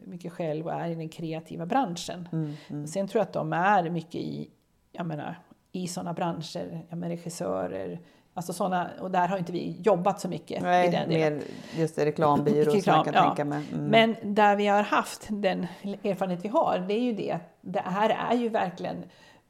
mycket 0.05 0.33
själv 0.33 0.67
och 0.67 0.73
är 0.73 0.89
i 0.89 0.95
den 0.95 1.09
kreativa 1.09 1.67
branschen. 1.67 2.29
mm, 2.33 2.55
mm. 2.69 2.87
Sen 2.87 3.09
tror 3.09 3.21
jag 3.21 3.27
att 3.27 3.33
de 3.33 3.53
är 3.53 3.91
mycket 3.91 4.15
i, 4.15 4.51
jag 4.93 5.07
menar, 5.07 5.39
i 5.73 5.89
sådana 5.89 6.13
branscher, 6.13 6.85
jag 6.89 6.99
menar, 6.99 7.17
regissörer, 7.17 8.01
alltså 8.35 8.53
såna, 8.53 8.91
och 9.01 9.11
där 9.11 9.29
har 9.29 9.39
inte 9.39 9.53
vi 9.53 9.77
jobbat 9.81 10.21
så 10.21 10.29
mycket 10.29 10.59
i 10.59 10.63
Nej, 10.63 10.91
den 10.91 11.09
delen. 11.09 11.35
mer 11.39 11.45
just 11.77 11.99
reklambyrå 11.99 12.65
som 12.65 12.73
Reklam, 12.73 12.97
jag 12.97 13.05
kan 13.05 13.15
ja. 13.15 13.23
tänka 13.23 13.45
mig. 13.45 13.65
Mm. 13.73 13.85
Men 13.85 14.35
där 14.35 14.57
vi 14.57 14.67
har 14.67 14.83
haft 14.83 15.27
den 15.31 15.67
erfarenhet 15.83 16.45
vi 16.45 16.49
har, 16.49 16.85
det 16.89 16.95
är 16.95 17.03
ju 17.03 17.13
det 17.13 17.33
att 17.33 17.57
det 17.61 17.81
här 17.81 18.31
är 18.31 18.37
ju 18.37 18.49
verkligen 18.49 19.05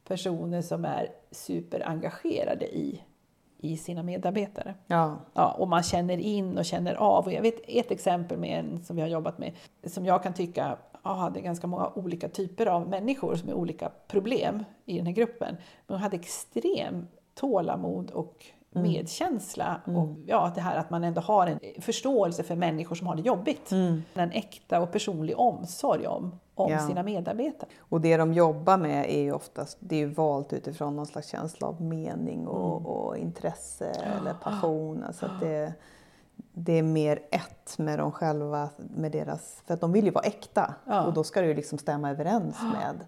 personer 0.08 0.62
som 0.62 0.84
är 0.84 1.08
superengagerade 1.30 2.64
i, 2.64 3.02
i 3.58 3.76
sina 3.76 4.02
medarbetare. 4.02 4.74
ja. 4.86 5.16
Ja, 5.34 5.50
och 5.50 5.68
man 5.68 5.82
känner 5.82 6.18
in 6.18 6.58
och 6.58 6.64
känner 6.64 6.94
av. 6.94 7.24
Och 7.24 7.32
jag 7.32 7.42
vet 7.42 7.60
ett 7.68 7.90
exempel 7.90 8.38
med 8.38 8.58
en 8.58 8.84
som 8.84 8.96
vi 8.96 9.02
har 9.02 9.08
jobbat 9.08 9.38
med 9.38 9.52
som 9.86 10.06
jag 10.06 10.22
kan 10.22 10.34
tycka 10.34 10.76
ja, 11.06 11.30
det 11.34 11.40
är 11.40 11.42
ganska 11.42 11.66
många 11.66 11.90
olika 11.94 12.28
typer 12.28 12.66
av 12.66 12.88
människor 12.88 13.40
med 13.44 13.54
olika 13.54 13.90
problem 14.08 14.64
i 14.84 14.96
den 14.96 15.06
här 15.06 15.12
gruppen. 15.12 15.56
Men 15.86 15.96
de 15.96 16.02
hade 16.02 16.16
extrem 16.16 17.06
tålamod 17.34 18.10
och 18.10 18.46
Mm. 18.76 18.88
medkänsla 18.92 19.80
och 19.84 20.08
ja, 20.26 20.52
det 20.54 20.60
här 20.60 20.76
att 20.76 20.90
man 20.90 21.04
ändå 21.04 21.20
har 21.20 21.46
en 21.46 21.58
förståelse 21.82 22.42
för 22.42 22.56
människor 22.56 22.94
som 22.94 23.06
har 23.06 23.14
det 23.16 23.22
jobbigt. 23.22 23.72
En 24.14 24.30
äkta 24.32 24.80
och 24.80 24.92
personlig 24.92 25.38
omsorg 25.38 26.06
om, 26.06 26.38
om 26.54 26.72
Ja. 26.72 26.86
sina 26.86 27.02
medarbetare. 27.02 27.70
Och 27.78 28.00
det 28.00 28.16
de 28.16 28.32
jobbar 28.32 28.76
med 28.78 29.06
är 29.10 29.20
ju 29.22 29.32
oftast 29.32 29.78
det 29.80 30.02
är 30.02 30.06
valt 30.06 30.52
utifrån 30.52 30.96
någon 30.96 31.06
slags 31.06 31.28
känsla 31.28 31.66
av 31.66 31.82
mening 31.82 32.40
Mm. 32.40 32.48
och, 32.48 33.06
och 33.06 33.16
intresse 33.16 33.86
eller 34.20 34.34
passion. 34.34 35.02
Alltså 35.02 35.26
att 35.26 35.40
det, 35.40 35.72
det 36.52 36.72
är 36.72 36.82
mer 36.82 37.22
ett 37.30 37.78
med 37.78 37.98
dem 37.98 38.12
själva, 38.12 38.68
med 38.96 39.12
deras, 39.12 39.62
för 39.66 39.74
att 39.74 39.80
de 39.80 39.92
vill 39.92 40.04
ju 40.04 40.10
vara 40.10 40.24
äkta 40.24 40.74
Ja. 40.84 41.06
och 41.06 41.12
då 41.12 41.24
ska 41.24 41.40
det 41.40 41.46
ju 41.46 41.54
liksom 41.54 41.78
stämma 41.78 42.10
överens 42.10 42.56
med 42.72 43.04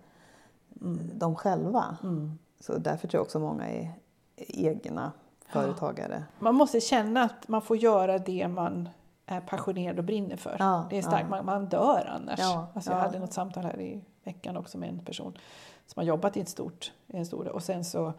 dem 1.15 1.35
själva. 1.37 1.97
Mm. 2.03 2.39
Så 2.61 2.79
därför 2.79 3.09
tror 3.09 3.19
jag 3.19 3.23
också 3.25 3.39
många 3.39 3.69
är 3.71 3.93
egna 4.37 5.13
företagare. 5.49 6.25
Man 6.39 6.55
måste 6.55 6.81
känna 6.81 7.23
att 7.23 7.49
man 7.49 7.63
får 7.63 7.77
göra 7.77 8.19
det 8.19 8.49
man 8.49 8.89
är 9.27 9.41
passionerad 9.41 9.99
och 9.99 10.05
brinner 10.05 10.37
för. 10.37 10.57
Ja, 10.59 10.87
det 10.91 10.99
är 10.99 11.03
starkt, 11.03 11.25
ja. 11.25 11.29
man, 11.29 11.45
man 11.47 11.67
dör 11.67 12.11
annars. 12.15 12.39
Ja, 12.39 12.67
alltså 12.75 12.91
jag 12.91 12.99
ja. 12.99 13.03
hade 13.03 13.19
något 13.19 13.33
samtal 13.33 13.65
här 13.65 13.81
i 13.81 14.05
veckan 14.25 14.57
också 14.57 14.79
med 14.79 14.89
en 14.89 15.05
person 15.05 15.39
som 15.87 16.01
har 16.01 16.05
jobbat 16.05 16.37
i 16.37 16.41
ett 16.41 16.49
stort, 16.49 16.93
en 17.07 17.27
stor 17.27 17.49
och 17.49 17.63
sen 17.63 17.85
så 17.85 18.13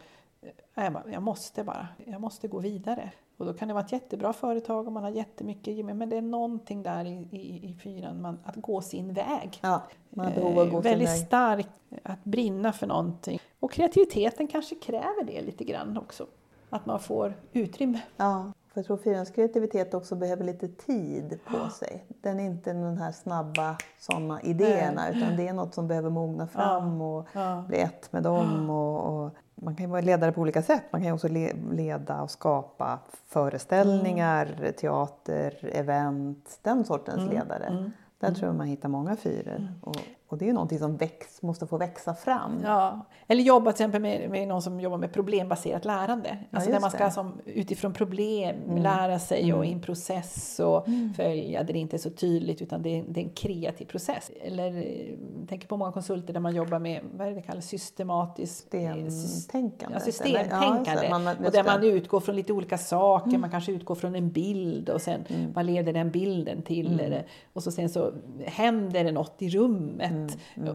är 0.74 0.84
jag, 0.84 0.92
bara, 0.92 1.04
jag 1.12 1.22
måste 1.22 1.64
bara, 1.64 1.88
jag 2.04 2.20
måste 2.20 2.48
gå 2.48 2.58
vidare. 2.58 3.10
Och 3.36 3.46
då 3.46 3.54
kan 3.54 3.68
det 3.68 3.74
vara 3.74 3.84
ett 3.84 3.92
jättebra 3.92 4.32
företag 4.32 4.86
och 4.86 4.92
man 4.92 5.02
har 5.02 5.10
jättemycket 5.10 5.84
men 5.84 6.08
det 6.08 6.16
är 6.16 6.22
någonting 6.22 6.82
där 6.82 7.04
i, 7.04 7.28
i, 7.30 7.70
i 7.70 7.74
fyran, 7.82 8.20
man, 8.22 8.38
att 8.44 8.56
gå 8.56 8.80
sin 8.80 9.12
väg. 9.12 9.58
Ja, 9.60 9.82
man 10.10 10.34
gå 10.34 10.62
Eh, 10.62 10.70
sin 10.70 10.80
väldigt 10.80 11.08
väg. 11.08 11.26
starkt 11.26 11.68
att 12.02 12.24
brinna 12.24 12.72
för 12.72 12.86
någonting. 12.86 13.40
Och 13.60 13.72
kreativiteten 13.72 14.48
kanske 14.48 14.74
kräver 14.74 15.24
det 15.24 15.42
lite 15.42 15.64
grann 15.64 15.98
också. 15.98 16.26
Att 16.70 16.86
man 16.86 17.00
får 17.00 17.34
utrymme. 17.52 18.00
Ja, 18.16 18.52
för 18.72 18.78
jag 18.80 18.86
tror 18.86 18.96
fyrans 18.96 19.30
kreativitet 19.30 19.94
också 19.94 20.16
behöver 20.16 20.44
lite 20.44 20.68
tid 20.68 21.38
på 21.50 21.70
sig. 21.70 22.04
Den 22.22 22.40
är 22.40 22.44
inte 22.44 22.72
den 22.72 22.98
här 22.98 23.12
snabba 23.12 23.76
sådana 23.98 24.42
idéerna 24.42 25.10
utan 25.10 25.36
det 25.36 25.48
är 25.48 25.52
något 25.52 25.74
som 25.74 25.88
behöver 25.88 26.10
mogna 26.10 26.46
fram 26.46 27.00
och 27.00 27.26
Ja. 27.32 27.64
bli 27.68 27.78
ett 27.80 28.12
med 28.12 28.22
dem. 28.22 28.70
Och, 28.70 29.24
och 29.24 29.30
man 29.54 29.76
kan 29.76 29.86
ju 29.86 29.90
vara 29.90 30.00
ledare 30.00 30.32
på 30.32 30.40
olika 30.40 30.62
sätt. 30.62 30.82
Man 30.92 31.00
kan 31.00 31.08
ju 31.08 31.14
också 31.14 31.28
le, 31.28 31.52
leda 31.72 32.22
och 32.22 32.30
skapa 32.30 32.98
föreställningar, 33.26 34.54
Mm. 34.58 34.72
teater, 34.72 35.70
event, 35.72 36.58
den 36.62 36.84
sortens 36.84 37.32
ledare. 37.32 37.64
Mm. 37.66 37.90
Där 38.18 38.34
tror 38.34 38.46
jag 38.46 38.56
man 38.56 38.66
hittar 38.66 38.88
många 38.88 39.16
fyror. 39.16 39.68
Och, 39.82 39.96
och 40.30 40.38
det 40.38 40.44
är 40.44 40.46
ju 40.46 40.52
någonting 40.52 40.78
som 40.78 40.96
väx, 40.96 41.42
måste 41.42 41.66
få 41.66 41.76
växa 41.76 42.14
fram. 42.14 42.60
Ja. 42.64 43.06
Eller 43.26 43.42
jobba 43.42 43.72
till 43.72 43.82
exempel 43.84 44.02
med, 44.02 44.30
med 44.30 44.48
någon 44.48 44.62
som 44.62 44.80
jobbar 44.80 44.98
med 44.98 45.12
problembaserat 45.12 45.84
lärande. 45.84 46.38
Alltså 46.50 46.70
just 46.70 46.76
där 46.76 46.80
man 46.80 46.90
ska 46.90 47.10
som, 47.10 47.32
utifrån 47.44 47.92
problem 47.92 48.56
lära 48.76 49.18
sig 49.18 49.52
och 49.54 49.66
i 49.66 49.72
en 49.72 49.80
process 49.80 50.60
och 50.60 50.86
följa 51.16 51.62
där 51.62 51.72
det 51.72 51.78
inte 51.78 51.96
är 51.96 51.98
så 51.98 52.10
tydligt 52.10 52.62
utan 52.62 52.82
det 52.82 52.98
är, 52.98 53.04
det 53.08 53.20
är 53.20 53.24
en 53.24 53.30
kreativ 53.30 53.84
process. 53.86 54.30
Eller 54.42 54.76
eh, 54.76 55.46
tänker 55.48 55.68
på 55.68 55.76
många 55.76 55.92
konsulter 55.92 56.32
där 56.32 56.40
man 56.40 56.54
jobbar 56.54 56.78
med 56.78 57.00
vad 57.16 57.26
är 57.28 57.32
det 57.32 57.42
kallas 57.42 57.66
systematiskt 57.66 58.74
eh, 58.74 58.80
sys- 58.80 59.10
Systemtänkande. 59.10 59.96
Ja, 59.96 60.00
systemtänkande. 60.00 61.06
Ja. 61.06 61.18
Man- 61.18 61.36
och 61.46 61.52
där 61.52 61.64
man 61.64 61.84
utgår 61.84 62.20
från 62.20 62.36
lite 62.36 62.52
olika 62.52 62.78
saker. 62.78 63.38
Man 63.38 63.50
kanske 63.50 63.72
utgår 63.72 63.94
från 63.94 64.14
en 64.14 64.30
bild 64.30 64.88
och 64.88 65.00
sen 65.02 65.24
vad 65.54 65.64
leder 65.66 65.92
den 65.92 66.10
bilden 66.10 66.62
till? 66.62 67.00
Eller, 67.00 67.26
och 67.52 67.62
så 67.62 67.70
sen 67.70 67.88
så 67.88 68.12
händer 68.46 69.04
det 69.04 69.12
något 69.12 69.34
i 69.38 69.48
rummet. 69.48 70.19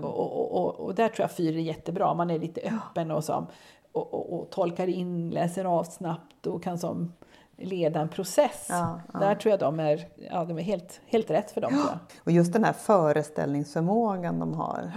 Och, 0.03 0.19
och, 0.19 0.51
och, 0.51 0.79
och 0.79 0.95
där 0.95 1.07
tror 1.07 1.23
jag 1.23 1.31
fyra 1.31 1.55
är 1.55 1.63
jättebra. 1.63 2.13
Man 2.13 2.29
är 2.29 2.39
lite 2.39 2.61
öppen 2.61 3.11
och, 3.11 3.23
som, 3.23 3.47
och, 3.91 4.13
och, 4.13 4.39
och 4.39 4.49
tolkar 4.49 4.87
in, 4.87 5.29
läser 5.29 5.65
av 5.65 5.83
snabbt 5.83 6.47
och 6.47 6.63
kan 6.63 6.79
som 6.79 7.13
leda 7.57 7.99
en 7.99 8.09
process. 8.09 8.67
Ja, 8.69 9.01
ja. 9.13 9.19
Där 9.19 9.35
tror 9.35 9.49
jag 9.51 9.59
de 9.59 9.79
är, 9.79 10.07
ja, 10.31 10.45
de 10.45 10.57
är 10.57 10.63
helt, 10.63 11.01
helt 11.05 11.29
rätt 11.29 11.51
för 11.51 11.61
dem. 11.61 11.73
Jag. 11.73 11.97
Och 12.23 12.31
just 12.31 12.53
den 12.53 12.63
här 12.63 12.73
föreställningsförmågan 12.73 14.39
de 14.39 14.53
har. 14.53 14.91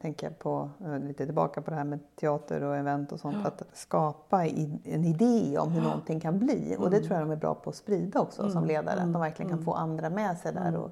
Tänker 0.00 0.26
jag 0.26 0.38
på, 0.38 0.70
eh, 0.84 0.98
lite 0.98 1.24
tillbaka 1.24 1.62
på 1.62 1.70
det 1.70 1.76
här 1.76 1.84
med 1.84 1.98
teater 2.16 2.62
och 2.62 2.76
event 2.76 3.12
och 3.12 3.20
sånt. 3.20 3.46
Att 3.46 3.62
skapa 3.72 4.46
en 4.46 5.04
idé 5.04 5.58
om 5.58 5.72
hur 5.72 5.82
någonting 5.82 6.20
kan 6.20 6.38
bli. 6.38 6.76
Och 6.78 6.90
det 6.90 7.00
tror 7.00 7.18
jag 7.18 7.28
de 7.28 7.32
är 7.32 7.36
bra 7.36 7.54
på 7.54 7.70
att 7.70 7.76
sprida 7.76 8.20
också 8.20 8.50
som 8.50 8.64
ledare. 8.64 9.00
Att 9.00 9.12
de 9.12 9.20
verkligen 9.20 9.50
kan 9.50 9.64
få 9.64 9.72
andra 9.74 10.10
med 10.10 10.38
sig 10.38 10.52
där. 10.52 10.76
Och, 10.76 10.90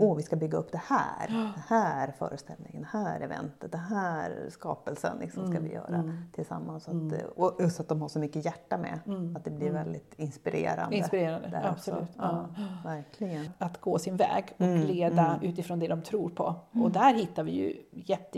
Åh, 0.00 0.16
vi 0.16 0.22
ska 0.22 0.36
bygga 0.36 0.58
upp 0.58 0.72
det 0.72 0.80
här. 0.84 1.28
Den 1.28 1.62
här 1.68 2.14
föreställningen, 2.18 2.82
det 2.82 2.98
här 2.98 3.20
eventet, 3.20 3.72
det 3.72 3.78
här 3.78 4.46
skapelsen 4.50 5.18
liksom 5.20 5.50
ska 5.52 5.60
vi 5.60 5.72
göra 5.72 6.12
tillsammans. 6.32 6.84
Så 6.84 6.90
att, 6.90 7.12
eh, 7.12 7.28
och 7.36 7.56
just 7.60 7.80
att 7.80 7.88
de 7.88 8.02
har 8.02 8.08
så 8.08 8.18
mycket 8.18 8.44
hjärta 8.44 8.78
med. 8.78 9.00
Att 9.36 9.44
det 9.44 9.50
blir 9.50 9.70
väldigt 9.70 10.14
inspirerande. 10.16 10.96
Inspirerande, 10.96 11.68
absolut. 11.68 12.08
Ja, 12.16 12.46
verkligen. 12.84 13.48
att 13.58 13.80
gå 13.80 13.98
sin 13.98 14.16
väg 14.16 14.44
och 14.56 14.66
leda 14.66 15.38
utifrån 15.42 15.78
det 15.78 15.88
de 15.88 16.02
tror 16.02 16.28
på. 16.30 16.54
Och 16.84 16.90
där 16.90 17.14
hittar 17.14 17.42
vi 17.42 17.52
ju 17.52 17.76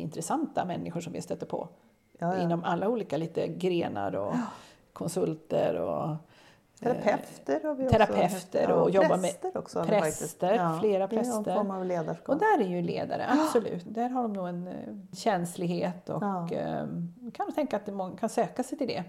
jätteintressanta 0.08 0.64
människor 0.64 1.00
som 1.00 1.12
vi 1.12 1.20
stöter 1.22 1.46
på. 1.46 1.68
Ja, 2.18 2.34
ja. 2.36 2.42
Inom 2.42 2.64
alla 2.64 2.88
olika 2.88 3.16
lite 3.16 3.48
grenar 3.48 4.14
och 4.16 4.34
konsulter 4.92 5.74
och 5.80 6.16
Terapeuter 6.80 7.60
har 7.68 7.74
vi 7.74 7.84
också. 7.86 7.96
terapeuter 7.96 8.70
och 8.72 8.90
jobbar 8.90 9.16
med 9.16 9.56
också. 9.56 9.84
präster, 9.84 10.78
flera 10.80 11.08
präster. 11.08 11.54
form 11.54 11.70
av 11.70 11.84
ledarskap. 11.84 12.28
Och 12.28 12.38
där 12.40 12.60
är 12.64 12.68
ju 12.68 12.82
ledare, 12.82 13.26
absolut. 13.28 13.84
Där 13.94 14.08
har 14.08 14.22
de 14.22 14.32
nog 14.32 14.48
en 14.48 14.66
eh, 14.68 14.74
känslighet 15.16 16.08
och 16.08 16.22
Ja. 16.22 16.48
eh, 16.52 16.86
kan 17.34 17.52
tänka 17.54 17.76
att 17.76 17.86
många 17.86 18.16
kan 18.16 18.28
söka 18.28 18.62
sig 18.62 18.78
till 18.78 18.88
det. 18.88 19.04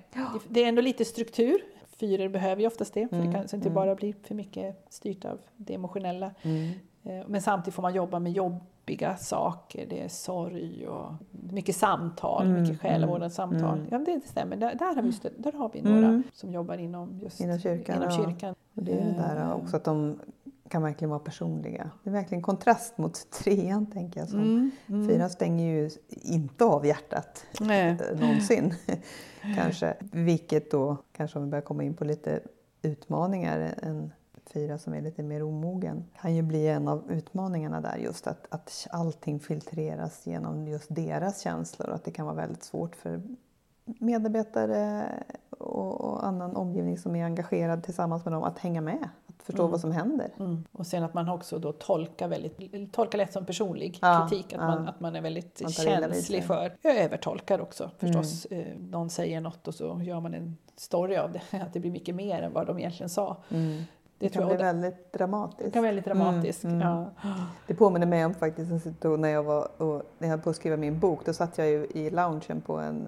det. 0.47 0.63
Är 0.63 0.67
ändå 0.69 0.81
lite 0.81 1.05
struktur. 1.05 1.61
Fyror 1.99 2.27
behöver 2.29 2.61
ju 2.61 2.67
oftast 2.67 2.93
det, 2.93 3.07
för 3.07 3.15
Mm, 3.15 3.27
det 3.27 3.33
kan 3.37 3.47
så 3.47 3.55
inte 3.55 3.69
bara 3.69 3.95
bli 3.95 4.13
för 4.23 4.35
mycket 4.35 4.85
styrt 4.89 5.25
av 5.25 5.39
det 5.55 5.73
emotionella. 5.73 6.25
Eh, 7.03 7.27
Men 7.27 7.41
samtidigt 7.41 7.75
får 7.75 7.81
man 7.81 7.93
jobba 7.93 8.19
med 8.19 8.31
jobbiga 8.89 9.17
saker. 9.17 9.85
Det 9.89 10.01
är 10.01 10.07
sorg 10.07 10.87
och 10.87 11.13
mycket 11.31 11.75
samtal, 11.75 12.45
Mm, 12.47 12.61
mycket 12.61 12.81
själavårdande 12.81 13.29
samtal. 13.29 13.85
Ja, 13.91 13.97
det 13.97 14.21
stämmer. 14.25 14.55
Där, 14.55 14.75
där, 14.75 14.95
har 14.95 15.01
vi, 15.01 15.11
där 15.37 15.51
har 15.51 15.69
vi 15.73 15.81
några 15.81 16.07
Mm. 16.07 16.23
som 16.33 16.51
jobbar 16.51 16.77
inom, 16.77 17.19
just, 17.19 17.39
Inom 17.41 17.59
kyrkan, 17.59 17.95
Inom 17.95 18.09
ja. 18.09 18.17
kyrkan. 18.25 18.55
Och 18.75 18.83
det 18.83 18.91
är 18.91 19.05
det 19.05 19.11
där 19.11 19.41
Eh, 19.41 19.51
också 19.55 19.75
att 19.77 19.83
de 19.83 20.19
kan 20.69 20.83
verkligen 20.83 21.09
vara 21.09 21.19
personliga. 21.19 21.91
Det 22.03 22.09
är 22.09 22.13
verkligen 22.13 22.41
kontrast 22.41 22.97
mot 22.97 23.31
trean 23.31 23.85
tänker 23.91 24.19
jag. 24.19 24.29
Som 24.29 24.39
Mm, 24.39 24.71
mm. 24.87 25.07
Fyran 25.07 25.29
stänger 25.29 25.65
ju 25.65 25.89
inte 26.09 26.65
av 26.65 26.85
hjärtat 26.85 27.45
Nej. 27.59 27.97
någonsin. 28.19 28.73
kanske. 29.55 29.95
Vilket 30.11 30.71
då, 30.71 30.97
kanske 31.17 31.39
om 31.39 31.45
vi 31.45 31.49
börjar 31.51 31.61
komma 31.61 31.83
in 31.83 31.93
på 31.93 32.05
lite 32.05 32.39
utmaningar, 32.81 33.73
en 33.83 34.11
fyra 34.53 34.77
som 34.77 34.93
är 34.93 35.01
lite 35.01 35.23
mer 35.23 35.43
omogen 35.43 36.05
kan 36.21 36.35
ju 36.35 36.41
bli 36.41 36.67
en 36.67 36.87
av 36.87 37.11
utmaningarna 37.11 37.81
där 37.81 37.97
just 37.97 38.27
att, 38.27 38.47
att 38.49 38.87
allting 38.91 39.39
filtreras 39.39 40.27
genom 40.27 40.67
just 40.67 40.95
deras 40.95 41.41
känslor 41.41 41.89
och 41.89 41.95
att 41.95 42.03
det 42.03 42.11
kan 42.11 42.25
vara 42.25 42.35
väldigt 42.35 42.63
svårt 42.63 42.95
för 42.95 43.21
medarbetare 43.99 45.05
och, 45.49 46.01
och 46.01 46.27
annan 46.27 46.55
omgivning 46.55 46.97
som 46.97 47.15
är 47.15 47.25
engagerad 47.25 47.83
tillsammans 47.83 48.25
med 48.25 48.33
dem 48.33 48.43
att 48.43 48.59
hänga 48.59 48.81
med, 48.81 49.09
att 49.27 49.43
förstå 49.43 49.61
Mm. 49.61 49.71
vad 49.71 49.81
som 49.81 49.91
händer. 49.91 50.31
Mm. 50.39 50.63
Och 50.71 50.87
sen 50.87 51.03
att 51.03 51.13
man 51.13 51.29
också 51.29 51.59
då 51.59 51.71
tolkar 51.71 52.27
väldigt, 52.27 52.93
tolkar 52.93 53.17
lätt 53.17 53.33
som 53.33 53.45
personlig 53.45 53.99
Ja, 54.01 54.27
kritik, 54.29 54.53
att, 54.53 54.61
ja. 54.61 54.67
man, 54.67 54.87
att 54.87 54.99
man 54.99 55.15
är 55.15 55.21
väldigt 55.21 55.61
Man 55.61 55.71
känslig 55.71 56.43
för, 56.43 56.77
jag 56.81 56.97
övertolkar 56.97 57.61
också 57.61 57.91
förstås. 57.97 58.47
Mm. 58.51 58.67
Eh, 58.67 58.77
någon 58.79 59.09
säger 59.09 59.41
något 59.41 59.67
och 59.67 59.75
så 59.75 60.01
gör 60.03 60.19
man 60.19 60.33
en 60.33 60.57
story 60.75 61.15
av 61.17 61.31
det, 61.31 61.41
att 61.61 61.73
det 61.73 61.79
blir 61.79 61.91
mycket 61.91 62.15
mer 62.15 62.41
än 62.41 62.53
vad 62.53 62.67
de 62.67 62.79
egentligen 62.79 63.09
sa. 63.09 63.37
Mm. 63.49 63.83
Det, 64.19 64.25
Det 64.27 64.29
tror 64.33 64.41
kan 64.41 64.49
jag 64.49 64.57
bli 64.57 64.65
det 64.65 64.73
väldigt 64.73 65.13
dramatiskt. 65.13 65.73
kan 65.73 65.81
vara 65.81 65.89
väldigt 65.91 66.05
dramatiskt. 66.05 66.63
Mm, 66.63 66.81
mm. 66.81 66.87
Ja. 67.23 67.29
Det 67.67 67.73
påminner 67.75 68.07
mig 68.07 68.25
om 68.25 68.33
faktiskt 68.33 68.71
en 68.71 68.79
situation 68.79 69.21
när 69.21 69.29
jag 69.29 69.43
var 69.43 69.81
och, 69.81 70.01
när 70.17 70.27
jag 70.27 70.29
höll 70.29 70.39
på 70.39 70.49
att 70.49 70.55
skriva 70.55 70.77
min 70.77 70.99
bok. 70.99 71.25
Då 71.25 71.33
satt 71.33 71.57
jag 71.57 71.67
ju 71.67 71.85
i 71.85 72.09
loungen 72.09 72.61
på 72.65 72.77
en, 72.77 73.07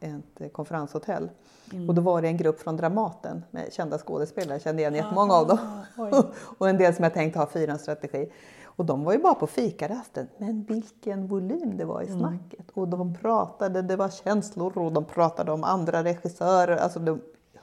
ett 0.00 0.52
konferenshotell. 0.52 1.30
Mm. 1.72 1.88
Och 1.88 1.94
då 1.94 2.02
var 2.02 2.22
det 2.22 2.28
en 2.28 2.36
grupp 2.36 2.60
från 2.60 2.76
Dramaten 2.76 3.44
med 3.50 3.72
kända 3.72 3.98
skådespelare. 3.98 4.54
Jag 4.54 4.62
kände 4.62 4.82
igen 4.82 4.94
jättemånga 4.94 5.34
av 5.34 5.46
dem. 5.48 5.58
Ah, 5.96 6.02
oj. 6.02 6.22
och 6.58 6.68
en 6.68 6.78
del 6.78 6.94
som 6.94 7.02
jag 7.02 7.14
tänkte 7.14 7.38
ha 7.38 7.46
fyra 7.46 7.78
strategi. 7.78 8.32
Och 8.64 8.84
de 8.86 9.04
var 9.04 9.12
ju 9.12 9.18
bara 9.18 9.34
på 9.34 9.46
fikarasten. 9.46 10.28
Men 10.38 10.62
vilken 10.64 11.26
volym 11.26 11.76
det 11.76 11.84
var 11.84 12.02
i 12.02 12.06
Mm. 12.06 12.18
snacket. 12.18 12.66
Och 12.74 12.88
de 12.88 13.14
pratade, 13.14 13.82
det 13.82 13.96
var 13.96 14.08
känslor 14.08 14.78
och 14.78 14.92
de 14.92 15.04
pratade 15.04 15.52
om 15.52 15.64
andra 15.64 16.04
regissörer. 16.04 16.76
Alltså 16.76 16.98
de, 16.98 17.20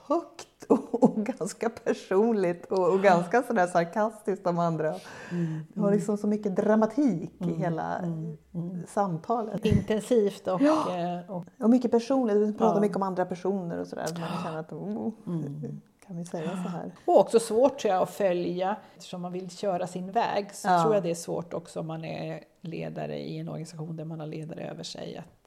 högt 0.08 0.48
och, 0.70 1.04
och 1.04 1.16
ganska 1.26 1.70
personligt 1.70 2.66
och, 2.66 2.94
och 2.94 3.02
ganska 3.02 3.44
sådär 3.44 3.68
sarkastiskt 3.68 4.48
om 4.48 4.60
andra. 4.60 4.96
Mm. 5.32 5.60
Det 5.74 5.80
var 5.80 5.92
liksom 5.92 6.18
så 6.18 6.28
mycket 6.28 6.56
dramatik 6.56 7.32
i 7.40 7.44
Mm, 7.44 7.58
hela 7.60 7.98
mm, 7.98 8.38
mm. 8.54 8.84
samtalet. 8.88 9.66
Intensivt 9.66 10.48
och, 10.48 10.62
eh, 10.62 11.32
och 11.32 11.46
Och 11.60 11.70
mycket 11.70 11.92
personligt, 11.92 12.38
vi 12.38 12.54
pratade 12.54 12.78
Ja. 12.78 12.82
mycket 12.82 12.96
om 12.98 13.04
andra 13.04 13.26
personer 13.26 13.80
och 13.80 13.88
sådär. 13.88 14.06
Man 14.20 14.44
känner 14.44 14.60
att, 14.60 14.72
oh, 14.74 15.12
Mm. 15.28 15.82
kan 16.08 16.18
vi 16.18 16.26
säga 16.26 16.50
så 16.52 16.70
här? 16.70 16.92
Och 17.06 17.20
också 17.20 17.40
svårt 17.40 17.80
tror 17.80 17.94
jag 17.94 18.04
att 18.04 18.10
följa, 18.10 18.76
eftersom 18.98 19.22
man 19.22 19.32
vill 19.32 19.50
köra 19.50 19.88
sin 19.88 20.12
väg 20.12 20.54
så 20.54 20.68
Ja. 20.68 20.82
tror 20.82 20.94
jag 20.94 21.04
det 21.04 21.12
är 21.12 21.16
svårt 21.16 21.54
också 21.54 21.80
om 21.80 21.88
man 21.88 22.06
är 22.06 22.44
ledare 22.62 23.20
i 23.20 23.38
en 23.40 23.50
organisation 23.50 23.96
där 23.96 24.06
man 24.06 24.20
har 24.20 24.28
ledare 24.28 24.70
över 24.70 24.84
sig. 24.84 25.18
Att, 25.18 25.39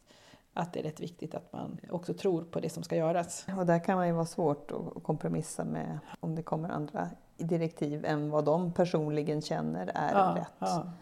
att 0.55 0.73
det 0.73 0.79
är 0.79 0.83
rätt 0.83 1.01
viktigt 1.01 1.35
att 1.35 1.53
man 1.53 1.79
också 1.91 2.15
tror 2.15 2.43
på 2.43 2.61
det 2.61 2.69
som 2.69 2.83
ska 2.83 2.97
göras. 2.97 3.47
Och 3.59 3.67
där 3.67 3.85
kan 3.85 3.97
man 3.97 4.07
ju 4.07 4.13
vara 4.13 4.27
svårt 4.27 4.71
att 4.71 5.03
kompromissa 5.03 5.65
med 5.65 5.99
om 6.21 6.35
det 6.35 6.43
kommer 6.43 6.69
andra 6.69 7.11
direktiv 7.37 8.05
än 8.05 8.31
vad 8.31 8.45
de 8.45 8.73
personligen 8.73 9.43
känner 9.43 9.91
är 9.95 10.35
rätt. 10.35 10.49
ja. 10.59 10.93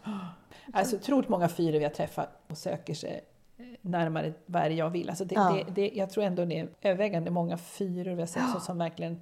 Alltså 0.73 0.95
otroligt 0.95 1.29
många 1.29 1.47
fyror 1.49 1.77
vi 1.79 1.83
har 1.83 1.91
träffat 1.91 2.29
och 2.47 2.57
söker 2.57 2.93
sig 2.93 3.21
närmare 3.81 4.33
vad 4.45 4.63
det 4.63 4.73
jag 4.73 4.89
vill. 4.89 5.09
Alltså 5.09 5.25
det, 5.25 5.35
Ja. 5.35 5.63
det, 5.65 5.71
det, 5.71 5.91
jag 5.95 6.09
tror 6.09 6.23
ändå 6.23 6.45
det 6.45 6.59
är 6.59 6.69
övervägande 6.81 7.31
många 7.31 7.57
fyror 7.57 8.13
vi 8.15 8.21
har 8.21 8.27
sett 8.27 8.49
som, 8.51 8.61
som 8.61 8.77
verkligen 8.77 9.21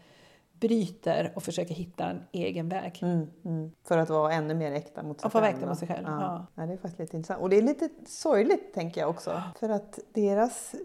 bryter 0.59 1.31
och 1.35 1.43
försöker 1.43 1.73
hitta 1.75 2.05
en 2.09 2.23
egen 2.31 2.69
väg. 2.69 2.99
Mm, 3.01 3.27
mm. 3.45 3.71
För 3.87 3.97
att 3.97 4.09
vara 4.09 4.33
ännu 4.33 4.53
mer 4.53 4.71
äkta 4.71 5.03
mot 5.03 5.21
sig 5.21 5.27
Och 5.27 5.31
själv. 5.33 5.45
äkta 5.45 5.65
mot 5.69 5.79
sig 5.79 5.87
själv, 5.87 6.07
Ja. 6.07 6.21
ja. 6.21 6.47
Ja, 6.55 6.65
det 6.67 6.73
är 6.73 6.77
faktiskt 6.77 6.99
lite 6.99 7.17
intressant. 7.17 7.41
Och 7.41 7.49
det 7.49 7.57
är 7.57 7.61
lite 7.61 7.89
sorgligt 8.07 8.73
tänker 8.73 9.01
jag 9.01 9.09
också. 9.09 9.41
För 9.59 9.69
att 9.69 9.99
deras 10.13 10.75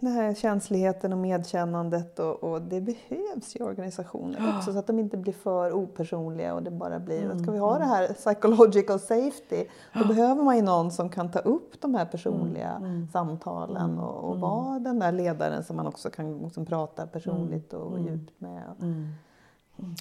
den 0.00 0.12
här 0.12 0.34
känsligheten 0.34 1.12
och 1.12 1.18
medkännandet 1.18 2.18
och, 2.18 2.44
och 2.44 2.62
det 2.62 2.80
behövs 2.80 3.56
i 3.56 3.62
organisationer 3.62 4.54
också 4.56 4.72
så 4.72 4.78
att 4.78 4.86
de 4.86 4.98
inte 4.98 5.16
blir 5.16 5.32
för 5.32 5.72
opersonliga 5.72 6.54
och 6.54 6.62
det 6.62 6.70
bara 6.70 6.98
blir, 6.98 7.22
Mm, 7.22 7.38
ska 7.38 7.52
vi 7.52 7.58
ha 7.58 7.78
det 7.78 7.84
här 7.84 8.12
psychological 8.12 9.00
safety 9.00 9.64
då 9.94 10.08
behöver 10.08 10.42
man 10.42 10.56
ju 10.56 10.62
någon 10.62 10.90
som 10.90 11.08
kan 11.08 11.30
ta 11.30 11.38
upp 11.38 11.80
de 11.80 11.94
här 11.94 12.04
personliga 12.04 12.70
Mm, 12.70 12.90
mm. 12.90 13.08
samtalen 13.08 13.90
Mm, 13.90 13.98
och, 13.98 14.24
och 14.24 14.36
mm. 14.36 14.40
vara 14.40 14.78
den 14.78 14.98
där 14.98 15.12
ledaren 15.12 15.64
som 15.64 15.76
man 15.76 15.86
också 15.86 16.10
kan 16.10 16.38
liksom 16.38 16.66
prata 16.66 17.06
personligt 17.06 17.72
och 17.72 17.98
mm. 17.98 18.06
djupt 18.06 18.40
med. 18.40 18.62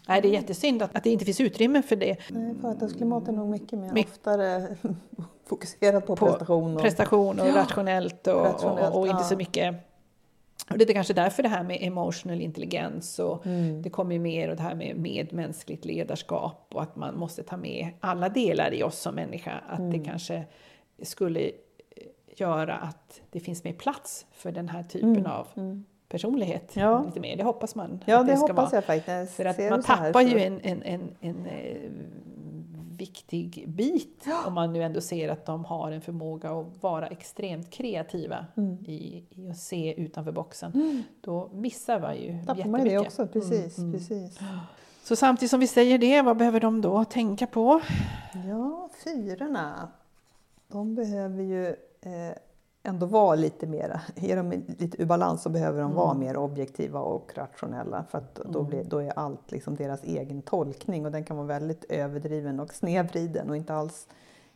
Nej, 0.07 0.21
det 0.21 0.27
är 0.27 0.33
jättesynd 0.33 0.81
att, 0.81 0.95
att 0.95 1.03
det 1.03 1.09
inte 1.09 1.25
finns 1.25 1.41
utrymme 1.41 1.81
för 1.81 1.95
det. 1.95 2.17
Nej, 2.29 2.55
företagsklimat 2.61 3.27
är 3.27 3.31
nog 3.31 3.49
mycket 3.49 3.79
mer 3.79 3.93
Mycket- 3.93 4.11
oftare 4.11 4.77
fokuserat 5.45 6.07
på, 6.07 6.15
På 6.15 6.25
prestation. 6.25 6.75
Och, 6.75 6.81
prestation 6.81 7.39
och 7.39 7.47
Ja. 7.47 7.55
rationellt 7.55 8.27
och, 8.27 8.33
Rationellt, 8.45 8.93
och, 8.95 8.99
och 9.01 9.07
inte 9.07 9.19
ja. 9.21 9.23
så 9.23 9.35
mycket 9.35 9.75
och 10.71 10.77
det 10.77 10.89
är 10.89 10.93
kanske 10.93 11.13
därför 11.13 11.43
det 11.43 11.49
här 11.49 11.63
med 11.63 11.77
emotional 11.81 12.41
intelligens 12.41 13.19
och 13.19 13.45
Mm. 13.45 13.81
det 13.81 13.89
kommer 13.89 14.13
ju 14.15 14.19
mer 14.19 14.49
och 14.49 14.55
det 14.55 14.61
här 14.63 14.75
med 14.75 14.97
medmänskligt 14.97 15.85
ledarskap 15.85 16.67
och 16.73 16.81
att 16.83 16.95
man 16.95 17.17
måste 17.19 17.43
ta 17.43 17.57
med 17.57 17.89
alla 17.99 18.29
delar 18.29 18.73
i 18.73 18.83
oss 18.83 18.99
som 18.99 19.15
människa. 19.15 19.61
Att 19.69 19.79
Mm. 19.79 19.91
det 19.91 19.99
kanske 19.99 20.43
skulle 21.01 21.51
göra 22.35 22.73
att 22.75 23.21
det 23.31 23.39
finns 23.39 23.63
mer 23.63 23.73
plats 23.73 24.25
för 24.31 24.51
den 24.51 24.69
här 24.69 24.83
typen 24.83 25.09
Mm. 25.17 25.25
av 25.31 25.47
Mm. 25.55 25.85
Personlighet. 26.09 26.71
Ja. 26.75 27.03
Lite 27.05 27.19
mer. 27.19 27.37
Det 27.37 27.43
hoppas 27.43 27.75
man 27.75 28.03
Ja, 28.05 28.23
det, 28.23 28.31
det 28.31 28.37
hoppas 28.39 28.55
vara. 28.55 28.69
jag 28.73 28.83
faktiskt. 28.83 29.33
För 29.35 29.45
att 29.45 29.69
man 29.69 29.83
tappar 29.83 30.13
så- 30.13 30.29
ju 30.29 30.39
en, 30.39 30.59
en, 30.61 30.83
en, 30.83 31.09
en 31.19 31.45
eh, 31.45 31.91
viktig 32.97 33.63
bit 33.67 34.25
om 34.45 34.53
man 34.53 34.73
nu 34.73 34.83
ändå 34.83 35.01
ser 35.01 35.29
att 35.29 35.45
de 35.45 35.65
har 35.65 35.91
en 35.91 36.01
förmåga 36.01 36.49
att 36.51 36.83
vara 36.83 37.07
extremt 37.07 37.69
kreativa 37.71 38.45
Mm. 38.57 38.77
i, 38.85 39.23
i 39.29 39.49
att 39.49 39.57
se 39.57 40.01
utanför 40.01 40.31
boxen. 40.31 40.71
Mm. 40.75 41.03
Då 41.21 41.49
missar 41.53 41.99
man 41.99 42.15
ju 42.17 42.43
Tappar 42.45 42.65
man 42.65 42.79
ju 42.79 42.85
det 42.89 42.91
jättemycket. 42.93 43.19
också, 43.19 43.27
precis. 43.27 43.77
Mm, 43.77 43.89
mm. 43.89 43.99
precis. 43.99 44.39
Så 45.03 45.15
samtidigt 45.15 45.49
som 45.51 45.59
vi 45.59 45.67
säger 45.67 45.97
det, 45.97 46.21
vad 46.21 46.37
behöver 46.37 46.59
de 46.59 46.81
då 46.81 47.03
tänka 47.05 47.47
på? 47.47 47.81
Ja, 48.47 48.89
fyrorna. 49.03 49.91
De 50.67 50.95
behöver 50.95 51.43
ju 51.43 51.67
eh, 52.01 52.37
ändå 52.83 53.05
vara 53.05 53.35
lite 53.35 53.67
mera, 53.67 54.01
är 54.15 54.35
de 54.35 54.51
lite 54.51 55.01
ur 55.01 55.05
balans 55.05 55.41
så 55.41 55.49
behöver 55.49 55.81
de 55.81 55.93
vara 55.93 56.13
mer 56.13 56.37
objektiva 56.37 56.99
och 56.99 57.31
rationella 57.35 58.05
för 58.09 58.17
att 58.17 58.35
då, 58.35 58.63
blir, 58.63 58.83
då 58.83 58.97
är 58.97 59.19
allt 59.19 59.51
liksom 59.51 59.75
deras 59.75 60.03
egen 60.03 60.41
tolkning 60.41 61.05
och 61.05 61.11
den 61.11 61.23
kan 61.23 61.37
vara 61.37 61.47
väldigt 61.47 61.83
överdriven 61.89 62.59
och 62.59 62.73
snedvriden 62.73 63.49
och 63.49 63.57
inte 63.57 63.73
alls 63.73 64.07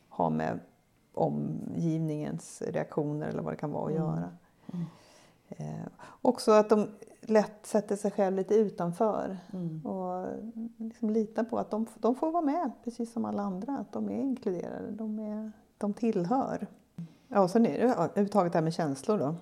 ha 0.09 0.29
med 0.29 0.59
omgivningens 1.13 2.61
reaktioner 2.67 3.27
eller 3.27 3.41
vad 3.41 3.53
det 3.53 3.57
kan 3.57 3.71
vara 3.71 3.85
att 3.85 3.93
göra. 3.93 4.29
Eh, 5.47 5.87
också 6.21 6.51
att 6.51 6.69
de 6.69 6.87
lätt 7.21 7.65
sätter 7.65 7.95
sig 7.95 8.11
själv 8.11 8.35
lite 8.35 8.55
utanför 8.55 9.37
och 9.83 10.27
liksom 10.77 11.09
litar 11.09 11.43
på 11.43 11.59
att 11.59 11.71
de, 11.71 11.87
de 11.99 12.15
får 12.15 12.31
vara 12.31 12.45
med 12.45 12.71
precis 12.83 13.13
som 13.13 13.25
alla 13.25 13.41
andra, 13.41 13.77
att 13.77 13.93
de 13.93 14.09
är 14.09 14.21
inkluderade, 14.21 14.91
de, 14.91 15.19
är, 15.19 15.51
de 15.77 15.93
tillhör. 15.93 16.67
Ja, 17.33 17.41
och 17.41 17.49
sen 17.49 17.65
är 17.65 17.71
det 17.71 17.83
överhuvudtaget 17.83 18.53
det 18.53 18.57
här 18.57 18.63
med 18.63 18.73
känslor 18.73 19.17
då. 19.17 19.35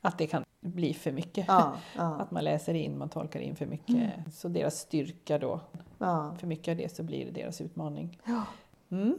Att 0.00 0.18
det 0.18 0.26
kan 0.26 0.44
bli 0.60 0.94
för 0.94 1.12
mycket. 1.12 1.44
Ja, 1.48 1.74
ja, 1.96 2.14
Att 2.20 2.30
man 2.30 2.44
läser 2.44 2.74
in, 2.74 2.98
man 2.98 3.08
tolkar 3.08 3.40
in 3.40 3.56
för 3.56 3.66
mycket. 3.66 4.12
Så 4.32 4.48
deras 4.48 4.78
styrka 4.78 5.38
då, 5.38 5.60
ja. 5.98 6.34
för 6.38 6.46
mycket 6.46 6.72
av 6.72 6.76
det 6.76 6.96
så 6.96 7.02
blir 7.02 7.24
det 7.24 7.30
deras 7.30 7.60
utmaning. 7.60 8.20
Ja. 8.24 8.42
Mm. 8.90 9.18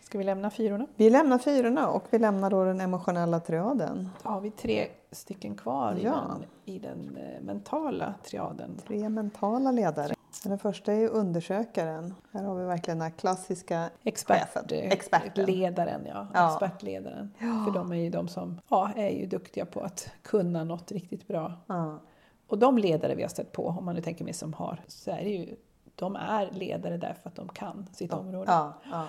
Ska 0.00 0.18
vi 0.18 0.24
lämna 0.24 0.50
fyrorna? 0.50 0.86
Vi 0.96 1.10
lämnar 1.10 1.38
fyrorna 1.38 1.88
och 1.88 2.04
vi 2.10 2.18
lämnar 2.18 2.50
då 2.50 2.64
den 2.64 2.80
emotionella 2.80 3.40
triaden. 3.40 4.08
Då 4.22 4.28
har 4.28 4.40
vi 4.40 4.50
tre 4.50 4.86
stycken 5.10 5.56
kvar 5.56 5.98
i 5.98 6.02
den, 6.02 6.44
i 6.64 6.78
den 6.78 7.16
eh, 7.16 7.42
mentala 7.42 8.14
triaden. 8.24 8.76
Tre 8.86 9.08
mentala 9.08 9.72
ledare. 9.72 10.14
Den 10.44 10.58
första 10.58 10.92
är 10.92 10.96
ju 10.96 11.08
undersökaren. 11.08 12.14
Här 12.32 12.44
har 12.44 12.54
vi 12.54 12.64
verkligen 12.64 12.98
den 12.98 13.12
klassiska 13.12 13.90
Expert, 14.04 14.40
Chefen. 14.54 14.64
eh, 14.70 14.92
Experten. 14.92 15.44
Ledaren, 15.46 16.06
ja. 16.06 16.26
Ja. 16.34 16.52
Expertledaren. 16.52 17.32
För 17.38 17.70
de 17.74 17.92
är 17.92 17.96
ju 17.96 18.10
de 18.10 18.28
som 18.28 18.60
ja, 18.68 18.90
är 18.96 19.10
ju 19.10 19.26
duktiga 19.26 19.66
på 19.66 19.80
att 19.80 20.10
kunna 20.22 20.64
något 20.64 20.92
riktigt 20.92 21.28
bra. 21.28 21.52
ja, 21.66 21.98
Och 22.46 22.58
de 22.58 22.78
ledare 22.78 23.14
vi 23.14 23.22
har 23.22 23.28
stött 23.28 23.52
på, 23.52 23.66
om 23.66 23.84
man 23.84 23.94
nu 23.94 24.00
tänker 24.00 24.24
mig 24.24 24.32
som 24.34 24.52
har, 24.54 24.80
så 24.86 25.10
är 25.10 25.24
det 25.24 25.30
ju 25.30 25.56
de 25.94 26.16
är 26.16 26.50
ledare 26.52 26.96
därför 26.96 27.28
att 27.28 27.34
de 27.34 27.48
kan 27.48 27.86
sitt 27.92 28.12
område. 28.12 28.50
ja, 28.52 28.72
ja. 28.90 29.06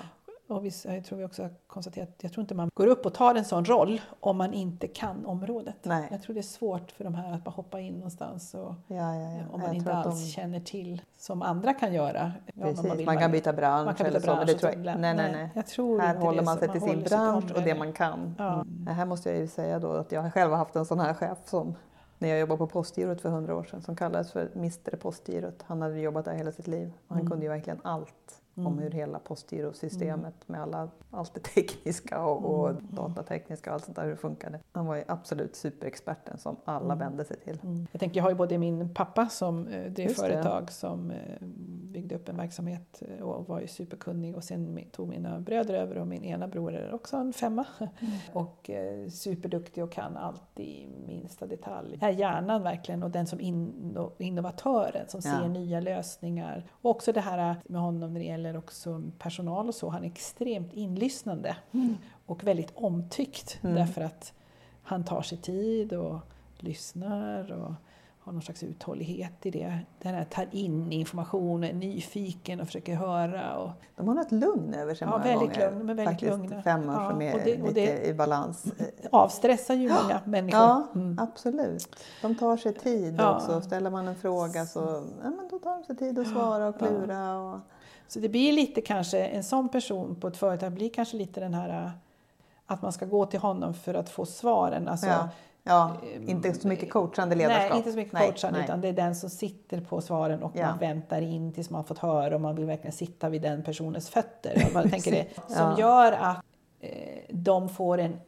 Och 0.50 0.66
vi, 0.66 0.72
jag 0.86 1.06
tror 1.06 1.18
vi 1.20 1.26
också 1.26 1.42
har 1.44 1.50
konstaterat 1.68 2.10
jag 2.22 2.34
tror 2.34 2.42
inte 2.42 2.56
man 2.56 2.70
går 2.74 2.88
upp 2.88 3.06
och 3.06 3.14
tar 3.14 3.36
en 3.36 3.46
sån 3.46 3.66
roll 3.66 4.02
om 4.20 4.38
man 4.38 4.54
inte 4.54 4.88
kan 4.88 5.26
området. 5.26 5.76
Nej. 5.84 6.08
Jag 6.12 6.22
tror 6.22 6.34
det 6.34 6.40
är 6.40 6.42
svårt 6.42 6.92
för 6.92 7.04
de 7.04 7.16
här 7.16 7.34
att 7.34 7.44
bara 7.44 7.52
hoppa 7.52 7.80
in 7.80 7.94
någonstans 7.94 8.54
och, 8.54 8.74
ja, 8.88 9.16
ja, 9.16 9.16
ja. 9.16 9.44
om 9.52 9.60
man 9.60 9.68
Jag 9.70 9.76
inte 9.76 9.94
alls 9.94 10.20
de- 10.26 10.32
känner 10.32 10.60
till 10.60 11.02
som 11.18 11.42
andra 11.42 11.74
kan 11.74 11.94
göra. 11.94 12.32
Precis, 12.62 12.84
man, 12.88 12.98
vill 12.98 13.06
kan 13.06 13.16
bara- 13.16 13.30
byta 13.30 13.54
bransch 13.54 13.86
man 13.86 13.96
kan 13.96 14.06
eller 14.06 14.20
byta 14.20 14.32
så. 14.32 14.38
Men 14.38 14.48
det 14.48 14.54
bransch 14.54 14.60
tror 14.76 14.86
jag, 14.86 15.00
nej, 15.00 15.14
nej, 15.16 15.32
nej. 15.32 15.50
Jag 15.56 15.68
tror 15.68 16.00
Här 16.00 16.16
håller 16.16 16.44
man 16.44 16.58
sig 16.58 16.70
till 16.72 16.82
sin 16.82 17.04
bransch 17.04 17.52
och 17.56 17.62
det 17.62 17.76
man 17.76 17.94
kan. 17.94 18.36
Ja. 18.38 18.54
Mm. 18.54 18.88
Här 18.88 19.06
måste 19.06 19.30
jag 19.30 19.40
ju 19.40 19.48
säga 19.48 19.80
då 19.80 19.92
att 19.92 20.12
jag 20.12 20.22
har 20.22 20.30
själv 20.30 20.54
haft 20.54 20.76
en 20.76 20.86
sån 20.86 21.00
här 21.00 21.14
chef 21.14 21.38
som 21.46 21.76
när 22.18 22.30
jag 22.30 22.40
jobbade 22.40 22.58
på 22.58 22.68
Postgirot 22.68 23.22
för 23.22 23.30
hundra 23.30 23.56
år 23.56 23.64
sedan 23.64 23.82
som 23.82 23.96
kallades 23.96 24.32
för 24.32 24.50
Mr 24.56 24.96
Postgirot. 24.96 25.64
Han 25.68 25.82
hade 25.82 26.00
jobbat 26.00 26.26
där 26.26 26.34
hela 26.34 26.52
sitt 26.52 26.68
liv 26.68 26.94
och 27.08 27.10
han 27.10 27.18
Mm. 27.20 27.30
kunde 27.32 27.46
ju 27.46 27.50
verkligen 27.52 27.80
allt 27.84 28.39
om 28.66 28.74
Mm. 28.74 28.80
hur 28.84 28.92
hela 28.92 29.20
Postgirosystemet 29.20 30.48
med 30.48 30.62
alla, 30.62 30.90
allt 31.12 31.34
det 31.34 31.40
tekniska 31.56 32.24
och, 32.26 32.46
och 32.60 32.70
Mm. 32.70 32.84
datatekniska 32.90 33.70
och 33.70 33.74
allt 33.74 33.84
sånt 33.86 33.96
där 33.96 34.04
hur 34.04 34.10
det 34.12 34.18
funkade. 34.18 34.60
Han 34.72 34.86
var 34.86 34.96
ju 34.96 35.04
absolut 35.08 35.56
superexperten 35.56 36.38
som 36.38 36.56
alla 36.66 36.94
Mm. 36.94 36.98
vände 37.00 37.26
sig 37.26 37.38
till. 37.40 37.60
Mm. 37.64 37.88
Jag 37.92 38.00
tänker, 38.00 38.18
jag 38.18 38.24
har 38.24 38.30
ju 38.32 38.36
både 38.38 38.58
min 38.58 38.94
pappa 38.94 39.30
som 39.30 39.68
eh, 39.68 39.92
drev 39.92 40.08
Just 40.08 40.22
det. 40.24 40.30
företag 40.30 40.72
som 40.72 41.12
eh, 41.12 41.18
byggde 41.92 42.16
upp 42.16 42.30
en 42.30 42.38
verksamhet 42.38 43.02
eh, 43.18 43.24
och 43.24 43.48
var 43.48 43.60
ju 43.60 43.68
superkunnig 43.68 44.36
och 44.36 44.44
sen 44.44 44.80
tog 44.92 45.08
mina 45.08 45.40
bröder 45.40 45.74
över 45.74 45.98
och 45.98 46.08
min 46.08 46.24
ena 46.24 46.48
bror 46.48 46.74
är 46.74 46.94
också 46.94 47.18
en 47.18 47.34
femma 47.34 47.66
och 48.34 48.70
eh, 48.70 49.08
superduktig 49.10 49.84
och 49.84 49.92
kan 49.92 50.18
allt 50.18 50.60
i 50.60 50.88
minsta 51.08 51.46
detalj. 51.46 51.98
Är 52.02 52.10
hjärnan 52.10 52.64
verkligen 52.64 53.04
och 53.04 53.10
den 53.12 53.28
som 53.28 53.40
in, 53.40 53.98
innovatören 54.18 55.06
som 55.08 55.22
Ja. 55.24 55.40
ser 55.40 55.48
nya 55.48 55.80
lösningar. 55.80 56.64
Och 56.72 56.92
också 56.92 57.12
det 57.14 57.20
här 57.22 57.56
med 57.66 57.82
honom 57.82 58.14
när 58.14 58.20
det 58.20 58.26
gäller 58.26 58.49
också 58.58 59.02
personal 59.20 59.68
och 59.68 59.76
så, 59.76 59.90
han 59.90 60.04
är 60.04 60.08
extremt 60.08 60.74
inlyssnande 60.74 61.56
och 62.26 62.44
väldigt 62.44 62.72
omtyckt 62.76 63.60
Mm. 63.64 63.76
därför 63.76 64.02
att 64.02 64.34
han 64.84 65.04
tar 65.04 65.22
sig 65.22 65.38
tid 65.38 65.94
och 65.94 66.20
lyssnar 66.58 67.52
och 67.52 67.74
har 68.20 68.34
någon 68.34 68.42
slags 68.42 68.64
uthållighet 68.64 69.46
i 69.46 69.52
det. 69.52 69.80
Den 70.02 70.14
här 70.16 70.24
tar 70.24 70.48
in 70.52 70.92
information, 70.92 71.64
är 71.64 71.74
nyfiken 71.74 72.60
och 72.62 72.66
försöker 72.68 72.96
höra. 72.96 73.58
Och, 73.58 73.70
De 73.96 74.08
har 74.08 74.16
något 74.16 74.32
lugn 74.32 74.74
över 74.74 74.96
sig 74.96 75.06
Ja, 75.08 75.12
många 75.12 75.24
väldigt 75.24 75.50
gånger. 75.58 75.72
lugn, 75.72 75.86
men 75.86 75.96
väldigt 75.96 76.06
Faktiskt 76.14 76.32
lugna. 76.32 76.62
femmor 76.62 76.94
Ja, 76.96 77.10
som 77.10 77.22
är 77.22 77.34
och 77.34 77.40
det- 77.46 77.62
och 77.62 77.68
lite 77.68 77.80
det- 77.86 78.08
i 78.08 78.14
balans. 78.14 78.66
avstressar 79.12 79.74
ju 79.76 79.90
många 79.90 80.22
människor. 80.26 80.60
Ja, 80.62 80.88
Mm. 80.96 81.20
absolut. 81.20 81.96
De 82.22 82.36
tar 82.36 82.58
sig 82.58 82.74
tid 82.74 83.16
Ja. 83.20 83.36
också. 83.36 83.62
Ställer 83.62 83.90
man 83.90 84.08
en 84.08 84.16
fråga 84.16 84.66
så 84.66 84.80
ja, 85.24 85.30
men 85.30 85.48
då 85.52 85.60
tar 85.60 85.78
de 85.78 85.84
sig 85.84 85.96
tid 85.98 86.20
att 86.20 86.28
svara 86.28 86.68
och 86.68 86.78
klura. 86.78 87.38
Och, 87.40 87.60
Så 88.10 88.20
det 88.20 88.30
blir 88.30 88.54
lite 88.54 88.82
kanske, 88.82 89.26
en 89.26 89.44
sån 89.44 89.70
person 89.70 90.16
på 90.16 90.28
ett 90.28 90.38
företag 90.38 90.72
blir 90.72 90.90
kanske 90.90 91.18
lite 91.18 91.40
den 91.40 91.54
här 91.54 91.84
äh, 91.84 91.90
att 92.66 92.82
man 92.82 92.92
ska 92.92 93.06
gå 93.06 93.26
till 93.26 93.40
honom 93.40 93.74
för 93.74 93.94
att 93.94 94.10
få 94.10 94.26
svaren. 94.26 94.88
Alltså, 94.88 95.08
ja, 95.08 95.30
ja, 95.64 95.96
ehm, 96.16 96.30
inte 96.30 96.54
så 96.54 96.68
mycket 96.68 96.92
coachande 96.92 97.36
ledarskap. 97.36 97.70
Nej, 97.70 97.78
inte 97.78 97.92
så 97.92 97.98
mycket 97.98 98.14
Nej, 98.14 98.28
coachande 98.28 98.60
nej. 98.60 98.66
utan 98.66 98.82
det 98.82 98.88
är 98.88 98.94
den 98.94 99.16
som 99.16 99.30
sitter 99.30 99.82
på 99.82 100.02
svaren 100.02 100.44
och 100.44 100.52
Ja. 100.56 100.68
man 100.68 100.78
väntar 100.80 101.22
in 101.22 101.54
tills 101.54 101.70
man 101.70 101.84
fått 101.84 101.98
höra 101.98 102.36
och 102.36 102.42
man 102.42 102.56
vill 102.56 102.66
verkligen 102.66 102.92
sitta 102.94 103.30
vid 103.30 103.42
den 103.42 103.64
personens 103.64 104.10
fötter. 104.10 104.54
Jag 104.56 104.74
bara 104.74 104.90
tänker 104.90 105.12
det, 105.12 105.28
som 105.48 105.56
Ja. 105.58 105.80
gör 105.80 106.12
att 106.12 106.38
eh, 106.80 106.90
de 107.30 107.70
får 107.70 107.98
en, 107.98 108.20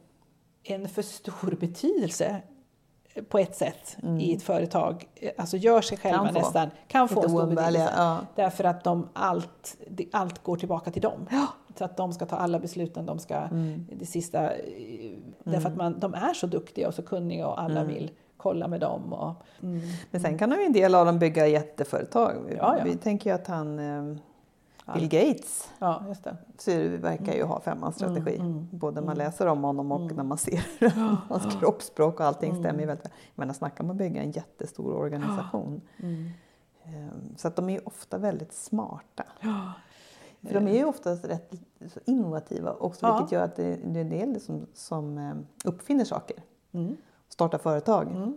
en 0.62 0.88
för 0.88 1.02
stor 1.02 1.56
betydelse 1.60 2.26
eh, 2.26 2.36
på 3.28 3.38
ett 3.38 3.56
sätt 3.56 3.96
i 4.20 4.34
ett 4.34 4.42
företag. 4.42 5.08
Alltså 5.38 5.56
gör 5.56 5.80
sig 5.80 5.98
själva 5.98 6.20
Mm. 6.20 6.34
Kan 6.34 6.42
nästan, 6.42 6.70
kan 6.88 7.08
få 7.08 7.22
en 7.22 7.28
stor 7.28 7.46
betydelse. 7.46 7.92
ja. 7.96 8.18
Därför 8.34 8.64
att 8.64 8.84
de 8.84 9.08
allt, 9.12 9.76
allt 10.12 10.42
går 10.42 10.56
tillbaka 10.56 10.90
till 10.90 11.02
dem. 11.02 11.26
Så 11.78 11.84
att 11.84 11.96
de 11.96 12.12
ska 12.12 12.26
ta 12.26 12.36
alla 12.36 12.58
besluten, 12.58 13.06
de 13.06 13.18
ska 13.18 13.34
Mm. 13.34 13.86
det 13.92 14.06
sista. 14.06 14.50
eh, 14.50 14.58
Därför 15.44 15.68
att 15.68 15.76
man, 15.76 16.00
de 16.00 16.14
är 16.14 16.34
så 16.34 16.46
duktiga 16.46 16.88
och 16.88 16.94
så 16.94 17.02
kunniga 17.02 17.48
och 17.48 17.60
alla 17.60 17.80
Mm. 17.80 17.94
vill 17.94 18.10
kolla 18.36 18.68
med 18.68 18.80
dem. 18.80 19.12
Och, 19.12 19.34
mm. 19.62 19.80
Men 20.10 20.20
sen 20.20 20.38
kan 20.38 20.50
ju 20.50 20.62
en 20.66 20.72
del 20.72 20.94
av 20.94 21.06
dem 21.06 21.18
bygga 21.18 21.46
jätteföretag. 21.46 22.34
Ja, 22.58 22.76
ja. 22.78 22.84
Vi 22.84 22.96
tänker 22.96 23.30
ju 23.30 23.34
att 23.36 23.46
han 23.46 23.78
eh, 23.78 24.16
Bill 24.94 25.08
Gates 25.08 25.68
Ja, 25.78 26.04
just 26.08 26.24
det. 26.24 26.36
så 26.58 26.70
verkar 26.88 27.32
ju 27.34 27.42
ha 27.44 27.60
femmans 27.60 27.94
strategi. 27.96 28.36
Mm, 28.36 28.52
mm, 28.52 28.68
Både 28.70 29.00
när 29.00 29.06
man 29.06 29.16
läser 29.18 29.46
om 29.46 29.64
honom 29.64 29.92
och 29.92 30.12
när 30.16 30.24
man 30.24 30.38
ser 30.38 30.64
hans 31.28 31.54
kroppsspråk 31.60 32.20
och 32.20 32.26
allting 32.26 32.50
Mm. 32.50 32.62
stämmer 32.62 32.80
ju 32.80 32.86
väldigt 32.86 33.04
väl. 33.06 33.12
Menar, 33.34 33.54
snacka 33.54 33.82
om 33.82 33.90
att 33.90 33.96
bygga 33.96 34.22
en 34.22 34.30
jättestor 34.30 34.94
organisation. 34.94 35.80
Mm. 36.02 36.28
Ehm, 36.84 37.36
Så 37.36 37.48
att 37.48 37.56
de 37.56 37.68
är 37.68 37.72
ju 37.72 37.80
ofta 37.84 38.18
väldigt 38.18 38.52
smarta. 38.52 39.24
För 40.40 40.54
de 40.54 40.68
är 40.68 40.72
ju 40.76 40.84
oftast 40.84 41.24
rätt 41.24 41.52
innovativa 42.04 42.72
också, 42.72 43.06
vilket 43.16 43.32
gör 43.32 43.44
att 43.44 43.56
det, 43.56 43.76
det 43.84 43.98
är 44.00 44.04
en 44.04 44.08
del 44.10 44.40
som, 44.40 44.66
som 44.74 45.18
eh, 45.18 45.34
uppfinner 45.64 46.04
saker. 46.04 46.36
Mm. 46.72 46.96
Startar 47.28 47.58
företag. 47.58 48.34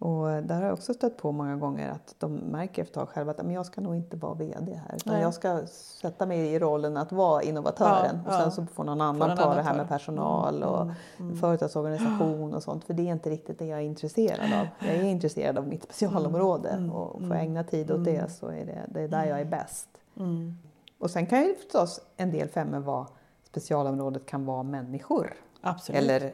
Mm. 0.00 0.12
Mm. 0.14 0.36
Och 0.36 0.42
där 0.42 0.54
har 0.54 0.62
jag 0.64 0.72
också 0.72 0.94
stött 0.94 1.16
på 1.16 1.32
många 1.32 1.56
gånger 1.56 1.90
att 1.90 2.14
de 2.18 2.34
märker 2.34 2.82
efter 2.82 3.00
ett 3.00 3.06
tag 3.06 3.08
själva 3.14 3.30
att 3.30 3.42
"Men 3.42 3.50
jag 3.50 3.66
ska 3.66 3.80
nog 3.80 3.94
inte 3.96 4.16
vara 4.16 4.34
VD 4.34 4.74
här. 4.74 4.96
Utan 4.96 5.12
Nej. 5.12 5.22
jag 5.22 5.34
ska 5.34 5.66
sätta 6.00 6.26
mig 6.26 6.38
i 6.54 6.58
rollen 6.58 6.96
att 6.96 7.12
vara 7.12 7.42
innovatören. 7.42 8.18
Ja, 8.24 8.26
och 8.26 8.32
sen 8.32 8.42
ja. 8.44 8.50
så 8.50 8.66
får 8.66 8.84
någon 8.84 9.00
annan 9.00 9.36
ta 9.36 9.54
det 9.54 9.62
här 9.62 9.76
med 9.76 9.88
personal 9.88 10.62
och 10.62 10.86
Mm. 11.18 11.36
företagsorganisation 11.36 12.54
och 12.54 12.62
sånt. 12.62 12.84
För 12.84 12.94
det 12.94 13.02
är 13.08 13.12
inte 13.12 13.30
riktigt 13.30 13.58
det 13.58 13.66
jag 13.66 13.78
är 13.78 13.82
intresserad 13.82 14.52
av. 14.60 14.66
Jag 14.88 14.96
är 14.96 15.02
intresserad 15.04 15.58
av 15.58 15.68
mitt 15.68 15.82
specialområde 15.82 16.68
Mm. 16.68 16.92
och 16.92 17.20
får 17.20 17.36
jag 17.36 17.40
ägna 17.44 17.64
tid 17.64 17.90
åt 17.90 18.04
det 18.04 18.30
så 18.32 18.46
är 18.48 18.66
det, 18.66 18.84
det 18.88 19.00
är 19.00 19.08
där 19.08 19.24
jag 19.24 19.40
är 19.40 19.44
bäst. 19.44 19.88
Mm. 20.16 20.54
Och 20.98 21.10
sen 21.10 21.26
kan 21.26 21.38
ju 21.42 21.54
förstås 21.54 22.00
en 22.16 22.30
del 22.30 22.48
femmor 22.48 22.78
vara 22.78 23.06
specialområdet 23.44 24.26
kan 24.26 24.44
vara 24.46 24.62
människor. 24.62 25.34
Absolut. 25.60 26.02
Eller 26.02 26.32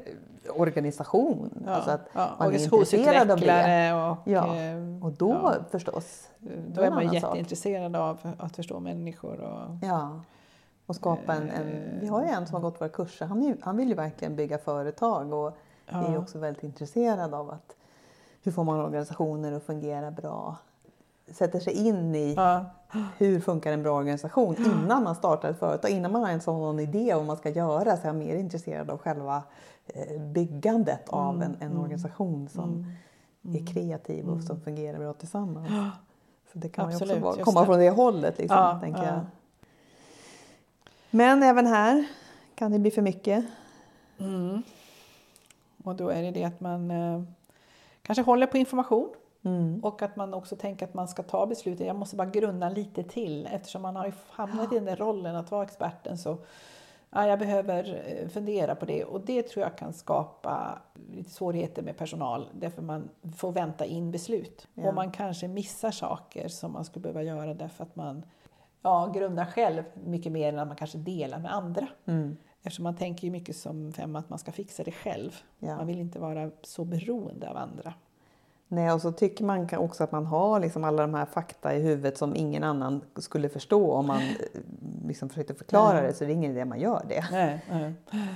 organisation. 0.51 1.63
ja. 1.67 1.73
Alltså 1.73 1.91
att 1.91 2.09
ja. 2.13 2.31
man 2.39 2.49
är 2.49 2.59
intresserad 2.59 3.31
av 3.31 3.41
det. 3.41 3.93
Och, 3.95 4.17
Ja, 4.25 4.57
eh, 4.57 5.05
Och 5.05 5.13
då 5.13 5.31
ja. 5.31 5.55
förstås. 5.71 6.29
då 6.69 6.83
är 6.83 6.91
man 6.91 6.99
annan 6.99 7.15
sak. 7.15 7.15
jätteintresserad 7.15 7.97
av 7.97 8.19
att 8.39 8.57
förstå 8.57 8.81
människor. 8.81 9.41
Och, 9.41 9.87
Ja. 9.87 10.21
Och 10.87 10.97
skapa 10.97 11.35
en, 11.35 11.51
en... 11.51 12.01
Vi 12.01 12.07
har 12.07 12.23
ju 12.23 12.29
en 12.29 12.47
som 12.47 12.55
har 12.55 12.61
gått 12.71 12.81
våra 12.81 12.89
kurser. 12.89 13.27
Han, 13.27 13.57
han 13.61 13.77
vill 13.77 13.89
ju 13.89 13.95
verkligen 13.95 14.37
bygga 14.37 14.59
företag 14.59 15.33
och 15.33 15.57
är 15.87 16.19
också 16.19 16.39
väldigt 16.39 16.65
intresserad 16.65 17.35
av 17.35 17.51
att 17.51 17.77
hur 18.43 18.53
får 18.53 18.65
man 18.65 18.81
organisationer 18.81 19.53
att 19.53 19.63
fungera 19.63 20.11
bra. 20.11 20.57
Sätter 21.33 21.61
sig 21.61 21.73
in 21.87 22.15
i 22.15 22.35
ja. 22.37 22.65
hur 23.19 23.41
funkar 23.41 23.73
en 23.73 23.83
bra 23.83 23.97
organisation 23.97 24.57
innan 24.57 25.03
man 25.03 25.15
startar 25.15 25.51
ett 25.51 25.59
företag. 25.59 25.91
Innan 25.91 26.13
man 26.13 26.23
har 26.23 26.31
en 26.31 26.41
sån 26.41 26.81
idé 26.81 27.13
om 27.13 27.19
vad 27.19 27.27
man 27.27 27.37
ska 27.37 27.51
göra 27.51 27.97
så 27.97 28.03
är 28.03 28.07
jag 28.07 28.17
mer 28.17 28.37
intresserad 28.37 28.91
av 28.91 28.99
själva 28.99 29.43
eh, 29.87 30.21
byggandet 30.21 31.09
av 31.09 31.43
en, 31.43 31.57
en 31.61 31.77
organisation 31.77 32.49
som 32.49 32.87
är 33.43 33.67
kreativ 33.67 34.29
och 34.29 34.43
som 34.43 34.61
fungerar 34.61 34.99
bra 34.99 35.13
tillsammans. 35.13 35.69
Så 36.53 36.59
det 36.59 36.69
kan 36.69 36.85
ju 36.85 36.95
också 36.95 37.05
Absolut, 37.05 37.23
vara, 37.23 37.35
just 37.35 37.45
komma 37.45 37.61
det. 37.61 37.67
från 37.67 37.79
det 37.79 37.91
hållet. 37.91 38.39
Liksom, 38.39 38.57
Ja, 38.57 38.79
tänker 38.81 39.03
ja. 39.03 39.09
jag. 39.09 39.21
Men 41.11 41.43
även 41.43 41.67
här 41.67 42.05
kan 42.55 42.73
det 42.73 42.79
bli 42.79 42.91
för 42.91 43.03
mycket. 43.03 43.45
Mm. 44.19 44.63
Och 45.85 45.95
då 45.97 46.09
är 46.09 46.23
det 46.23 46.31
det 46.31 46.45
att 46.45 46.61
man 46.61 46.91
eh, 46.91 47.23
kanske 48.03 48.23
håller 48.23 48.47
på 48.47 48.59
information 48.59 49.09
Mm. 49.45 49.81
och 49.85 50.03
att 50.03 50.17
man 50.17 50.35
också 50.35 50.57
tänker 50.57 50.87
att 50.87 50.95
man 50.95 51.09
ska 51.09 51.23
ta 51.23 51.47
besluten. 51.47 51.87
Jag 51.87 51.97
måste 51.97 52.17
bara 52.17 52.31
grunna 52.31 52.69
lite 52.69 53.03
till 53.03 53.49
eftersom 53.53 53.83
man 53.83 53.97
har 53.97 54.13
hamnat 54.31 54.73
i 54.73 54.75
den 54.75 54.85
där 54.85 54.97
rollen 54.97 55.37
att 55.37 55.51
vara 55.51 55.65
experten. 55.65 56.19
Så 56.19 56.39
ja, 57.11 57.27
jag 57.27 57.39
behöver 57.39 58.03
eh, 58.07 58.29
fundera 58.29 58.75
på 58.75 58.85
det 58.85 59.05
och 59.05 59.21
det 59.21 59.43
tror 59.43 59.63
jag 59.63 59.79
kan 59.79 59.93
skapa 59.93 60.79
lite 61.13 61.31
svårigheter 61.31 61.83
med 61.83 61.97
personal 61.97 62.49
därför 62.53 62.83
man 62.83 63.09
får 63.37 63.53
vänta 63.53 63.85
in 63.85 64.11
beslut. 64.11 64.69
Ja. 64.75 64.89
Och 64.89 64.95
man 64.95 65.11
kanske 65.11 65.49
missar 65.49 65.91
saker 65.91 66.49
som 66.49 66.73
man 66.73 66.85
skulle 66.85 67.03
behöva 67.03 67.23
göra 67.23 67.55
därför 67.55 67.85
att 67.85 67.97
man 67.97 68.25
ja, 68.83 69.13
grundar 69.15 69.45
själv 69.45 69.83
mycket 70.05 70.33
mer 70.33 70.53
än 70.53 70.59
att 70.59 70.69
man 70.69 70.77
kanske 70.77 70.99
delar 70.99 71.39
med 71.39 71.55
andra. 71.55 71.89
Mm. 72.05 72.37
Eftersom 72.63 72.83
man 72.83 72.97
tänker 72.97 73.25
ju 73.25 73.31
mycket 73.31 73.57
som 73.57 73.93
femma 73.93 74.19
att 74.19 74.31
man 74.31 74.39
ska 74.39 74.53
fixa 74.53 74.85
det 74.85 74.93
själv. 74.93 75.37
Ja. 75.59 75.77
Man 75.77 75.87
vill 75.87 75.99
inte 75.99 76.19
vara 76.19 76.51
så 76.63 76.85
beroende 76.85 77.51
av 77.51 77.57
andra. 77.57 77.95
Nej, 78.69 78.93
och 78.93 79.01
så 79.01 79.13
tycker 79.13 79.45
man 79.45 79.69
också 79.77 80.05
att 80.05 80.13
man 80.13 80.27
har 80.27 80.61
liksom 80.61 80.85
alla 80.85 81.03
de 81.03 81.15
här 81.15 81.25
fakta 81.27 81.75
i 81.75 81.83
huvudet 81.83 82.19
som 82.19 82.37
ingen 82.37 82.65
annan 82.65 83.01
skulle 83.17 83.49
förstå 83.49 83.93
om 83.93 84.07
man 84.07 84.21
eh, 84.23 84.61
liksom 85.07 85.29
försökte 85.29 85.55
förklara 85.55 86.03
det. 86.03 86.13
Så 86.15 86.25
det 86.25 86.31
är 86.31 86.35
ingen 86.35 86.51
idé 86.53 86.65
man 86.65 86.81
gör 86.81 87.03
det. 87.09 87.25
Nej, 87.33 87.65
nej. 87.71 87.95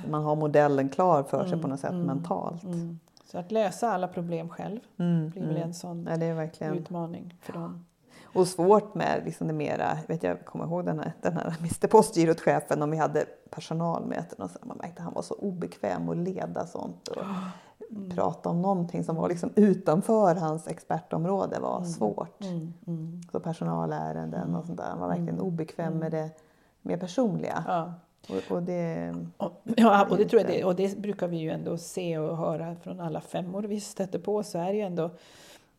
Man 0.08 0.24
har 0.24 0.36
modellen 0.36 0.88
klar 0.88 1.22
för 1.22 1.46
sig 1.46 1.62
på 1.62 1.68
något 1.68 1.80
sätt 1.80 1.94
mentalt. 1.94 2.64
Mm. 2.64 2.98
Så 3.24 3.38
att 3.38 3.52
lösa 3.52 3.90
alla 3.92 4.08
problem 4.08 4.48
själv 4.48 4.80
Mm, 4.98 5.30
blir 5.30 5.42
väl 5.42 5.56
en 5.56 5.74
sån 5.74 6.08
Ja, 6.10 6.34
verkligen... 6.34 6.74
utmaning 6.78 7.34
för 7.42 7.52
dem. 7.52 7.84
Och 8.32 8.46
svårt 8.46 8.94
med 8.94 9.22
liksom 9.24 9.46
det 9.46 9.52
mera, 9.52 9.98
vet 10.08 10.22
jag 10.22 10.44
kommer 10.44 10.64
ihåg 10.64 10.84
den 10.84 10.98
här, 10.98 11.12
den 11.22 11.32
här 11.32 11.54
Mr 11.58 11.86
Postgirot-chefen 11.88 12.82
om 12.82 12.90
vi 12.90 12.96
hade 12.96 13.24
personalmöten 13.50 14.42
och 14.44 14.50
så, 14.50 14.58
man 14.62 14.76
märkte 14.76 14.98
att 14.98 15.04
han 15.04 15.14
var 15.14 15.22
så 15.22 15.34
obekväm 15.34 16.08
att 16.08 16.16
leda 16.16 16.66
sånt. 16.66 17.08
Och 17.08 17.22
Prata 18.14 18.48
om 18.48 18.62
någonting 18.62 19.04
som 19.04 19.16
var 19.16 19.28
liksom 19.28 19.50
utanför 19.56 20.34
hans 20.34 20.68
expertområde 20.68 21.60
var 21.60 21.84
svårt. 21.84 22.44
Mm, 22.44 22.72
mm. 22.86 23.20
Så 23.32 23.40
personalärenden 23.40 24.54
och 24.54 24.66
sånt 24.66 24.78
där. 24.78 24.88
Han 24.90 25.00
var 25.00 25.08
verkligen 25.08 25.40
obekväm 25.40 25.98
med 25.98 26.12
det 26.12 26.30
mer 26.82 26.96
personliga. 26.96 27.64
Ja. 27.66 27.94
Och, 28.28 28.56
och 28.56 28.62
det, 28.62 29.14
ja, 29.76 30.06
och 30.10 30.16
det 30.16 30.24
tror 30.24 30.42
jag 30.42 30.50
det, 30.50 30.64
och 30.64 30.76
det 30.76 30.98
brukar 30.98 31.28
vi 31.28 31.36
ju 31.36 31.50
ändå 31.50 31.78
se 31.78 32.18
och 32.18 32.36
höra 32.36 32.76
från 32.76 33.00
alla 33.00 33.20
femmor 33.20 33.62
vi 33.62 33.80
stöter 33.80 34.18
på 34.18 34.42
så 34.42 34.58
är 34.58 34.66
det 34.66 34.74
ju 34.74 34.82
ändå 34.82 35.10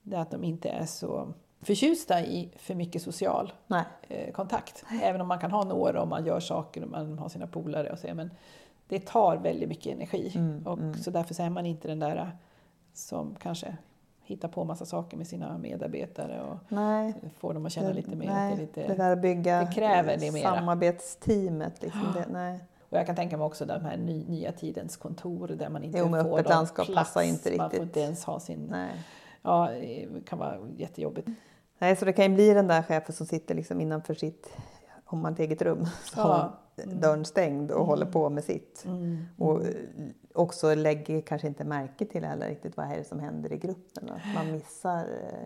det 0.03 0.19
att 0.19 0.31
de 0.31 0.43
inte 0.43 0.69
är 0.69 0.85
så 0.85 1.33
förtjusta 1.61 2.21
i 2.21 2.49
för 2.55 2.75
mycket 2.75 3.01
social 3.01 3.53
nej. 3.67 3.83
eh, 4.01 4.31
kontakt. 4.31 4.85
Även 5.03 5.21
om 5.21 5.27
man 5.27 5.39
kan 5.39 5.51
ha 5.51 5.63
några 5.63 6.01
och 6.01 6.07
man 6.07 6.25
gör 6.25 6.39
saker 6.39 6.83
och 6.83 6.89
man 6.89 7.19
har 7.19 7.29
sina 7.29 7.47
polare 7.47 7.91
och 7.91 7.99
så. 7.99 8.07
Men 8.13 8.31
det 8.89 8.99
tar 9.05 9.37
väldigt 9.37 9.69
mycket 9.69 9.95
energi. 9.95 10.31
Mm, 10.35 10.67
och 10.67 10.79
Så 10.97 11.11
därför 11.11 11.33
så 11.33 11.43
är 11.43 11.49
man 11.49 11.65
inte 11.65 11.87
den 11.87 11.99
där 11.99 12.31
som 12.93 13.35
kanske 13.39 13.77
hittar 14.21 14.47
på 14.47 14.63
massa 14.63 14.85
saker 14.85 15.17
med 15.17 15.27
sina 15.27 15.57
medarbetare 15.57 16.41
och 16.41 16.57
Nej. 16.67 17.13
får 17.37 17.53
dem 17.53 17.65
att 17.65 17.71
känna 17.71 17.89
lite 17.91 18.15
mer 18.15 18.27
nej, 18.27 18.49
det 18.55 18.61
är 18.61 18.65
lite... 18.65 18.87
det 18.87 18.95
där 18.95 19.11
att 19.11 19.21
bygga 19.21 19.59
det 19.59 19.71
kräver 19.73 20.17
det 20.17 20.31
mera. 20.31 20.55
samarbetsteamet. 20.55 21.81
Liksom, 21.81 22.13
det, 22.15 22.25
nej. 22.31 22.59
Och 22.89 22.97
jag 22.97 23.05
kan 23.05 23.15
tänka 23.15 23.37
mig 23.37 23.45
också 23.45 23.65
de 23.65 23.85
här 23.85 23.97
ny, 23.97 24.25
nya 24.27 24.51
tidens 24.51 24.97
kontor 24.97 25.47
där 25.47 25.69
man 25.69 25.83
inte 25.83 25.97
Jo, 25.99 26.07
får 26.09 26.17
öppet 26.17 26.49
landskap 26.49 26.85
plats. 26.87 27.17
inte 27.17 27.49
Man 27.49 27.57
får 27.57 27.63
riktigt. 27.63 27.81
inte 27.81 27.99
ens 27.99 28.23
ha 28.23 28.39
sin... 28.39 28.67
Nej. 28.71 28.91
Ja, 29.41 29.69
det 29.71 30.07
kan 30.25 30.39
vara 30.39 30.57
jättejobbigt. 30.77 31.27
nej, 31.79 31.95
så 31.95 32.05
det 32.05 32.13
kan 32.13 32.25
ju 32.25 32.35
bli 32.35 32.53
den 32.53 32.67
där 32.67 32.81
chefen 32.81 33.15
som 33.15 33.25
sitter 33.25 33.55
liksom 33.55 33.81
innanför 33.81 34.13
sitt, 34.13 34.49
om 35.05 35.19
man 35.19 35.25
har 35.25 35.31
ett 35.33 35.39
eget 35.39 35.61
rum, 35.61 35.85
så 35.85 36.19
Ja. 36.19 36.53
Har 36.85 36.93
dörren 37.01 37.25
stängd 37.25 37.71
och 37.71 37.85
håller 37.85 38.05
på 38.05 38.29
med 38.29 38.43
sitt. 38.43 38.83
Mm. 38.85 39.17
Och 39.37 39.61
eh, 39.65 39.67
också 40.33 40.75
lägger 40.75 41.21
kanske 41.21 41.47
inte 41.47 41.63
märke 41.63 42.05
till 42.05 42.23
heller 42.25 42.47
riktigt 42.47 42.77
vad 42.77 42.85
är 42.91 42.97
det 42.97 43.03
som 43.03 43.19
händer 43.19 43.53
i 43.53 43.57
gruppen. 43.57 44.09
Att 44.09 44.35
man 44.35 44.51
missar 44.51 44.97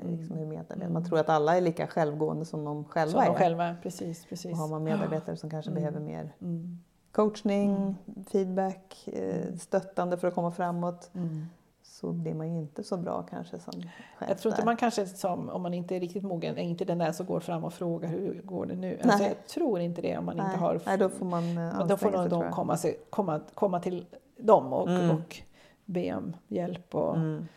eh, 0.04 0.10
liksom 0.12 0.38
hur 0.38 0.46
medarbetare, 0.46 0.90
man 0.90 1.06
tror 1.06 1.20
att 1.20 1.30
alla 1.30 1.58
är 1.58 1.62
lika 1.62 1.88
självgående 1.88 2.46
som 2.46 2.66
de 2.66 2.86
själva 2.86 3.12
Som 3.12 3.22
de 3.26 3.32
är. 3.32 3.34
själva, 3.36 3.76
precis. 3.84 4.26
precis. 4.26 4.52
Och 4.52 4.58
har 4.58 4.68
man 4.68 4.84
medarbetare 4.84 5.38
som 5.38 5.50
kanske 5.50 5.72
behöver 5.72 6.00
mer 6.00 6.34
Mm. 6.42 6.78
coachning, 7.12 7.96
feedback, 8.32 9.08
eh, 9.14 9.56
stöttande 9.56 10.18
för 10.18 10.28
att 10.28 10.36
komma 10.36 10.52
framåt 10.52 11.12
Mm. 11.14 11.46
Så 11.94 12.12
blir 12.12 12.34
man 12.34 12.54
ju 12.54 12.60
inte 12.60 12.84
så 12.84 12.98
bra 12.98 13.24
kanske 13.30 13.60
som 13.60 13.74
chef 13.82 14.30
Jag 14.30 14.38
tror 14.38 14.52
inte 14.52 14.62
där. 14.62 14.66
man 14.66 14.78
kanske, 14.78 15.06
som, 15.06 15.50
om 15.50 15.62
man 15.62 15.74
inte 15.74 15.96
är 15.96 16.00
riktigt 16.00 16.24
mogen, 16.24 16.58
är 16.58 16.62
inte 16.64 16.86
den 16.86 16.98
där 16.98 17.12
som 17.12 17.26
går 17.26 17.40
fram 17.40 17.64
och 17.64 17.74
frågar 17.74 18.10
hur 18.10 18.42
går 18.42 18.66
det 18.66 18.76
nu. 18.76 19.00
Alltså, 19.04 19.18
Nej. 19.18 19.28
jag 19.28 19.48
tror 19.48 19.80
inte 19.80 20.02
det 20.02 20.18
om 20.18 20.26
man 20.26 20.38
Nej. 20.38 20.46
inte 20.46 20.58
har... 20.58 20.82
Nej, 20.86 20.98
då 20.98 21.10
får 21.10 21.26
man 21.26 21.44
eh, 21.44 21.54
Men 21.56 21.66
anstränga 21.66 21.88
då 21.88 21.98
får 21.98 22.30
tror 22.30 22.42
de 22.42 22.52
komma, 22.52 22.78
sig, 22.78 23.00
komma, 23.10 23.42
komma 23.54 23.80
till 23.80 24.06
dem 24.38 24.74
och, 24.74 24.90
Mm. 24.90 25.12
och 25.12 25.38
be 25.86 26.16
om 26.16 26.36
hjälp. 26.48 26.96
Och, 26.96 27.16
Mm. 27.16 27.48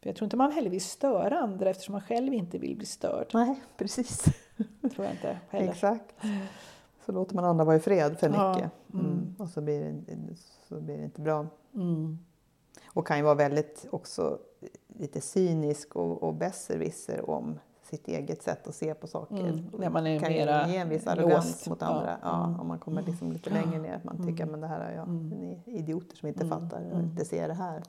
Jag 0.00 0.16
tror 0.16 0.26
inte 0.26 0.36
man 0.36 0.52
heller 0.52 0.70
vill 0.70 0.84
störa 0.84 1.38
andra 1.38 1.70
eftersom 1.70 1.92
man 1.92 2.00
själv 2.02 2.34
inte 2.34 2.58
vill 2.58 2.76
bli 2.76 2.86
störd. 2.86 3.26
Nej, 3.34 3.60
precis. 3.76 4.24
tror 4.94 5.06
jag 5.06 5.10
inte 5.10 5.38
heller. 5.50 5.68
Exakt. 5.70 6.14
Så 7.06 7.12
låter 7.12 7.34
man 7.34 7.44
andra 7.44 7.64
vara 7.64 7.76
i 7.76 7.80
fred 7.80 8.18
för 8.18 8.28
Ja, 8.34 8.52
mycket. 8.54 8.70
Mm. 8.92 9.06
mm. 9.06 9.34
Och 9.38 9.48
så 9.48 9.60
blir, 9.60 9.80
det, 10.06 10.36
så 10.68 10.80
blir 10.80 10.98
det 10.98 11.04
inte 11.04 11.20
bra. 11.20 11.46
Mm. 12.94 12.98
Och 12.98 13.06
kan 13.06 13.16
ju 13.16 13.22
vara 13.22 13.34
väldigt 13.34 13.86
också 13.90 14.38
lite 14.98 15.20
cynisk 15.20 15.96
och, 15.96 16.22
och 16.22 16.34
besserwisser 16.34 17.30
om 17.30 17.58
sitt 17.82 18.08
eget 18.08 18.42
sätt 18.42 18.68
att 18.68 18.74
se 18.74 18.94
på 18.94 19.06
saker. 19.06 19.40
Mm, 19.40 19.70
när 19.78 19.90
man 19.90 20.06
är 20.06 20.18
kan 20.18 20.32
mera 20.32 20.68
ge 20.68 20.76
en 20.76 20.88
viss 20.88 21.06
arrogans 21.06 21.68
mot 21.68 21.80
Ja, 21.80 21.86
andra. 21.86 22.18
Ja, 22.22 22.44
mm. 22.44 22.60
Om 22.60 22.68
man 22.68 22.78
kommer 22.78 23.02
liksom 23.02 23.32
lite 23.32 23.50
längre 23.50 23.78
ner. 23.78 23.94
Att 23.94 24.04
man 24.04 24.26
tycker 24.26 24.46
men 24.46 24.60
det 24.60 24.66
här 24.66 24.80
är 24.80 24.96
jag. 24.96 25.08
Mm. 25.08 25.28
Ni 25.28 25.62
idioter 25.66 26.16
som 26.16 26.28
inte 26.28 26.44
Mm, 26.44 26.60
fattar 26.60 26.80
och 26.80 26.92
mm. 26.92 27.04
inte 27.04 27.24
ser 27.24 27.48
det 27.48 27.54
här. 27.54 27.82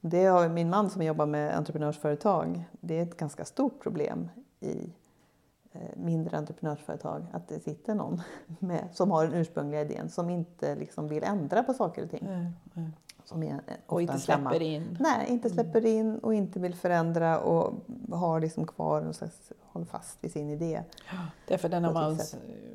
Det 0.00 0.24
har 0.24 0.48
min 0.48 0.70
man 0.70 0.90
som 0.90 1.02
jobbar 1.02 1.26
med 1.26 1.56
entreprenörsföretag. 1.56 2.64
Det 2.80 2.98
är 2.98 3.02
ett 3.02 3.16
ganska 3.16 3.44
stort 3.44 3.82
problem 3.82 4.28
i 4.60 4.92
eh, 5.72 5.80
mindre 5.96 6.36
entreprenörsföretag 6.36 7.26
att 7.32 7.48
det 7.48 7.60
sitter 7.60 7.94
någon 7.94 8.22
med, 8.58 8.88
som 8.92 9.10
har 9.10 9.24
den 9.24 9.34
ursprungliga 9.34 9.80
idén 9.80 10.08
som 10.10 10.30
inte 10.30 10.74
liksom 10.74 11.08
vill 11.08 11.24
ändra 11.24 11.62
på 11.62 11.74
saker 11.74 12.04
och 12.04 12.10
ting. 12.10 12.28
Som 13.28 13.42
är 13.42 13.60
Och 13.86 14.02
inte 14.02 14.18
släpper 14.18 14.62
in. 14.62 14.96
Nej, 15.00 15.26
inte 15.28 15.50
släpper 15.50 15.86
in 15.86 16.18
och 16.18 16.34
inte 16.34 16.60
vill 16.60 16.74
förändra 16.74 17.40
och 17.40 17.72
har 18.12 18.40
liksom 18.40 18.66
kvar 18.66 19.12
slags, 19.12 19.52
håller 19.62 19.86
fast 19.86 20.18
vid 20.24 20.32
sin 20.32 20.50
idé. 20.50 20.82
Därför 21.48 21.68
den 21.68 21.84
har, 21.84 21.92
på 21.92 21.98
man, 22.00 22.18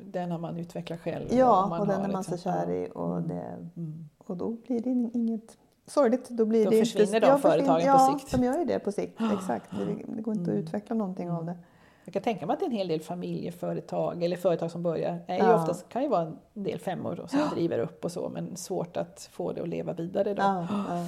den 0.04 0.30
har 0.30 0.38
man 0.38 0.56
utvecklat 0.56 1.00
själv. 1.00 1.26
Ja, 1.30 1.66
man 1.70 1.80
och 1.80 1.86
den 1.86 2.00
är 2.04 2.12
man 2.12 2.24
så 2.24 2.30
liksom- 2.30 2.52
kär 2.52 2.70
i 2.70 2.88
och, 2.94 3.16
Mm. 3.16 3.28
det, 3.28 3.42
Mm. 3.76 4.08
och 4.18 4.36
då 4.36 4.50
blir 4.50 4.80
det 4.82 4.90
inget 5.18 5.56
sorgligt. 5.86 6.28
Då, 6.28 6.44
blir 6.44 6.64
Då 6.64 6.70
det 6.70 6.78
försvinner 6.78 7.06
inte, 7.06 7.20
de 7.20 7.26
ja, 7.26 7.38
företagen 7.38 7.80
på 7.80 7.86
ja, 7.86 8.18
sikt. 8.18 8.32
de 8.32 8.44
gör 8.44 8.58
ju 8.58 8.64
det 8.64 8.78
på 8.78 8.92
sikt. 8.92 9.20
Exakt. 9.32 9.70
Det, 9.78 9.84
det 10.16 10.22
går 10.22 10.34
inte 10.34 10.42
att 10.42 10.48
Mm. 10.48 10.60
utveckla 10.62 10.96
någonting 10.96 11.30
av 11.30 11.44
det. 11.44 11.56
Jag 12.04 12.12
kan 12.14 12.22
tänka 12.22 12.46
mig 12.46 12.54
att 12.54 12.60
det 12.60 12.64
är 12.64 12.70
en 12.70 12.76
hel 12.76 12.88
del 12.88 13.00
familjeföretag 13.00 14.22
eller 14.22 14.36
företag 14.36 14.70
som 14.70 14.82
börjar. 14.82 15.18
Är 15.26 15.36
ju 15.38 15.44
Ja. 15.44 15.54
oftast, 15.62 15.88
kan 15.88 16.02
ju 16.02 16.08
vara 16.08 16.22
en 16.22 16.38
del 16.54 16.78
femmor 16.78 17.20
och 17.20 17.30
som 17.30 17.40
driver 17.54 17.78
upp 17.78 18.04
och 18.04 18.12
så 18.12 18.28
men 18.28 18.56
svårt 18.56 18.96
att 18.96 19.28
få 19.32 19.52
det 19.52 19.62
att 19.62 19.68
leva 19.68 19.92
vidare 19.92 20.34
då. 20.34 20.42
Ja, 20.42 20.66
ja. 20.88 21.06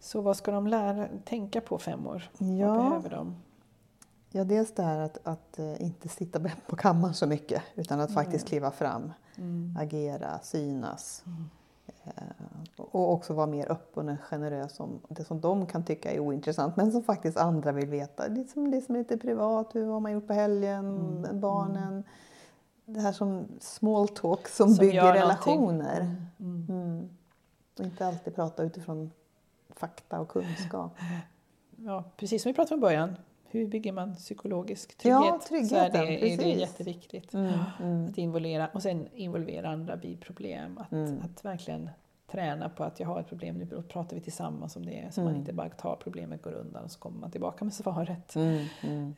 Så 0.00 0.20
vad 0.20 0.36
ska 0.36 0.50
de 0.52 0.66
lära, 0.66 1.08
tänka 1.24 1.60
på 1.60 1.78
femmor? 1.78 2.30
Vad 2.38 2.48
Ja. 2.58 2.74
behöver 2.74 3.10
de? 3.10 3.36
ja, 4.30 4.44
dels 4.44 4.74
det 4.74 4.82
här 4.82 4.98
att, 4.98 5.18
att 5.24 5.58
eh, 5.58 5.82
inte 5.82 6.08
sitta 6.08 6.40
på 6.66 6.76
kammaren 6.76 7.14
så 7.14 7.26
mycket 7.26 7.62
utan 7.74 8.00
att 8.00 8.14
faktiskt 8.14 8.48
kliva 8.48 8.70
fram, 8.70 9.12
Mm. 9.36 9.76
agera, 9.80 10.38
synas. 10.42 11.22
Eh, 11.26 11.32
Och 12.76 13.12
också 13.12 13.34
vara 13.34 13.46
mer 13.46 13.72
öppen 13.72 14.08
och 14.08 14.20
generös 14.20 14.80
om 14.80 15.00
det 15.08 15.24
som 15.24 15.40
de 15.40 15.66
kan 15.66 15.84
tycka 15.84 16.12
är 16.12 16.18
ointressant 16.18 16.76
men 16.76 16.92
som 16.92 17.02
faktiskt 17.02 17.36
andra 17.36 17.72
vill 17.72 17.88
veta. 17.88 18.28
Det 18.28 18.44
som, 18.44 18.70
det 18.70 18.80
som 18.80 18.94
är 18.94 18.98
lite 18.98 19.16
privat, 19.16 19.74
hur 19.74 19.86
har 19.86 20.00
man 20.00 20.12
gjort 20.12 20.26
på 20.26 20.32
helgen, 20.32 21.26
barnen. 21.32 22.04
Det 22.84 23.00
här 23.00 23.12
som 23.12 23.44
small 23.60 24.08
talk 24.08 24.48
som, 24.48 24.68
Som 24.68 24.86
bygger 24.86 25.12
relationer. 25.12 26.16
Mm. 26.40 26.66
Mm. 26.68 27.08
Och 27.78 27.84
inte 27.84 28.06
alltid 28.06 28.34
prata 28.34 28.62
utifrån 28.62 29.10
fakta 29.68 30.20
och 30.20 30.28
kunskap. 30.28 30.92
Ja, 31.76 32.04
precis 32.16 32.42
som 32.42 32.50
vi 32.50 32.54
pratade 32.54 32.74
om 32.74 32.80
i 32.80 32.82
början. 32.82 33.16
Hur 33.52 33.66
bygger 33.66 33.92
man 33.92 34.14
psykologisk 34.14 34.94
Ja, 35.02 35.40
trygghet? 35.48 35.68
så 35.68 35.76
är 35.76 35.88
tryggheten, 35.90 36.06
det, 36.06 36.32
är 36.32 36.36
det 36.36 36.60
jätteviktigt. 36.60 37.34
Mm, 37.34 37.52
mm. 37.82 38.08
Att 38.10 38.18
involvera, 38.18 38.68
och 38.74 38.82
sen 38.82 39.08
involvera 39.14 39.68
andra 39.70 39.96
vid 39.96 40.20
problem. 40.20 40.78
Att, 40.78 40.92
Mm. 40.92 41.20
att 41.24 41.44
verkligen 41.44 41.90
träna 42.30 42.68
på 42.68 42.84
att 42.84 43.00
jag 43.00 43.06
har 43.06 43.20
ett 43.20 43.28
problem, 43.28 43.54
nu 43.56 43.82
pratar 43.82 44.16
vi 44.16 44.22
tillsammans 44.22 44.76
om 44.76 44.86
det. 44.86 45.08
Så 45.10 45.20
man 45.20 45.28
Mm. 45.28 45.40
inte 45.40 45.52
bara 45.52 45.68
tar 45.68 45.96
problemet, 46.02 46.42
går 46.42 46.52
undan 46.52 46.84
och 46.84 46.90
så 46.90 46.98
kommer 46.98 47.20
man 47.20 47.30
tillbaka 47.30 47.64
med 47.64 47.74
svaret. 47.74 48.36
Mm, 48.36 48.64
mm. 48.82 49.14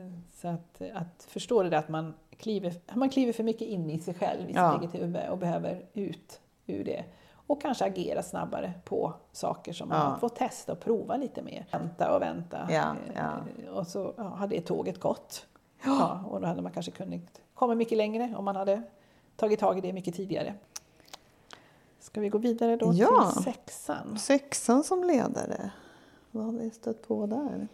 Eh, 0.00 0.12
så 0.32 0.48
att, 0.48 0.82
att 0.94 1.26
förstå 1.28 1.62
det 1.62 1.70
där 1.70 1.78
att 1.78 1.88
man 1.88 2.14
kliver, 2.36 2.72
man 2.94 3.08
kliver 3.10 3.32
för 3.32 3.42
mycket 3.44 3.68
in 3.68 3.90
i 3.90 3.98
sig 3.98 4.14
själv, 4.14 4.42
i 4.42 4.46
sitt 4.46 4.56
Ja. 4.56 4.78
eget 4.80 4.94
huvud 4.94 5.28
och 5.30 5.38
behöver 5.38 5.82
ut 5.92 6.40
ur 6.66 6.84
det. 6.84 7.04
Och 7.46 7.60
kanske 7.62 7.84
agera 7.84 8.22
snabbare 8.22 8.72
på 8.84 9.12
saker 9.32 9.72
som 9.72 9.88
man 9.88 10.10
Ja. 10.12 10.18
får 10.18 10.28
testa 10.28 10.72
och 10.72 10.80
prova 10.80 11.16
lite 11.16 11.42
mer. 11.42 11.66
Vänta 11.72 12.14
och 12.16 12.22
vänta. 12.22 12.68
Ja, 12.70 12.96
Eh, 13.14 13.22
ja. 13.64 13.70
Och 13.72 13.86
så 13.86 14.14
ja, 14.16 14.22
hade 14.22 14.60
tåget 14.60 15.00
gått. 15.00 15.46
Ja, 15.84 16.24
och 16.30 16.40
då 16.40 16.46
hade 16.46 16.62
man 16.62 16.72
kanske 16.72 16.92
kunnat 16.92 17.20
komma 17.54 17.74
mycket 17.74 17.98
längre 17.98 18.34
om 18.36 18.44
man 18.44 18.56
hade 18.56 18.82
tagit 19.36 19.60
tag 19.60 19.78
i 19.78 19.80
det 19.80 19.92
mycket 19.92 20.14
tidigare. 20.14 20.54
Ska 22.00 22.20
vi 22.20 22.28
gå 22.28 22.38
vidare 22.38 22.76
då 22.76 22.90
Ja. 22.94 23.30
till 23.34 23.42
sexan? 23.44 24.18
Sexan 24.18 24.84
som 24.84 25.04
ledare, 25.04 25.70
vad 26.30 26.44
har 26.44 26.52
vi 26.52 26.70
stött 26.70 27.08
på 27.08 27.26
där? 27.26 27.68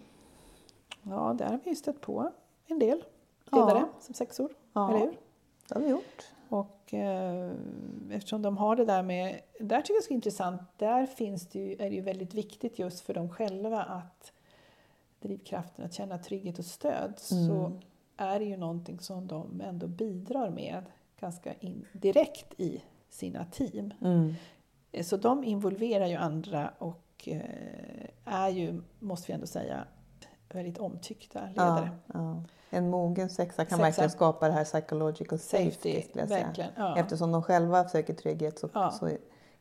Ja, 1.02 1.34
där 1.38 1.46
har 1.50 1.60
vi 1.64 1.76
stött 1.76 2.00
på 2.00 2.30
en 2.66 2.78
del 2.78 3.04
ledare 3.52 3.84
som 4.00 4.14
sexor, 4.14 4.50
eller 4.74 4.98
hur? 4.98 5.16
Det 5.68 5.74
har 5.74 5.80
vi 5.80 5.88
gjort. 5.88 6.24
Och 6.50 6.94
eh, 6.94 7.52
eftersom 8.10 8.42
de 8.42 8.56
har 8.56 8.76
det 8.76 8.84
där 8.84 9.02
med, 9.02 9.40
där 9.60 9.80
tycker 9.80 9.94
jag 9.94 10.02
det 10.08 10.12
är 10.12 10.14
intressant, 10.14 10.62
där 10.76 11.06
finns 11.06 11.46
det 11.46 11.58
ju, 11.58 11.72
är 11.72 11.90
det 11.90 11.94
ju 11.96 12.00
väldigt 12.00 12.34
viktigt 12.34 12.78
just 12.78 13.00
för 13.00 13.14
dem 13.14 13.28
själva 13.28 13.82
att 13.82 14.32
drivkraften 15.20 15.84
att 15.84 15.94
känna 15.94 16.18
trygghet 16.18 16.58
och 16.58 16.64
stöd 16.64 17.12
så 17.18 17.80
är 18.16 18.38
det 18.38 18.44
ju 18.44 18.56
någonting 18.56 19.00
som 19.00 19.26
de 19.26 19.60
ändå 19.60 19.86
bidrar 19.86 20.50
med 20.50 20.84
ganska 21.20 21.54
in, 21.54 21.86
direkt 21.92 22.60
i 22.60 22.82
sina 23.08 23.44
team. 23.44 23.94
Mm. 24.00 24.34
Eh, 24.92 25.04
Så 25.04 25.16
de 25.16 25.44
involverar 25.44 26.06
ju 26.06 26.14
andra 26.14 26.70
och 26.78 27.28
eh, 27.28 27.40
är 28.24 28.48
ju, 28.48 28.82
måste 28.98 29.26
vi 29.26 29.34
ändå 29.34 29.46
säga, 29.46 29.84
väldigt 30.54 30.78
omtyckta 30.78 31.40
ledare. 31.48 31.90
Ja. 32.06 32.42
En 32.70 32.90
mogen 32.90 33.30
sexa 33.30 33.64
kan 33.64 33.78
Sexa. 33.78 33.82
verkligen 33.82 34.10
skapa 34.10 34.48
det 34.48 34.54
här 34.54 34.64
psychological 34.64 35.38
safety, 35.38 36.02
Safety. 36.02 36.62
Eftersom 36.96 37.32
de 37.32 37.42
själva 37.42 37.88
söker 37.88 38.14
trygghet 38.14 38.58
så, 38.58 38.68
så 39.00 39.10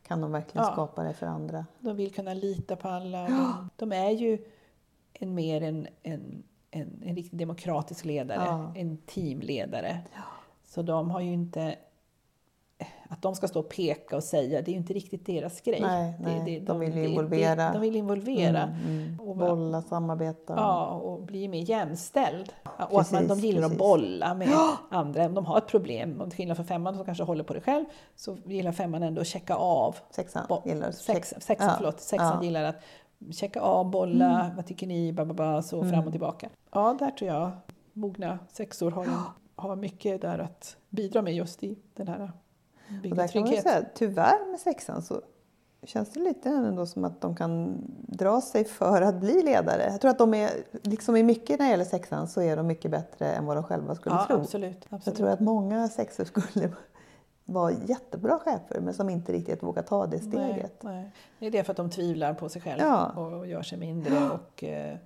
kan 0.02 0.20
de 0.20 0.32
verkligen 0.32 0.66
skapa 0.66 1.02
det 1.02 1.12
för 1.12 1.26
andra. 1.26 1.66
De 1.78 1.96
vill 1.96 2.14
kunna 2.14 2.34
lita 2.34 2.76
på 2.76 2.88
alla. 2.88 3.28
De, 3.28 3.70
de 3.76 3.92
är 3.92 4.10
ju 4.10 4.38
en 5.12 5.34
mer 5.34 5.62
en, 5.62 5.88
en, 6.02 6.42
en, 6.70 7.02
en 7.04 7.16
riktigt 7.16 7.38
demokratisk 7.38 8.04
ledare, 8.04 8.72
en 8.74 8.96
teamledare. 8.96 10.00
Så 10.64 10.82
de 10.82 11.10
har 11.10 11.20
ju 11.20 11.32
inte... 11.32 11.76
Att 13.12 13.22
de 13.22 13.34
ska 13.34 13.48
stå 13.48 13.60
och 13.60 13.68
peka 13.68 14.16
och 14.16 14.24
säga, 14.24 14.62
det 14.62 14.70
är 14.70 14.72
ju 14.72 14.78
inte 14.78 14.92
riktigt 14.92 15.26
deras 15.26 15.60
grej. 15.60 15.80
Nej, 15.80 16.14
det, 16.18 16.24
nej, 16.24 16.42
det, 16.44 16.66
de 16.66 16.80
vill 16.80 16.94
ju 16.96 17.02
det- 17.02 17.08
involvera. 17.08 17.54
Det, 17.66 17.72
de 17.72 17.80
vill 17.80 17.96
involvera. 17.96 18.62
Mm, 18.62 18.86
mm. 18.86 19.20
Och- 19.20 19.36
Bolla, 19.36 19.82
samarbeta. 19.82 20.54
Ja, 20.56 20.86
och 20.86 21.22
bli 21.22 21.48
mer 21.48 21.60
jämställd. 21.70 22.52
och 22.90 23.00
att 23.00 23.12
man, 23.12 23.22
de 23.22 23.28
Precis, 23.28 23.44
gillar 23.44 23.60
precis. 23.62 23.72
att 23.72 23.78
bolla 23.78 24.34
med 24.34 24.48
andra. 24.90 25.26
Om 25.26 25.34
de 25.34 25.46
har 25.46 25.58
ett 25.58 25.66
problem, 25.66 26.20
om 26.20 26.30
till 26.30 26.36
skillnad 26.36 26.56
från 26.56 26.66
femman 26.66 26.96
som 26.96 27.04
kanske 27.04 27.24
håller 27.24 27.44
på 27.44 27.54
det 27.54 27.60
själv, 27.60 27.84
så 28.16 28.36
gillar 28.44 28.72
femman 28.72 29.02
ändå 29.02 29.20
att 29.20 29.26
checka 29.26 29.54
av. 29.54 29.96
Sexan 30.10 30.46
Bo- 30.48 30.62
gillar 30.64 30.90
sex, 30.90 31.34
sexan, 31.40 31.68
ja, 31.68 31.74
förlåt, 31.76 32.00
sexan 32.00 32.26
ja. 32.26 32.32
Mm. 32.32 32.44
gillar 32.44 32.64
att 32.64 32.76
checka 33.32 33.60
av, 33.60 33.90
bolla, 33.90 34.50
vad 34.56 34.66
tycker 34.66 34.86
ni, 34.86 35.12
ba, 35.12 35.24
ba, 35.24 35.34
ba, 35.34 35.62
så 35.62 35.84
fram 35.84 36.04
och 36.06 36.10
tillbaka. 36.12 36.48
Ja, 36.72 36.96
där 36.98 37.10
tror 37.10 37.30
jag 37.30 37.50
mogna 37.92 38.38
sexor 38.52 38.90
har, 38.90 39.04
en, 39.04 39.10
har 39.56 39.76
mycket 39.76 40.20
där 40.20 40.38
att 40.38 40.76
bidra 40.88 41.22
med 41.22 41.34
just 41.34 41.62
i 41.64 41.78
den 41.96 42.08
här 42.08 42.32
Och 42.96 43.02
där 43.02 43.08
kan 43.08 43.16
man 43.16 43.28
trygghet. 43.28 43.62
säga, 43.62 43.84
tyvärr 43.94 44.50
med 44.50 44.60
sexan 44.60 45.02
så 45.02 45.20
känns 45.82 46.10
det 46.12 46.20
lite 46.20 46.48
ändå 46.48 46.86
som 46.86 47.04
att 47.04 47.20
de 47.20 47.36
kan 47.36 47.78
dra 48.06 48.40
sig 48.40 48.64
för 48.64 49.02
att 49.02 49.14
bli 49.14 49.42
ledare. 49.42 49.88
Jag 49.90 50.00
tror 50.00 50.10
att 50.10 50.18
de 50.18 50.34
är, 50.34 50.50
liksom 50.82 51.16
i 51.16 51.22
mycket 51.22 51.58
när 51.58 51.66
det 51.66 51.70
gäller 51.70 51.84
sexan, 51.84 52.28
så 52.28 52.42
är 52.42 52.56
de 52.56 52.66
mycket 52.66 52.90
bättre 52.90 53.26
än 53.32 53.46
vad 53.46 53.56
de 53.56 53.62
själva 53.64 53.94
skulle 53.94 54.14
Ja, 54.14 54.26
tro. 54.26 54.36
absolut. 54.40 54.76
absolut. 54.84 55.06
Jag 55.06 55.14
tror 55.14 55.28
att 55.28 55.40
många 55.40 55.88
sexor 55.88 56.24
skulle 56.24 56.70
vara 57.44 57.72
jättebra 57.86 58.38
chefer 58.38 58.80
men 58.80 58.94
som 58.94 59.10
inte 59.10 59.32
riktigt 59.32 59.62
vågar 59.62 59.82
ta 59.82 60.06
det 60.06 60.18
steget. 60.18 60.82
Nej, 60.82 60.92
nej. 60.94 61.10
Det 61.38 61.46
är 61.46 61.50
det 61.50 61.64
för 61.64 61.72
att 61.72 61.76
de 61.76 61.90
tvivlar 61.90 62.34
på 62.34 62.48
sig 62.48 62.62
själva 62.62 62.84
Ja. 63.16 63.22
och 63.22 63.46
gör 63.46 63.62
sig 63.62 63.78
mindre. 63.78 64.30
Och, 64.30 64.64
eh, 64.64 64.96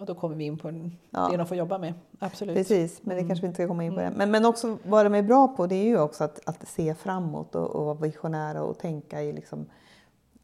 och 0.00 0.06
då 0.06 0.14
kommer 0.14 0.36
vi 0.36 0.44
in 0.44 0.58
på 0.58 0.90
Ja. 1.10 1.28
det 1.30 1.36
de 1.36 1.46
får 1.46 1.56
jobba 1.56 1.78
med. 1.78 1.94
Absolut. 2.18 2.56
Precis, 2.56 3.00
men 3.04 3.16
det 3.16 3.24
kanske 3.24 3.40
vi 3.42 3.46
inte 3.46 3.56
ska 3.56 3.66
komma 3.68 3.84
in 3.84 3.94
på 3.94 4.00
det. 4.00 4.12
Men, 4.16 4.30
men 4.30 4.44
också 4.46 4.78
vad 4.84 5.06
de 5.06 5.14
är 5.14 5.22
bra 5.22 5.48
på 5.48 5.66
det 5.66 5.74
är 5.74 5.84
ju 5.84 6.00
också 6.00 6.24
att, 6.24 6.40
att 6.48 6.68
se 6.68 6.94
framåt 6.94 7.54
och, 7.54 7.66
och 7.76 7.84
vara 7.84 7.94
visionära 7.94 8.62
och 8.62 8.78
tänka 8.78 9.22
i 9.22 9.32
liksom, 9.32 9.66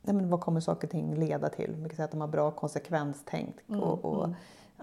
nej 0.02 0.14
men 0.16 0.30
vad 0.30 0.40
kommer 0.40 0.60
saker 0.60 0.86
och 0.86 0.90
ting 0.90 1.14
leda 1.14 1.48
till? 1.48 1.76
Man 1.76 1.88
kan 1.88 1.96
säga 1.96 2.04
att 2.04 2.10
de 2.10 2.20
har 2.20 2.28
bra 2.28 2.50
konsekvenstänk 2.50 3.56
och, 3.68 4.04
och 4.04 4.28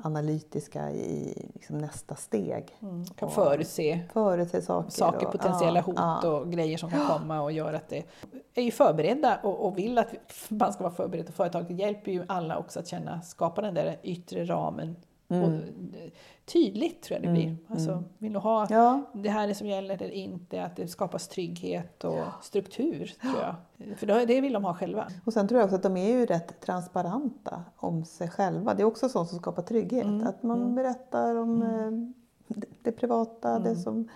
analytiska 0.02 0.92
i 0.92 1.34
liksom 1.54 1.78
nästa 1.78 2.16
steg. 2.16 2.78
Mm. 2.82 3.06
Kan 3.06 3.28
Och 3.28 3.34
förutse 3.36 4.00
Förutse 4.14 4.62
saker. 4.62 4.90
saker, 4.92 5.26
och- 5.26 5.32
potentiella 5.32 5.80
ja, 5.80 5.84
hot 5.84 5.96
ja. 5.98 6.30
och 6.30 6.52
grejer 6.52 6.78
som 6.78 6.90
kan 6.90 7.08
komma 7.08 7.42
och 7.42 7.52
gör 7.52 7.74
att 7.74 7.90
det 7.90 8.06
är 8.54 8.62
ju 8.62 8.72
förberedda 8.72 9.40
och, 9.44 9.66
och 9.66 9.78
vill 9.78 9.98
att 9.98 10.08
man 10.50 10.74
ska 10.74 10.84
vara 10.84 10.94
förberedd. 10.94 11.28
Och 11.28 11.34
företaget 11.34 11.80
hjälper 11.80 12.12
ju 12.12 12.26
alla 12.28 12.58
också 12.58 12.80
att 12.80 12.88
känna, 12.88 13.22
skapa 13.22 13.62
den 13.62 13.74
där 13.74 14.00
yttre 14.04 14.46
ramen. 14.46 14.96
Och, 15.42 15.54
eh, 16.00 16.12
tydligt 16.46 17.02
tror 17.02 17.20
jag 17.20 17.28
det 17.30 17.34
blir. 17.34 17.58
Alltså, 17.68 18.04
vill 18.18 18.34
du 18.34 18.40
ha 18.40 18.68
Ja, 18.70 19.02
det 19.14 19.30
här 19.30 19.48
är 19.48 19.54
som 19.54 19.68
gäller 19.68 19.96
eller 19.96 20.10
inte, 20.12 20.64
att 20.64 20.76
det 20.76 20.88
skapas 20.88 21.28
trygghet 21.28 22.04
och 22.04 22.24
struktur 22.42 23.14
tror 23.22 23.42
jag. 23.42 23.56
För 23.98 24.26
det, 24.26 24.42
vill 24.42 24.54
de 24.54 24.64
ha 24.64 24.74
själva. 24.74 25.08
Och 25.26 25.34
sen 25.34 25.48
tror 25.48 25.60
jag 25.60 25.66
också 25.66 25.76
att 25.76 25.84
de 25.84 25.98
är 25.98 26.10
ju 26.10 26.26
rätt 26.26 26.62
transparenta 26.62 27.64
om 27.76 28.06
sig 28.06 28.30
själva. 28.30 28.74
Det 28.74 28.82
är 28.84 28.86
också 28.86 29.10
sånt 29.10 29.30
som 29.30 29.40
skapar 29.40 29.62
trygghet. 29.64 30.04
Mm, 30.04 30.28
Att 30.28 30.44
man 30.44 30.76
berättar 30.76 31.36
om 31.36 31.62
eh, 31.62 32.23
det- 32.48 32.92
privata, 32.92 33.60
det 33.60 33.76
som... 33.76 34.08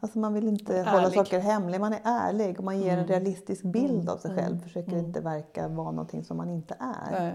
Alltså 0.00 0.18
man 0.18 0.34
vill 0.34 0.48
inte 0.48 0.72
hålla 0.78 1.02
Ärlig. 1.06 1.14
saker 1.14 1.38
hemliga. 1.40 1.80
Man 1.80 1.92
är 1.92 2.00
ärlig 2.04 2.58
och 2.58 2.64
man 2.64 2.78
ger 2.78 2.88
Mm. 2.92 3.00
en 3.00 3.06
realistisk 3.06 3.62
bild 3.62 4.08
av 4.08 4.16
sig 4.16 4.36
själv. 4.36 4.60
Försöker 4.62 4.98
inte 4.98 5.20
verka 5.20 5.68
vara 5.68 5.90
någonting 5.90 6.24
som 6.24 6.36
man 6.36 6.50
inte 6.50 6.74
är. 6.78 7.20
Nej. 7.20 7.34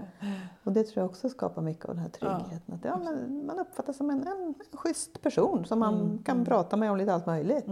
Och 0.64 0.72
det 0.72 0.84
tror 0.84 1.02
jag 1.02 1.10
också 1.10 1.28
skapar 1.28 1.62
mycket 1.62 1.84
av 1.84 1.94
den 1.94 2.02
här 2.02 2.10
tryggheten. 2.10 2.74
Att, 2.74 2.84
ja, 2.84 2.98
men 3.04 3.46
man 3.46 3.58
uppfattas 3.58 3.96
som 3.96 4.10
en, 4.10 4.20
en, 4.26 4.54
en 4.72 4.78
schysst 4.78 5.22
person 5.22 5.64
som 5.64 5.78
man 5.78 6.18
kan 6.24 6.44
prata 6.44 6.76
med 6.76 6.90
om 6.90 6.96
lite 6.96 7.14
allt 7.14 7.26
möjligt. 7.26 7.66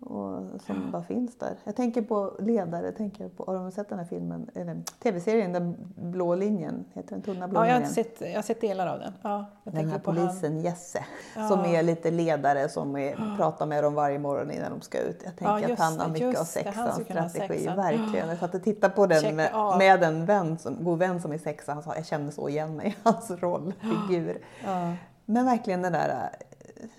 Och 0.00 0.60
som 0.66 0.90
bara 0.90 1.02
finns 1.02 1.38
där. 1.38 1.56
Jag 1.64 1.76
tänker 1.76 2.02
på 2.02 2.36
ledare, 2.38 2.92
tänker 2.92 3.28
på, 3.28 3.44
har 3.44 3.54
de 3.54 3.70
sett 3.70 3.88
den 3.88 3.98
här 3.98 4.06
filmen, 4.06 4.50
eller 4.54 4.82
tv-serien 5.02 5.52
Den 5.52 5.76
blå 5.96 6.34
linjen? 6.34 6.84
Heter 6.92 7.10
den 7.10 7.22
Tunna 7.22 7.48
blå 7.48 7.60
Ja, 7.60 7.68
jag 7.68 7.80
har, 7.80 7.86
sett, 7.86 8.20
jag 8.20 8.34
har 8.34 8.42
sett 8.42 8.60
delar 8.60 8.86
av 8.86 8.98
den. 8.98 9.12
Ja, 9.22 9.46
jag 9.64 9.74
Den 9.74 9.90
här 9.90 9.98
polisen 9.98 10.52
han. 10.52 10.60
Jesse 10.60 11.04
som 11.34 11.60
är 11.60 11.82
lite 11.82 12.10
ledare 12.10 12.68
som 12.68 12.96
är, 12.96 13.36
pratar 13.36 13.66
med 13.66 13.84
dem 13.84 13.94
varje 13.94 14.18
morgon 14.18 14.50
innan 14.50 14.70
de 14.70 14.80
ska 14.80 14.98
ut. 14.98 15.22
Jag 15.24 15.36
tänker 15.36 15.44
Ja, 15.44 15.64
att 15.64 15.68
just 15.68 15.82
han 15.82 16.00
har 16.00 16.08
mycket 16.08 16.26
just 16.28 16.40
av 16.40 16.44
sexans 16.44 17.04
strategi. 17.04 17.66
Verkligen. 17.66 18.28
Jag 18.28 18.38
satt 18.38 18.54
och 18.54 18.62
tittade 18.64 18.94
på 18.94 19.06
den 19.06 19.36
med, 19.36 19.52
med 19.78 20.02
en 20.02 20.26
vän 20.26 20.58
som, 20.58 20.84
god 20.84 20.98
vän 20.98 21.22
som 21.22 21.32
är 21.32 21.38
sexa. 21.38 21.74
Han 21.74 21.82
sa 21.82 21.94
jag 21.96 22.06
kände 22.06 22.32
så 22.32 22.48
igen 22.48 22.76
mig 22.76 22.88
i 22.88 22.94
hans 23.02 23.30
rollfigur. 23.30 24.38
Ja. 24.64 24.92
Men 25.24 25.44
verkligen 25.44 25.82
den 25.82 25.92
där 25.92 26.30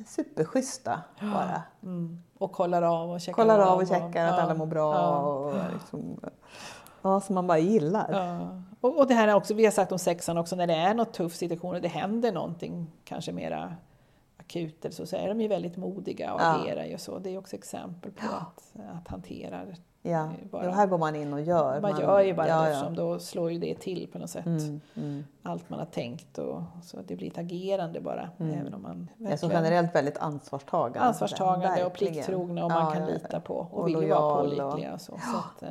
superschyssta 0.08 1.02
bara. 1.20 1.62
Mm. 1.84 2.22
Och 2.38 2.52
kollar 2.52 2.82
av 2.82 3.12
och 3.12 3.22
checkar 3.22 3.34
Kollar 3.34 3.60
av 3.60 3.80
och 3.80 3.88
checkar 3.88 4.04
att 4.06 4.38
ja, 4.38 4.42
alla 4.42 4.54
mår 4.54 4.66
bra. 4.66 4.96
ja. 4.96 5.18
Och 5.18 5.74
liksom, 5.74 6.20
ja, 7.02 7.22
som 7.22 7.36
man 7.36 7.48
bara 7.48 7.60
gillar. 7.60 8.10
Ja. 8.12 8.62
Och, 8.82 9.00
och 9.00 9.08
det 9.08 9.14
här 9.14 9.28
är 9.28 9.34
också, 9.36 9.54
vi 9.54 9.66
har 9.66 9.72
sagt 9.72 9.92
om 9.92 10.00
sexan 10.00 10.38
också, 10.38 10.56
när 10.56 10.68
det 10.68 10.76
är 10.76 10.94
något 10.94 11.14
tuff 11.14 11.36
situation 11.36 11.76
och 11.76 11.82
det 11.82 11.88
händer 11.88 12.32
någonting 12.32 12.92
kanske 13.04 13.32
mera 13.32 13.76
akut 14.38 14.86
eller 14.86 14.96
så, 14.96 15.06
så 15.06 15.16
är 15.16 15.28
de 15.28 15.42
ju 15.42 15.48
väldigt 15.48 15.78
modiga 15.78 16.34
och 16.34 16.42
agerar 16.42 16.86
ju 16.86 16.98
så. 16.98 17.20
Det 17.20 17.30
är 17.30 17.38
också 17.38 17.56
exempel 17.56 18.12
på 18.12 18.26
att, 18.36 18.74
att 18.96 19.08
hantera 19.08 19.66
Ja, 20.04 20.30
bara- 20.52 20.66
jo, 20.66 20.72
här 20.72 20.88
går 20.88 20.98
man 20.98 21.16
in 21.16 21.34
och 21.34 21.42
gör. 21.42 21.82
Man 21.82 22.00
gör 22.00 22.20
ju 22.22 22.34
bara 22.34 22.48
ja, 22.48 22.56
det 22.62 22.62
ja. 22.62 22.68
eftersom 22.70 22.96
då 22.96 23.20
slår 23.20 23.52
ju 23.52 23.60
det 23.60 23.76
till 23.76 24.08
på 24.12 24.20
något 24.20 24.30
sätt. 24.30 24.46
Mm, 24.46 24.82
mm. 24.96 25.24
Allt 25.44 25.70
man 25.70 25.80
har 25.80 25.86
tänkt 25.86 26.38
och 26.38 26.62
så 26.84 27.00
det 27.08 27.16
blir 27.16 27.28
ett 27.28 27.38
agerande 27.38 28.02
bara. 28.02 28.30
Även 28.38 28.74
om 28.74 28.82
man 28.82 29.08
verkligen- 29.18 29.56
generellt 29.56 29.96
väldigt 29.96 30.18
ansvarstagande. 30.18 31.00
ansvarstagande 31.00 31.86
och 31.86 31.94
plikttrogna 31.94 32.64
och 32.66 32.72
man 32.72 32.86
Ja, 32.86 32.92
kan 32.92 33.02
ja, 33.02 33.08
lita 33.14 33.40
på 33.40 33.56
och, 33.56 33.74
och 33.80 33.88
vill 33.88 34.10
vara 34.10 34.36
pålitliga. 34.42 34.94
Och 34.94 35.02
så, 35.02 35.12
så, 35.12 35.38
att, 35.38 35.64
eh, 35.64 35.70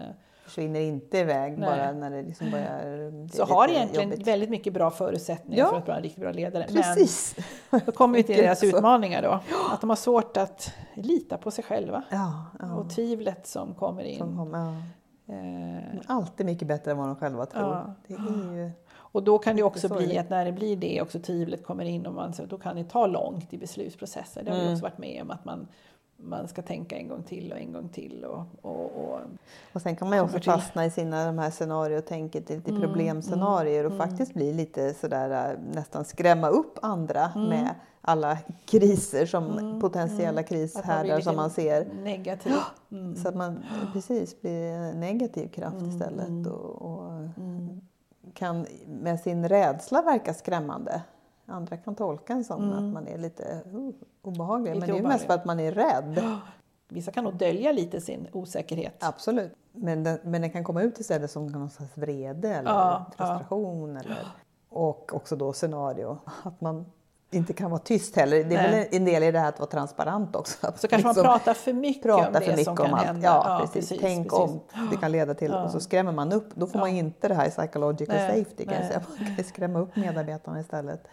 Försvinner 0.51 0.80
inte 0.80 1.18
iväg 1.18 1.59
Nej. 1.59 1.68
bara 1.70 1.92
när 1.92 2.11
det 2.11 2.22
liksom 2.22 2.51
börjar 2.51 3.11
bli 3.11 3.28
så 3.28 3.44
har 3.44 3.68
egentligen 3.68 4.11
jobbigt. 4.11 4.26
väldigt 4.26 4.51
mycket 4.51 4.72
bra 4.72 4.90
förutsättningar 4.90 5.64
Ja. 5.64 5.70
för 5.70 5.76
att 5.78 5.86
vara 5.86 5.96
en 5.96 6.03
riktigt 6.03 6.20
bra 6.22 6.32
ledare. 6.32 6.66
Precis. 6.68 7.36
Men 7.70 7.80
då 7.86 7.92
kommer 7.92 8.16
vi 8.16 8.22
till 8.22 8.36
deras 8.36 8.64
utmaningar 8.64 9.22
då. 9.22 9.40
Att 9.72 9.80
de 9.80 9.90
har 9.90 9.96
svårt 9.96 10.36
att 10.36 10.72
lita 10.94 11.36
på 11.36 11.51
sig 11.51 11.64
själva. 11.64 12.03
Ja, 12.11 12.44
ja. 12.61 12.74
Och 12.74 12.90
tvivlet 12.90 13.46
som 13.46 13.74
kommer 13.74 14.03
in. 14.03 14.18
Som 14.18 14.36
kom, 14.36 14.55
ja. 14.55 14.74
Eh, 15.34 16.01
Alltid 16.07 16.46
mycket 16.46 16.68
bättre 16.68 16.90
än 16.90 16.98
vad 16.98 17.07
de 17.07 17.16
själva 17.16 17.46
tror. 17.46 17.94
Det 18.07 18.14
är 18.14 18.57
ju... 18.57 18.70
Och 19.12 19.22
då 19.22 19.38
kan 19.38 19.57
det 19.57 19.62
också 19.62 19.88
bli 19.88 20.18
att 20.18 20.30
när 20.30 20.44
det 20.44 20.53
blir 20.53 20.76
det 20.76 21.03
också 21.03 21.18
tvivlet 21.20 21.64
kommer 21.66 21.84
in 21.84 22.07
och 22.07 22.14
man, 22.14 22.32
så 22.32 22.44
då 22.46 22.59
kan 22.59 22.76
det 22.76 22.84
ta 22.84 23.07
långt 23.07 23.53
i 23.55 23.59
beslutsprocesser. 23.59 24.42
Det 24.42 24.51
har 24.51 24.57
vi 24.57 24.62
Mm. 24.62 24.72
också 24.72 24.82
varit 24.82 24.98
med 24.98 25.22
om 25.22 25.30
att 25.30 25.44
man, 25.44 25.68
man 26.23 26.49
ska 26.49 26.62
tänka 26.62 26.97
en 26.97 27.09
gång 27.09 27.23
till 27.23 27.53
och 27.53 27.59
en 27.59 27.73
gång 27.73 27.89
till. 27.89 28.25
Och, 28.25 28.45
och, 28.62 28.85
och, 29.05 29.21
Och 29.73 29.83
sen 29.83 29.97
kan 29.97 30.09
man 30.09 30.18
ju 30.18 30.25
också 30.25 30.39
till- 30.41 30.53
fastna 30.53 30.85
i 30.87 30.91
sina 30.91 31.27
de 31.27 31.39
här 31.39 31.51
scenariotänket, 31.51 32.49
lite 32.51 32.71
Mm, 32.71 32.83
problemscenarier 32.83 33.87
och 33.87 33.97
faktiskt 33.97 34.35
bli 34.35 34.53
lite 34.53 34.95
sådär 34.95 35.51
äh, 35.53 35.59
nästan 35.75 36.05
skrämma 36.05 36.49
upp 36.49 36.79
andra 36.83 37.31
Mm. 37.35 37.49
med 37.49 37.75
alla 38.03 38.39
kriser 38.64 39.27
som 39.27 39.79
potentiella 39.81 40.29
att 40.29 40.35
man 40.37 40.45
krishärdar 40.45 41.21
som 41.21 41.37
man 41.37 41.51
ser. 41.51 41.89
negativ. 42.03 42.53
Mm. 42.93 43.16
Så 43.16 43.29
att 43.29 43.35
man 43.37 43.64
precis 43.93 44.41
blir 44.41 44.64
en 44.73 45.01
negativ 45.01 45.49
kraft 45.49 45.83
istället 45.83 46.47
och, 46.47 46.83
och 46.83 47.11
Mm. 47.37 47.81
kan 48.35 48.66
med 48.87 49.21
sin 49.21 49.49
rädsla 49.49 50.03
verka 50.03 50.35
skrämmande. 50.35 51.03
Andra 51.47 51.77
kan 51.77 51.95
tolka 51.95 52.33
en 52.33 52.45
som 52.45 52.73
att 52.73 52.85
man 52.85 53.07
är 53.09 53.18
lite 53.18 53.62
uh, 53.75 53.91
obehaglig, 54.23 54.75
Lite 54.75 54.81
men 54.87 54.89
det 54.95 55.01
är 55.01 55.03
ju 55.03 55.09
mest 55.09 55.27
för 55.27 55.35
att 55.35 55.45
man 55.45 55.61
är 55.61 55.73
rädd. 55.73 56.23
Vissa 56.89 57.12
kan 57.12 57.25
nog 57.25 57.35
dölja 57.37 57.73
lite 57.73 58.01
sin 58.01 58.27
osäkerhet. 58.33 58.95
Absolut. 59.01 59.53
Men 59.73 60.05
den, 60.05 60.18
men 60.25 60.41
den 60.43 60.51
kan 60.51 60.64
komma 60.64 60.83
ut 60.83 61.01
istället 61.01 61.31
som 61.31 61.47
någon 61.47 61.71
slags 61.71 61.97
vrede 61.97 62.49
eller 62.49 62.71
Ja, 62.71 63.07
frustration. 63.16 63.97
Eller, 63.97 64.18
och 64.68 65.14
också 65.14 65.37
då 65.37 65.53
scenario. 65.53 66.18
Att 66.43 66.61
man 66.61 66.87
inte 67.31 67.53
kan 67.53 67.71
vara 67.71 67.81
tyst 67.81 68.16
heller. 68.16 68.45
Det 68.45 68.55
är 68.57 68.71
Nej. 68.71 68.71
väl 68.71 68.87
en 68.91 69.05
del 69.05 69.23
i 69.23 69.31
det 69.31 69.39
här 69.39 69.49
att 69.49 69.59
vara 69.59 69.71
transparent 69.71 70.37
också. 70.37 70.66
Att 70.66 70.81
Så 70.81 70.89
kanske 70.89 71.07
man 71.07 71.14
liksom 71.14 71.25
pratar 71.33 71.55
för 71.55 71.73
mycket 71.73 72.03
prata 72.03 72.27
om 72.27 72.33
det 72.33 72.41
mycket 72.41 72.64
som 72.64 72.71
om 72.73 72.77
kan 72.77 72.95
allt. 72.95 73.07
hända. 73.07 73.27
Ja, 73.27 73.68
precis. 73.73 73.99
Tänk 74.01 74.31
precis. 74.31 74.39
om 74.73 74.89
det 74.91 74.97
kan 74.97 75.12
leda 75.12 75.35
till. 75.35 75.55
Och 75.55 75.71
så 75.71 75.81
skrämmer 75.81 76.12
man 76.12 76.33
upp. 76.33 76.55
Då 76.55 76.66
får 76.66 76.79
man 76.79 76.89
inte 76.89 77.29
det 77.29 77.35
här 77.35 77.51
psychological 77.51 78.16
Nej, 78.16 78.45
safety. 78.45 78.64
Kan 78.64 78.75
jag 78.75 78.81
nej. 78.81 78.89
säga. 78.89 79.03
Man 79.27 79.37
kan 79.37 79.45
skrämma 79.45 79.79
upp 79.79 79.97
medarbetarna 79.97 80.61
istället. 80.61 81.05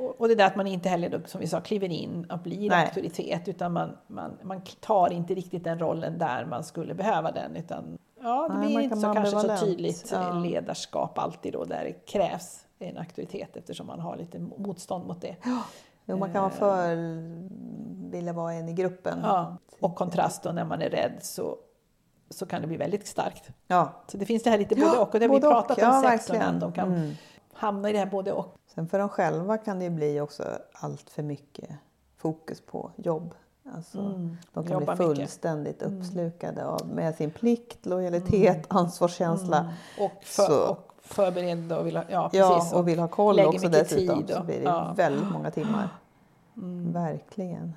Och, 0.00 0.28
det 0.28 0.34
där 0.34 0.46
att 0.46 0.56
man 0.56 0.66
inte 0.66 0.88
heller, 0.88 1.08
då, 1.10 1.18
som 1.26 1.40
vi 1.40 1.46
sa, 1.46 1.60
kliver 1.60 1.88
in 1.88 2.24
och 2.30 2.38
blir 2.38 2.68
Nej. 2.68 2.84
auktoritet 2.84 3.48
utan 3.48 3.72
man, 3.72 3.96
man, 4.06 4.38
man 4.42 4.60
tar 4.80 5.12
inte 5.12 5.34
riktigt 5.34 5.64
den 5.64 5.78
rollen 5.78 6.18
där 6.18 6.44
man 6.44 6.64
skulle 6.64 6.94
behöva 6.94 7.30
den. 7.30 7.56
Utan, 7.56 7.98
ja, 8.22 8.48
det 8.50 8.58
Nej, 8.58 8.66
blir 8.66 8.80
inte 8.80 8.96
så 8.96 9.14
kanske 9.14 9.40
så 9.40 9.66
tydligt 9.66 10.08
Ja. 10.12 10.32
ledarskap 10.32 11.18
alltid 11.18 11.52
då 11.52 11.64
där 11.64 11.84
det 11.84 11.92
krävs 12.12 12.66
en 12.78 12.98
auktoritet 12.98 13.56
eftersom 13.56 13.86
man 13.86 14.00
har 14.00 14.16
lite 14.16 14.38
motstånd 14.38 15.06
mot 15.06 15.20
det. 15.20 15.36
Jo, 16.06 16.16
man 16.16 16.32
kan 16.32 16.42
vara 16.42 16.52
för 16.52 16.96
vilja 18.10 18.32
vara 18.32 18.52
en 18.52 18.68
i 18.68 18.72
gruppen. 18.72 19.18
Eh. 19.18 19.24
Ja. 19.24 19.56
Och 19.80 19.94
kontrast 19.94 20.42
då 20.42 20.52
när 20.52 20.64
man 20.64 20.82
är 20.82 20.90
rädd 20.90 21.18
så, 21.20 21.56
så 22.30 22.46
kan 22.46 22.60
det 22.60 22.66
bli 22.66 22.76
väldigt 22.76 23.06
starkt. 23.06 23.50
Ja. 23.66 23.92
Så 24.08 24.16
det 24.16 24.26
finns 24.26 24.42
det 24.42 24.50
här 24.50 24.58
lite 24.58 24.74
både 24.74 24.98
och. 24.98 25.14
Och 25.14 25.20
det 25.20 25.26
har 25.26 25.34
vi 25.34 25.40
både 25.40 25.46
och. 25.46 25.52
pratat 25.52 25.78
om 25.78 26.18
Ja, 26.28 26.38
män. 26.38 26.60
De 26.60 26.72
kan 26.72 26.94
Mm. 26.94 27.10
hamna 27.52 27.90
i 27.90 27.92
det 27.92 27.98
här 27.98 28.06
både 28.06 28.32
och. 28.32 28.56
Sen 28.74 28.88
för 28.88 28.98
dem 28.98 29.08
själva 29.08 29.58
kan 29.58 29.78
det 29.78 29.90
bli 29.90 30.20
också 30.20 30.44
allt 30.72 31.10
för 31.10 31.22
mycket 31.22 31.70
fokus 32.16 32.60
på 32.60 32.90
jobb. 32.96 33.34
Alltså, 33.74 33.98
De 34.52 34.64
kan 34.64 34.72
Jobba 34.72 34.96
bli 34.96 35.06
mycket. 35.08 35.18
fullständigt 35.18 35.82
uppslukade 35.82 36.66
av, 36.66 36.88
med 36.94 37.14
sin 37.14 37.30
plikt, 37.30 37.86
lojalitet, 37.86 38.64
ansvarskänsla. 38.68 39.72
Och, 40.00 40.24
för, 40.24 40.42
Så- 40.42 40.70
och 40.70 40.92
förberedd 41.02 41.72
och 41.72 41.86
vill 41.86 41.96
ha, 41.96 42.04
ja, 42.08 42.30
Ja, 42.32 42.54
precis. 42.56 42.72
och 42.72 42.88
vill 42.88 42.98
ha 42.98 43.08
koll 43.08 43.36
lägger 43.36 43.48
också 43.48 43.68
dessutom. 43.68 44.18
tid 44.18 44.30
Så 44.30 44.38
och- 44.40 44.46
blir 44.46 44.58
det 44.58 44.64
ja. 44.64 44.92
väldigt 44.96 45.30
många 45.32 45.50
timmar. 45.50 45.88
Verkligen. 46.92 47.72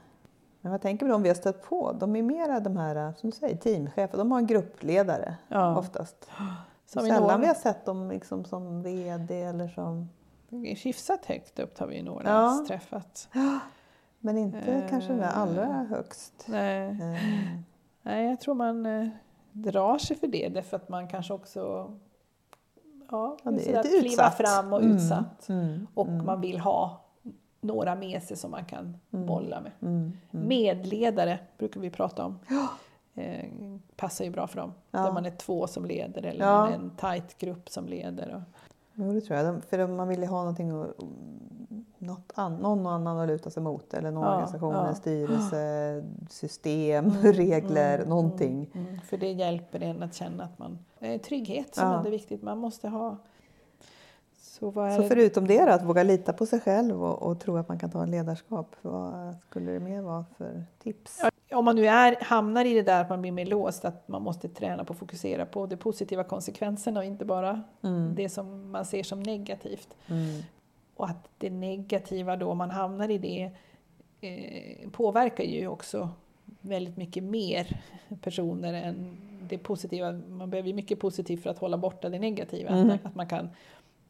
Men 0.62 0.72
vad 0.72 0.82
tänker 0.82 1.06
vi 1.06 1.12
om 1.12 1.22
vi 1.24 1.30
har 1.30 1.36
stött 1.36 1.64
på? 1.64 1.92
De 2.00 2.16
är 2.16 2.22
mera 2.24 2.60
de 2.60 2.78
här, 2.78 3.14
som 3.18 3.30
du 3.30 3.36
säger, 3.36 3.58
teamchefer. 3.58 4.18
De 4.18 4.32
har 4.32 4.40
en 4.40 4.48
gruppledare 4.48 5.36
Ja. 5.48 5.78
oftast. 5.78 6.30
Som 6.86 7.02
Sällan 7.06 7.42
vi 7.42 7.48
har 7.48 7.54
sett 7.54 7.86
dem 7.86 8.10
liksom 8.10 8.46
som 8.46 8.84
VD 8.84 9.42
eller 9.44 9.68
som... 9.68 10.10
Hyfsat 10.62 11.26
högt 11.26 11.60
upp 11.60 11.78
har 11.80 11.88
vi 11.88 12.02
några 12.02 12.30
Ja. 12.30 12.66
träffat. 12.68 13.30
Men 14.20 14.38
inte 14.38 14.88
kanske 14.90 15.14
det 15.14 15.28
allra 15.30 15.66
högst. 15.66 16.46
Nej. 16.48 16.88
Eh, 16.90 17.20
Nej, 18.02 18.26
jag 18.30 18.42
tror 18.42 18.56
man... 18.56 18.86
eh, 18.86 19.08
drar 19.52 19.98
sig 19.98 20.18
för 20.18 20.28
det 20.28 20.50
därför 20.50 20.78
att 20.78 20.90
man 20.90 21.08
kanske 21.08 21.34
också 21.34 21.60
ja, 23.12 23.38
Ja, 23.44 23.52
det 23.52 23.70
är 23.76 24.02
kliva 24.02 24.32
fram 24.32 24.74
och 24.74 24.80
Mm, 24.82 24.96
utsatt. 24.96 25.50
Mm, 25.50 25.88
Och 25.94 26.08
man 26.08 26.42
vill 26.42 26.60
ha 26.60 27.02
några 27.62 27.96
med 27.96 28.24
sig 28.24 28.38
som 28.38 28.52
man 28.52 28.66
kan 28.66 28.98
bolla 29.10 29.62
med. 29.62 29.72
mm, 29.82 30.12
mm. 30.32 30.48
Medledare 30.48 31.40
brukar 31.58 31.80
vi 31.82 31.90
prata 31.90 32.26
om. 32.26 32.40
Eh, 33.16 33.46
passar 33.96 34.26
ju 34.26 34.32
bra 34.32 34.48
för 34.48 34.58
dem. 34.58 34.74
Ja. 34.92 35.00
Där 35.00 35.12
man 35.12 35.26
är 35.26 35.32
två 35.32 35.68
som 35.68 35.86
leder 35.86 36.26
eller 36.26 36.46
Ja. 36.46 36.70
en 36.70 36.92
tight 36.98 37.38
grupp 37.38 37.70
som 37.70 37.88
leder. 37.88 38.36
Och, 38.36 38.42
Jo, 38.96 39.14
det 39.14 39.22
tror 39.22 39.40
jag. 39.40 39.46
De- 39.56 39.62
För 39.62 39.88
man 39.88 40.08
vill 40.08 40.20
ju 40.22 40.26
ha 40.28 40.38
någonting 40.40 40.70
att, 40.82 40.90
något 41.98 42.32
an, 42.36 42.56
någon 42.56 42.88
annan 42.88 43.18
att 43.20 43.28
luta 43.28 43.50
sig 43.50 43.64
mot. 43.64 43.94
Eller 43.94 44.12
någon 44.12 44.24
Ja, 44.24 44.32
organisation, 44.34 44.74
ja. 44.76 44.94
styrelse, 44.96 46.04
system, 46.30 47.10
regler, 47.24 48.06
någonting. 48.06 48.70
mm, 48.74 49.00
för 49.02 49.18
det 49.18 49.32
hjälper 49.32 49.84
en 49.84 50.04
att 50.04 50.14
känna 50.14 50.44
att 50.44 50.60
man... 50.60 50.78
Trygghet 51.26 51.76
som 51.76 51.88
Ja. 51.88 52.06
är 52.06 52.12
viktigt. 52.12 52.42
Man 52.42 52.58
måste 52.58 52.88
ha... 52.90 53.18
Så 54.60 54.72
Så 54.72 55.04
förutom 55.04 55.48
det 55.48 55.66
då, 55.66 55.72
att 55.72 55.84
våga 55.84 56.04
lita 56.04 56.34
på 56.34 56.46
sig 56.46 56.60
själv 56.60 57.04
och, 57.04 57.24
och 57.24 57.40
tro 57.40 57.58
att 57.58 57.68
man 57.68 57.80
kan 57.80 57.92
ta 57.92 58.04
en 58.04 58.12
ledarskap. 58.12 58.76
Vad 58.82 59.36
skulle 59.50 59.72
det 59.72 59.80
mer 59.80 60.02
vara 60.02 60.26
för 60.38 60.64
tips? 60.84 61.22
om 61.52 61.66
man 61.66 61.76
nu 61.76 61.88
är, 61.88 62.18
hamnar 62.22 62.66
i 62.66 62.74
det 62.74 62.82
där 62.82 63.02
att 63.02 63.10
man 63.10 63.22
blir 63.22 63.32
mer 63.32 63.46
låst, 63.46 63.86
att 63.86 64.08
man 64.08 64.22
måste 64.22 64.50
träna 64.50 64.84
på 64.84 64.94
att 64.94 65.00
fokusera 65.00 65.46
på 65.46 65.66
de 65.66 65.78
positiva 65.78 66.24
konsekvenserna 66.24 67.00
och 67.00 67.06
inte 67.06 67.26
bara 67.26 67.64
Mm. 67.84 68.16
det 68.16 68.30
som 68.30 68.72
man 68.72 68.86
ser 68.86 69.04
som 69.04 69.24
negativt. 69.24 69.96
Mm. 70.08 70.42
Och 70.96 71.10
att 71.10 71.30
det 71.38 71.50
negativa 71.50 72.36
då, 72.36 72.50
om 72.50 72.58
man 72.58 72.72
hamnar 72.72 73.10
i 73.10 73.18
det, 73.18 73.52
eh, 74.22 74.90
påverkar 74.90 75.44
ju 75.44 75.68
också 75.68 76.10
väldigt 76.62 76.98
mycket 76.98 77.24
mer 77.24 77.82
personer 78.22 78.74
än 78.74 79.18
det 79.50 79.58
positiva. 79.58 80.12
Man 80.12 80.50
behöver 80.50 80.74
mycket 80.74 81.00
positivt 81.00 81.44
för 81.44 81.50
att 81.50 81.58
hålla 81.58 81.78
borta 81.78 82.10
det 82.10 82.20
negativa. 82.20 82.70
Mm. 82.70 82.98
Att 83.04 83.16
man 83.16 83.28
kan 83.28 83.50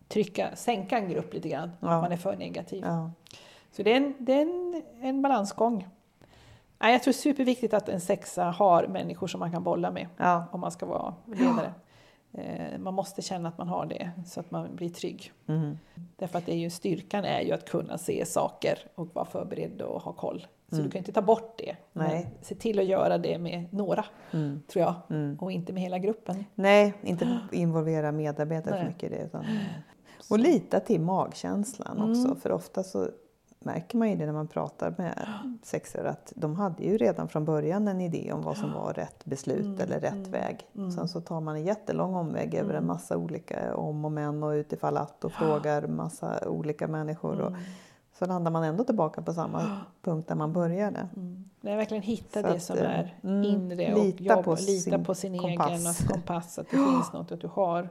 trycka, 0.07 0.55
sänka 0.55 0.97
en 0.97 1.09
grupp 1.09 1.33
lite 1.33 1.49
grann, 1.49 1.71
Ja. 1.79 1.95
om 1.95 2.01
man 2.01 2.11
är 2.11 2.17
för 2.17 2.35
negativ. 2.35 2.83
Ja. 2.85 3.11
Så 3.71 3.83
det 3.83 3.91
är 3.93 3.97
en, 3.97 4.13
det 4.19 4.33
är 4.33 4.41
en, 4.41 4.83
en 5.01 5.21
balansgång. 5.21 5.87
Nej, 6.79 6.91
jag 6.91 7.03
tror 7.03 7.11
det 7.13 7.17
är 7.17 7.21
superviktigt 7.33 7.73
att 7.73 7.89
en 7.89 8.01
sexa 8.01 8.43
har 8.43 8.87
människor 8.87 9.27
som 9.27 9.39
man 9.39 9.51
kan 9.51 9.63
bolla 9.63 9.91
med 9.91 10.07
Ja. 10.17 10.45
om 10.51 10.59
man 10.59 10.71
ska 10.71 10.85
vara 10.85 11.13
ledare. 11.25 11.73
Eh, 12.33 12.79
Man 12.79 12.93
måste 12.93 13.21
känna 13.21 13.49
att 13.49 13.57
man 13.57 13.67
har 13.67 13.85
det 13.85 14.11
så 14.25 14.39
att 14.39 14.51
man 14.51 14.75
blir 14.75 14.89
trygg. 14.89 15.31
Mm. 15.47 15.77
Därför 16.15 16.37
att 16.37 16.45
det 16.45 16.53
är 16.53 16.57
ju, 16.57 16.69
styrkan 16.69 17.25
är 17.25 17.41
ju 17.41 17.51
att 17.51 17.69
kunna 17.69 17.97
se 17.97 18.25
saker 18.25 18.79
och 18.95 19.15
vara 19.15 19.25
förberedd 19.25 19.81
och 19.81 20.01
ha 20.01 20.11
koll. 20.13 20.47
Så 20.69 20.75
Mm. 20.75 20.85
du 20.85 20.91
kan 20.91 20.99
inte 20.99 21.11
ta 21.11 21.21
bort 21.21 21.57
det. 21.57 21.75
Nej. 21.93 22.23
Men 22.33 22.43
se 22.43 22.55
till 22.55 22.79
att 22.79 22.85
göra 22.85 23.17
det 23.17 23.37
med 23.37 23.73
några, 23.73 24.05
Mm. 24.31 24.61
tror 24.67 24.83
jag. 24.85 24.95
Mm. 25.09 25.37
Och 25.41 25.51
inte 25.51 25.73
med 25.73 25.81
hela 25.83 25.97
gruppen. 25.97 26.45
Nej, 26.55 26.93
inte 27.03 27.39
involvera 27.51 28.11
medarbetare 28.11 28.73
för 28.73 28.79
Nej. 28.83 28.87
mycket 28.87 29.11
i 29.11 29.15
det. 29.15 29.21
Utan, 29.23 29.45
och 30.29 30.39
lita 30.39 30.79
till 30.79 31.01
magkänslan 31.01 31.97
Mm. 31.97 32.09
också. 32.11 32.35
För 32.35 32.51
ofta 32.51 32.83
så 32.83 33.07
märker 33.59 33.97
man 33.97 34.09
ju 34.09 34.15
det 34.15 34.25
när 34.25 34.33
man 34.33 34.47
pratar 34.47 34.93
med 34.97 35.27
sexor 35.63 36.05
att 36.05 36.33
de 36.35 36.55
hade 36.55 36.83
ju 36.83 36.97
redan 36.97 37.27
från 37.27 37.45
början 37.45 37.87
en 37.87 38.01
idé 38.01 38.31
om 38.33 38.41
vad 38.41 38.57
som 38.57 38.73
var 38.73 38.93
rätt 38.93 39.25
beslut 39.25 39.65
Mm, 39.65 39.79
eller 39.79 39.99
rätt 39.99 40.13
mm, 40.13 40.31
väg. 40.31 40.67
mm. 40.75 40.91
Sen 40.91 41.07
så 41.07 41.21
tar 41.21 41.41
man 41.41 41.55
en 41.55 41.63
jättelång 41.63 42.15
omväg 42.15 42.53
över 42.55 42.69
en 42.69 42.75
Mm. 42.75 42.87
massa 42.87 43.17
olika 43.17 43.75
om 43.75 44.05
och 44.05 44.11
men 44.11 44.43
och 44.43 44.49
utifall 44.51 44.97
att 44.97 45.23
och 45.23 45.31
frågar 45.31 45.87
massa 45.87 46.49
olika 46.49 46.87
människor. 46.87 47.39
Och, 47.41 47.47
Mm. 47.47 47.59
så 48.19 48.25
landar 48.25 48.51
man 48.51 48.63
ändå 48.63 48.83
tillbaka 48.83 49.21
på 49.21 49.33
samma 49.33 49.77
punkt 50.01 50.27
där 50.27 50.35
man 50.35 50.53
började. 50.53 51.07
Mm. 51.15 51.49
Det 51.61 51.69
är 51.71 51.77
verkligen 51.77 52.03
hitta 52.03 52.41
Så 52.41 52.47
det 52.47 52.53
att, 52.53 52.63
som 52.63 52.77
eh, 52.77 52.99
är 52.99 53.17
mm, 53.23 53.43
inre 53.43 53.93
och 53.95 54.03
lita 54.03 54.23
jobba, 54.23 54.43
på 54.43 54.55
lita 54.55 54.81
sin 54.91 55.03
på 55.03 55.15
sin 55.15 55.33
egen 55.35 55.57
kompass. 55.57 55.85
alltså, 55.87 56.07
kompass. 56.07 56.59
Att 56.59 56.65
det 56.71 56.77
finns 56.77 57.13
något, 57.13 57.31
att 57.31 57.41
du 57.41 57.47
har 57.47 57.89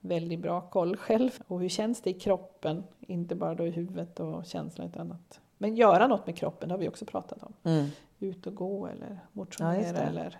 väldigt 0.00 0.40
bra 0.40 0.60
koll 0.60 0.96
själv. 0.96 1.30
Och 1.46 1.60
hur 1.60 1.68
känns 1.68 2.00
det 2.00 2.10
i 2.10 2.14
kroppen? 2.14 2.84
Inte 3.00 3.34
bara 3.34 3.54
då 3.54 3.66
i 3.66 3.70
huvudet 3.70 4.20
och 4.20 4.46
känslan 4.46 4.86
utan 4.88 5.00
annat. 5.00 5.40
Men 5.58 5.76
göra 5.76 6.06
något 6.06 6.26
med 6.26 6.36
kroppen, 6.36 6.68
det 6.68 6.74
har 6.74 6.78
vi 6.78 6.88
också 6.88 7.04
pratat 7.04 7.42
om. 7.42 7.52
Mm. 7.62 7.86
Ut 8.18 8.46
och 8.46 8.54
gå 8.54 8.86
eller 8.86 9.08
Ja, 9.10 9.16
motionera 9.32 9.92
det. 9.92 9.98
eller 9.98 10.38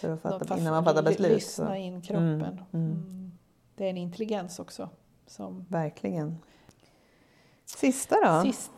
För 0.00 0.12
att 0.12 0.20
fatta, 0.22 0.58
innan 0.58 0.72
man 0.72 0.84
fattar 0.84 1.02
beslut. 1.02 1.32
lyssna 1.32 1.66
Så. 1.66 1.74
in 1.74 2.02
kroppen. 2.02 2.24
Mm, 2.42 2.58
mm. 2.72 2.92
Mm. 2.92 3.32
Det 3.74 3.86
är 3.86 3.90
en 3.90 3.96
intelligens 3.96 4.58
också. 4.58 4.88
Som 5.26 5.66
Verkligen. 5.68 6.38
Sista 7.66 8.16
då? 8.24 8.42
sist 8.42 8.70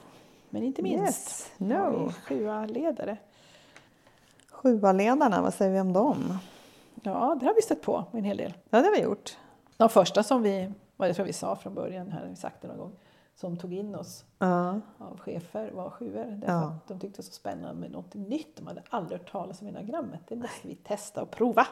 men 0.51 0.62
inte 0.62 0.83
minst 0.83 1.03
Yes, 1.31 1.53
no. 1.57 2.12
sjua 2.27 2.66
ledare. 2.66 3.16
Sjualedarna, 4.51 5.43
vad 5.43 5.55
säger 5.55 5.73
vi 5.73 5.81
om 5.81 5.93
dem? 5.93 6.39
Ja, 7.03 7.37
det 7.41 7.47
har 7.47 7.55
vi 7.55 7.62
stött 7.62 7.83
på 7.83 8.05
en 8.12 8.25
hel 8.25 8.37
del. 8.37 8.55
Ja, 8.70 8.79
det 8.79 8.85
har 8.87 8.93
vi 8.97 9.03
gjort. 9.03 9.37
De 9.77 9.89
första 9.89 10.23
som 10.23 10.43
vi, 10.43 10.73
vad 10.97 11.09
jag 11.09 11.16
tror 11.16 11.27
vi 11.27 11.33
sa 11.33 11.57
från 11.57 11.75
början, 11.75 12.11
här 12.12 12.27
vi 12.31 12.37
sagt 12.37 12.62
det 12.62 12.68
någon 12.68 12.79
gång, 12.79 12.93
som 13.35 13.57
tog 13.57 13.73
in 13.75 13.95
oss 13.95 14.25
Ja. 14.39 14.81
av 14.99 15.18
chefer 15.18 15.70
var 15.70 15.91
sjuor. 15.91 16.41
Ja. 16.47 16.53
att 16.53 16.89
de 16.89 16.99
tyckte 17.01 17.16
det 17.16 17.23
var 17.23 17.31
så 17.31 17.33
spännande 17.33 17.81
med 17.81 17.91
något 17.91 18.14
nytt. 18.14 18.57
De 18.57 18.66
hade 18.66 18.83
aldrig 18.91 19.20
hört 19.20 19.33
talas 19.33 19.61
om 19.61 19.68
enagrammet. 19.68 20.20
Det 20.29 20.37
måste 20.37 20.68
vi 20.68 20.75
testa 20.75 21.23
och 21.23 21.31
prova. 21.31 21.66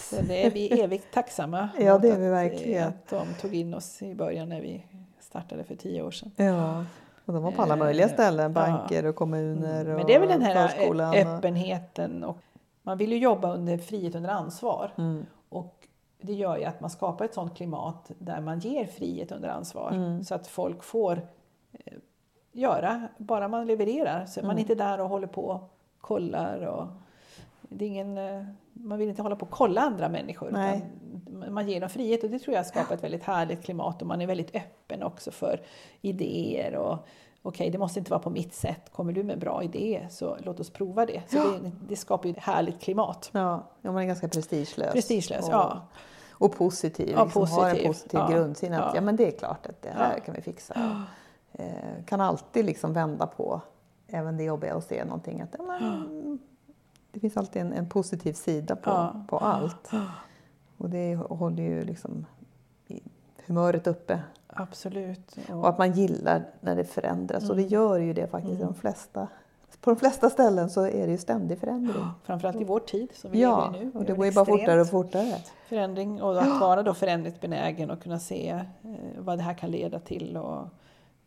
Så 0.00 0.16
det 0.22 0.46
är 0.46 0.50
vi 0.50 0.80
evigt 0.80 1.14
tacksamma 1.14 1.68
Ja, 1.80 1.98
det 1.98 2.08
är 2.08 2.12
att, 2.12 2.18
vi 2.18 2.24
eh, 2.24 2.30
verkligen. 2.30 2.88
Att 2.88 3.08
de 3.08 3.26
tog 3.40 3.54
in 3.54 3.74
oss 3.74 4.02
i 4.02 4.14
början 4.14 4.48
när 4.48 4.60
vi 4.60 4.86
startade 5.20 5.64
för 5.64 5.74
tio 5.76 6.02
år 6.02 6.10
sedan. 6.10 6.30
ja. 6.36 6.84
Och 7.26 7.32
de 7.32 7.42
var 7.42 7.50
på 7.52 7.62
alla 7.62 7.74
Eh, 7.74 7.78
möjliga 7.78 8.08
ställen. 8.08 8.52
ja. 8.56 8.60
Banker 8.66 9.06
och 9.06 9.16
kommuner 9.16 9.84
Mm. 9.84 9.96
Men 9.96 10.06
det 10.06 10.14
är 10.14 10.20
väl 10.20 10.28
den 10.28 10.42
här 10.42 10.72
eh, 11.14 11.36
öppenheten. 11.36 12.24
Och 12.24 12.38
man 12.82 12.98
vill 12.98 13.12
ju 13.12 13.18
jobba 13.18 13.54
under 13.54 13.78
frihet 13.78 14.14
under 14.14 14.30
ansvar. 14.30 14.90
Mm. 14.98 15.26
Och 15.48 15.88
det 16.26 16.32
gör 16.32 16.56
ju 16.56 16.64
att 16.64 16.80
man 16.80 16.90
skapar 16.90 17.24
ett 17.24 17.34
sådant 17.34 17.56
klimat 17.56 18.10
där 18.18 18.40
man 18.40 18.58
ger 18.58 18.86
frihet 18.86 19.32
under 19.32 19.48
ansvar. 19.48 19.90
Mm. 19.92 20.24
Så 20.24 20.34
att 20.34 20.46
folk 20.46 20.84
får 20.84 21.28
eh, 21.72 21.94
göra, 22.52 23.08
bara 23.18 23.48
man 23.48 23.66
levererar. 23.66 24.26
Så 24.26 24.40
Mm. 24.40 24.46
man 24.46 24.56
är 24.56 24.60
inte 24.60 24.74
där 24.74 25.00
och 25.00 25.08
håller 25.08 25.26
på 25.26 25.44
och 25.44 25.70
kollar. 26.00 26.66
Och, 26.66 26.86
det 27.68 27.84
är 27.84 27.88
ingen, 27.88 28.18
eh, 28.18 28.44
man 28.72 28.98
vill 28.98 29.08
inte 29.08 29.22
hålla 29.22 29.36
på 29.36 29.46
och 29.46 29.50
kolla 29.50 29.80
andra 29.80 30.08
människor. 30.08 30.50
Nej. 30.50 30.86
Utan 31.26 31.54
man 31.54 31.68
ger 31.68 31.80
dem 31.80 31.90
frihet 31.90 32.24
och 32.24 32.30
det 32.30 32.38
tror 32.38 32.56
jag 32.56 32.66
skapar 32.66 32.94
ett 32.94 33.04
väldigt 33.04 33.24
härligt 33.24 33.64
klimat. 33.64 34.02
Och 34.02 34.08
man 34.08 34.20
är 34.20 34.26
väldigt 34.26 34.54
öppen 34.56 35.02
också 35.02 35.30
för 35.30 35.60
idéer. 36.00 36.74
och 36.76 37.06
Okej, 37.42 37.70
det 37.70 37.78
måste 37.78 37.98
inte 37.98 38.10
vara 38.10 38.20
på 38.22 38.30
mitt 38.30 38.54
sätt. 38.54 38.92
Kommer 38.92 39.12
du 39.12 39.22
med 39.22 39.38
bra 39.38 39.62
idé 39.62 40.06
så 40.10 40.36
låt 40.42 40.60
oss 40.60 40.70
prova 40.70 41.06
det. 41.06 41.22
Så 41.26 41.36
det, 41.36 41.72
det 41.88 41.96
skapar 41.96 42.28
ju 42.28 42.30
ett 42.32 42.42
härligt 42.42 42.80
klimat. 42.80 43.30
Ja, 43.32 43.70
ja, 43.82 43.92
man 43.92 44.02
är 44.02 44.06
ganska 44.06 44.28
prestigelös. 44.28 44.92
Prestigelös, 44.92 45.46
och, 45.48 45.52
ja. 45.54 45.86
Och 46.44 46.52
positiv. 46.56 47.10
Ja, 47.10 47.24
liksom, 47.24 47.46
Har 47.46 47.64
en 47.64 47.70
positiv. 47.70 47.88
positiv 47.88 48.20
Ja, 48.20 48.28
grundsyn. 48.28 48.72
Att, 48.72 48.78
ja. 48.80 48.92
ja. 48.94 49.00
men 49.00 49.16
det 49.16 49.26
är 49.34 49.38
klart 49.38 49.66
att 49.66 49.82
det 49.82 49.90
här 49.90 50.18
kan 50.18 50.34
vi 50.34 50.40
fixa. 50.40 51.04
Eh, 51.52 52.04
kan 52.06 52.20
alltid 52.20 52.64
liksom 52.64 52.92
vända 52.92 53.26
på 53.26 53.60
även 54.06 54.36
det 54.36 54.44
jobbiga 54.44 54.76
och 54.76 54.82
se 54.82 55.04
någonting. 55.04 55.40
Att, 55.40 55.54
ja, 55.58 55.64
men, 55.64 56.38
det 57.12 57.20
finns 57.20 57.36
alltid 57.36 57.62
en, 57.62 57.72
en 57.72 57.88
positiv 57.88 58.32
sida 58.32 58.76
på, 58.76 59.24
på 59.28 59.38
allt. 59.38 59.90
Och 60.78 60.90
det 60.90 61.14
håller 61.16 61.62
ju 61.62 61.84
liksom 61.84 62.26
humöret 63.46 63.86
uppe. 63.86 64.20
Absolut. 64.46 65.36
Och 65.50 65.68
att 65.68 65.78
man 65.78 65.92
gillar 65.92 66.44
när 66.60 66.76
det 66.76 66.84
förändras. 66.84 67.50
Och 67.50 67.56
det 67.56 67.62
Mm. 67.62 67.72
gör 67.72 67.98
ju 67.98 68.12
det 68.12 68.26
faktiskt 68.26 68.60
i 68.60 68.62
de 68.64 68.74
flesta. 68.74 69.28
På 69.84 69.90
de 69.90 69.96
flesta 69.96 70.30
ställen 70.30 70.70
så 70.70 70.80
är 70.86 71.06
det 71.06 71.12
ju 71.12 71.18
ständig 71.18 71.58
förändring. 71.58 72.04
Framförallt 72.22 72.60
i 72.60 72.64
vår 72.64 72.80
tid 72.80 73.08
som 73.14 73.30
vi 73.30 73.40
Ja, 73.42 73.70
lever 73.72 73.82
i 73.82 73.84
nu. 73.86 73.92
och 73.94 74.00
Vi 74.02 74.06
det 74.06 74.12
går 74.12 74.26
ju 74.26 74.32
bara 74.32 74.44
fortare 74.44 74.80
och 74.80 74.88
fortare. 74.90 75.34
Förändring 75.68 76.22
och 76.22 76.42
att 76.42 76.60
vara 76.60 76.82
då 76.82 76.94
förändringsbenägen 76.94 77.90
och 77.90 78.02
kunna 78.02 78.18
se 78.18 78.48
eh, 78.82 78.90
vad 79.18 79.38
det 79.38 79.42
här 79.42 79.54
kan 79.54 79.70
leda 79.70 79.98
till. 79.98 80.36
Och, 80.36 80.56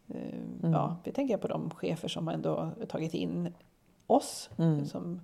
eh, 0.08 0.40
Mm. 0.62 0.72
ja, 0.74 0.96
vi 1.04 1.12
tänker 1.12 1.38
på 1.38 1.48
de 1.48 1.70
chefer 1.70 2.08
som 2.08 2.28
ändå 2.28 2.70
tagit 2.90 3.14
in 3.14 3.54
oss 4.08 4.50
Mm. 4.58 4.86
som 4.86 5.22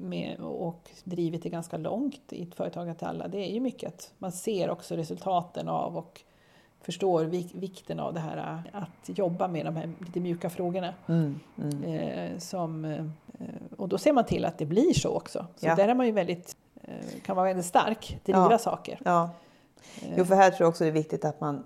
med, 0.00 0.40
och 0.40 0.90
drivit 1.04 1.42
det 1.42 1.48
ganska 1.48 1.76
långt 1.76 2.32
i 2.32 2.42
ett 2.42 2.54
företag 2.54 2.98
till 2.98 3.06
alla. 3.06 3.28
Det 3.28 3.38
är 3.38 3.50
ju 3.54 3.60
mycket 3.60 3.88
att 3.88 4.12
man 4.18 4.32
ser 4.32 4.70
också 4.70 4.96
resultaten 4.96 5.68
av 5.68 5.96
och 5.96 6.22
förstår 6.84 7.24
vik- 7.24 7.54
vikten 7.54 8.00
av 8.00 8.14
det 8.14 8.20
här 8.20 8.64
eh, 8.72 8.82
att 8.82 9.18
jobba 9.18 9.48
med 9.48 9.66
de 9.66 9.76
här 9.76 9.90
lite 9.98 10.20
mjuka 10.20 10.50
frågorna. 10.50 10.94
Mm, 11.06 11.40
mm. 11.58 11.82
Eh, 11.84 12.38
som, 12.38 12.84
eh, 12.84 13.04
och 13.76 13.88
då 13.88 13.98
ser 13.98 14.12
man 14.12 14.24
till 14.24 14.44
att 14.44 14.58
det 14.58 14.66
blir 14.66 14.94
så 14.94 15.10
också. 15.16 15.46
Så 15.56 15.66
Ja. 15.66 15.74
där 15.74 15.88
är 15.88 15.94
man 15.94 16.06
ju 16.06 16.12
väldigt, 16.12 16.56
eh, 16.82 17.20
kan 17.24 17.36
vara 17.36 17.46
väldigt 17.46 17.66
stark, 17.66 18.18
driva 18.24 18.48
Ja. 18.50 18.58
saker. 18.58 19.00
Ja. 19.04 19.30
Eh, 20.02 20.14
Jo, 20.16 20.24
för 20.24 20.34
här 20.34 20.50
tror 20.50 20.60
jag 20.64 20.68
också 20.68 20.84
det 20.84 20.90
är 20.90 20.92
viktigt 20.92 21.24
att 21.24 21.40
man, 21.40 21.64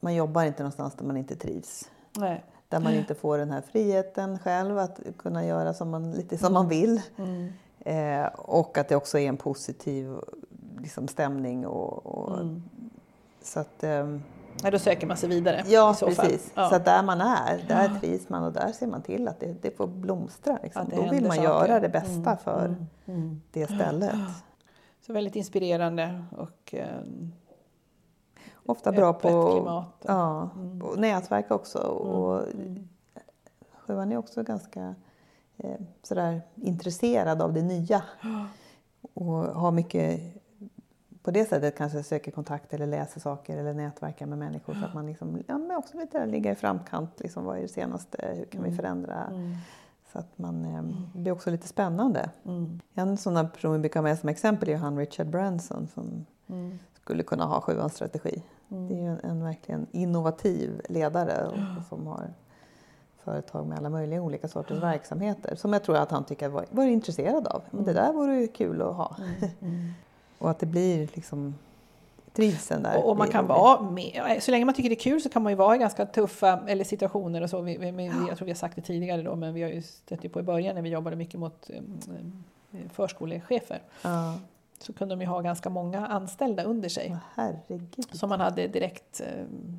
man 0.00 0.14
jobbar 0.14 0.42
inte 0.44 0.62
någonstans 0.62 0.94
där 0.94 1.04
man 1.04 1.16
inte 1.16 1.36
trivs. 1.36 1.90
Nej. 2.16 2.44
Där 2.68 2.80
man 2.80 2.94
inte 2.94 3.14
får 3.14 3.38
den 3.38 3.50
här 3.50 3.60
friheten 3.72 4.38
själv 4.38 4.78
att 4.78 5.00
kunna 5.18 5.44
göra 5.46 5.74
som 5.74 5.90
man, 5.90 6.12
lite 6.12 6.38
som 6.38 6.52
man 6.52 6.68
vill. 6.68 7.00
Mm. 7.18 7.52
Eh, 7.80 8.26
och 8.34 8.78
att 8.78 8.88
det 8.88 8.96
också 8.96 9.18
är 9.18 9.28
en 9.28 9.36
positiv 9.36 10.16
liksom, 10.80 11.08
stämning. 11.08 11.66
Och, 11.66 12.06
och, 12.06 12.40
Mm. 12.40 12.62
Så 13.42 13.60
att, 13.60 13.84
ehm, 13.84 14.22
Nej, 14.62 14.72
då 14.72 14.78
söker 14.78 15.06
man 15.06 15.16
sig 15.16 15.28
vidare 15.28 15.64
ja, 15.66 15.94
så 15.94 16.06
precis. 16.06 16.52
Ja. 16.54 16.70
Så 16.70 16.78
där 16.78 17.02
man 17.02 17.20
är, 17.20 17.64
där 17.68 17.98
trivs 18.00 18.28
man 18.28 18.42
och 18.44 18.52
där 18.52 18.72
ser 18.72 18.86
man 18.86 19.02
till 19.02 19.28
att 19.28 19.40
det, 19.40 19.62
det 19.62 19.76
får 19.76 19.86
blomstra. 19.86 20.58
Liksom. 20.62 20.82
Att 20.82 20.90
det 20.90 20.96
Då 20.96 21.02
vill 21.10 21.22
man 21.26 21.36
saker. 21.36 21.42
göra 21.48 21.80
det 21.80 21.88
bästa 21.88 22.30
Mm, 22.30 22.36
för 22.38 22.64
mm, 22.64 22.86
mm. 23.06 23.40
det 23.52 23.66
stället. 23.66 24.14
Så 25.06 25.12
väldigt 25.12 25.36
inspirerande 25.36 26.24
och 26.36 26.74
eh, 26.74 26.86
Ofta 28.66 28.92
bra 28.92 29.12
på 29.12 29.52
klimat. 29.52 30.04
ja, 30.06 30.50
Mm. 30.56 30.82
och 30.82 30.98
nätverk 30.98 31.50
också. 31.50 31.78
Och 31.78 32.42
Mm. 32.54 32.88
Sjövan 33.86 34.12
är 34.12 34.16
också 34.16 34.42
ganska 34.42 34.94
eh, 35.56 35.80
sådär 36.02 36.42
intresserad 36.54 37.42
av 37.42 37.52
det 37.52 37.62
nya. 37.62 38.02
Och 39.14 39.34
har 39.34 39.70
mycket 39.70 40.20
på 41.28 41.32
det 41.32 41.44
sättet 41.44 41.76
kanske 41.76 42.02
söker 42.02 42.30
kontakt 42.30 42.74
eller 42.74 42.86
läser 42.86 43.20
saker 43.20 43.56
eller 43.56 43.74
nätverkar 43.74 44.26
med 44.26 44.38
människor 44.38 44.74
så 44.74 44.84
att 44.84 44.94
man 44.94 45.06
liksom, 45.06 45.42
ja, 45.46 45.58
men 45.58 45.76
också 45.76 45.96
lite 45.96 46.26
ligga 46.26 46.52
i 46.52 46.54
framkant. 46.54 47.20
Liksom, 47.20 47.44
vad 47.44 47.58
är 47.58 47.62
det 47.62 47.68
senaste? 47.68 48.34
Hur 48.36 48.44
kan 48.44 48.62
vi 48.62 48.76
förändra? 48.76 49.24
Mm. 49.24 49.54
Så 50.12 50.18
att 50.18 50.38
man, 50.38 50.64
eh, 50.64 50.82
det 51.14 51.18
blir 51.18 51.32
också 51.32 51.50
lite 51.50 51.68
spännande. 51.68 52.30
Mm. 52.44 52.80
En 52.94 53.16
sån 53.16 53.48
person 53.50 53.72
vi 53.72 53.78
brukar 53.78 54.02
med 54.02 54.18
som 54.18 54.28
exempel 54.28 54.68
är 54.68 54.76
han 54.76 54.98
Richard 54.98 55.26
Branson 55.26 55.88
som 55.94 56.26
Mm. 56.46 56.78
skulle 57.02 57.22
kunna 57.22 57.44
ha 57.44 57.60
sjuans 57.60 57.94
strategi. 57.94 58.42
Mm. 58.68 58.88
Det 58.88 58.94
är 58.94 58.98
ju 58.98 59.08
en, 59.08 59.20
en 59.22 59.42
verkligen 59.42 59.86
innovativ 59.90 60.80
ledare 60.88 61.46
och, 61.46 61.78
och 61.78 61.84
som 61.88 62.06
har 62.06 62.34
företag 63.24 63.66
med 63.66 63.78
alla 63.78 63.90
möjliga 63.90 64.22
olika 64.22 64.48
sorters 64.48 64.82
verksamheter 64.82 65.54
som 65.54 65.72
jag 65.72 65.82
tror 65.82 65.96
att 65.96 66.10
han 66.10 66.24
tycker 66.24 66.48
var, 66.48 66.64
var 66.70 66.84
intresserad 66.84 67.46
av. 67.46 67.62
Men 67.70 67.84
det 67.84 67.92
där 67.92 68.12
vore 68.12 68.40
ju 68.40 68.48
kul 68.48 68.82
att 68.82 68.94
ha. 68.94 69.16
Och 70.38 70.50
att 70.50 70.58
det 70.58 70.66
blir 70.66 71.08
liksom 71.14 71.54
trivseln 72.38 72.82
där. 72.82 72.98
Och, 72.98 73.10
och 73.10 73.16
man 73.16 73.28
kan 73.28 73.46
vara 73.46 73.90
med, 73.90 74.38
så 74.40 74.50
länge 74.50 74.64
man 74.64 74.74
tycker 74.74 74.88
det 74.88 74.94
är 74.94 75.00
kul 75.10 75.20
så 75.20 75.28
kan 75.28 75.42
man 75.42 75.52
ju 75.52 75.56
vara 75.56 75.76
i 75.76 75.78
ganska 75.78 76.06
tuffa 76.06 76.60
eller 76.66 76.84
situationer 76.84 77.42
och 77.42 77.50
så. 77.50 77.60
Vi, 77.60 77.76
vi, 77.78 77.90
vi, 77.90 78.04
jag 78.04 78.36
tror 78.36 78.44
vi 78.44 78.50
har 78.50 78.56
sagt 78.56 78.76
det 78.76 78.82
tidigare 78.82 79.22
då, 79.22 79.36
men 79.36 79.54
vi 79.54 79.62
har 79.62 79.70
ju 79.70 79.82
stött 79.82 80.24
ju 80.24 80.28
på 80.28 80.40
i 80.40 80.42
början 80.42 80.74
när 80.74 80.82
vi 80.82 80.88
jobbade 80.88 81.16
mycket 81.16 81.40
mot 81.40 81.70
um, 81.70 82.44
förskolechefer. 82.92 83.82
Ja, 84.02 84.34
Så 84.78 84.92
kunde 84.92 85.14
de 85.14 85.20
ju 85.20 85.26
ha 85.26 85.40
ganska 85.40 85.70
många 85.70 86.06
anställda 86.06 86.62
under 86.62 86.88
sig. 86.88 87.16
Herregud. 87.34 87.96
Som 88.12 88.28
man 88.28 88.40
hade 88.40 88.68
direkt 88.68 89.20
eh, 89.20 89.26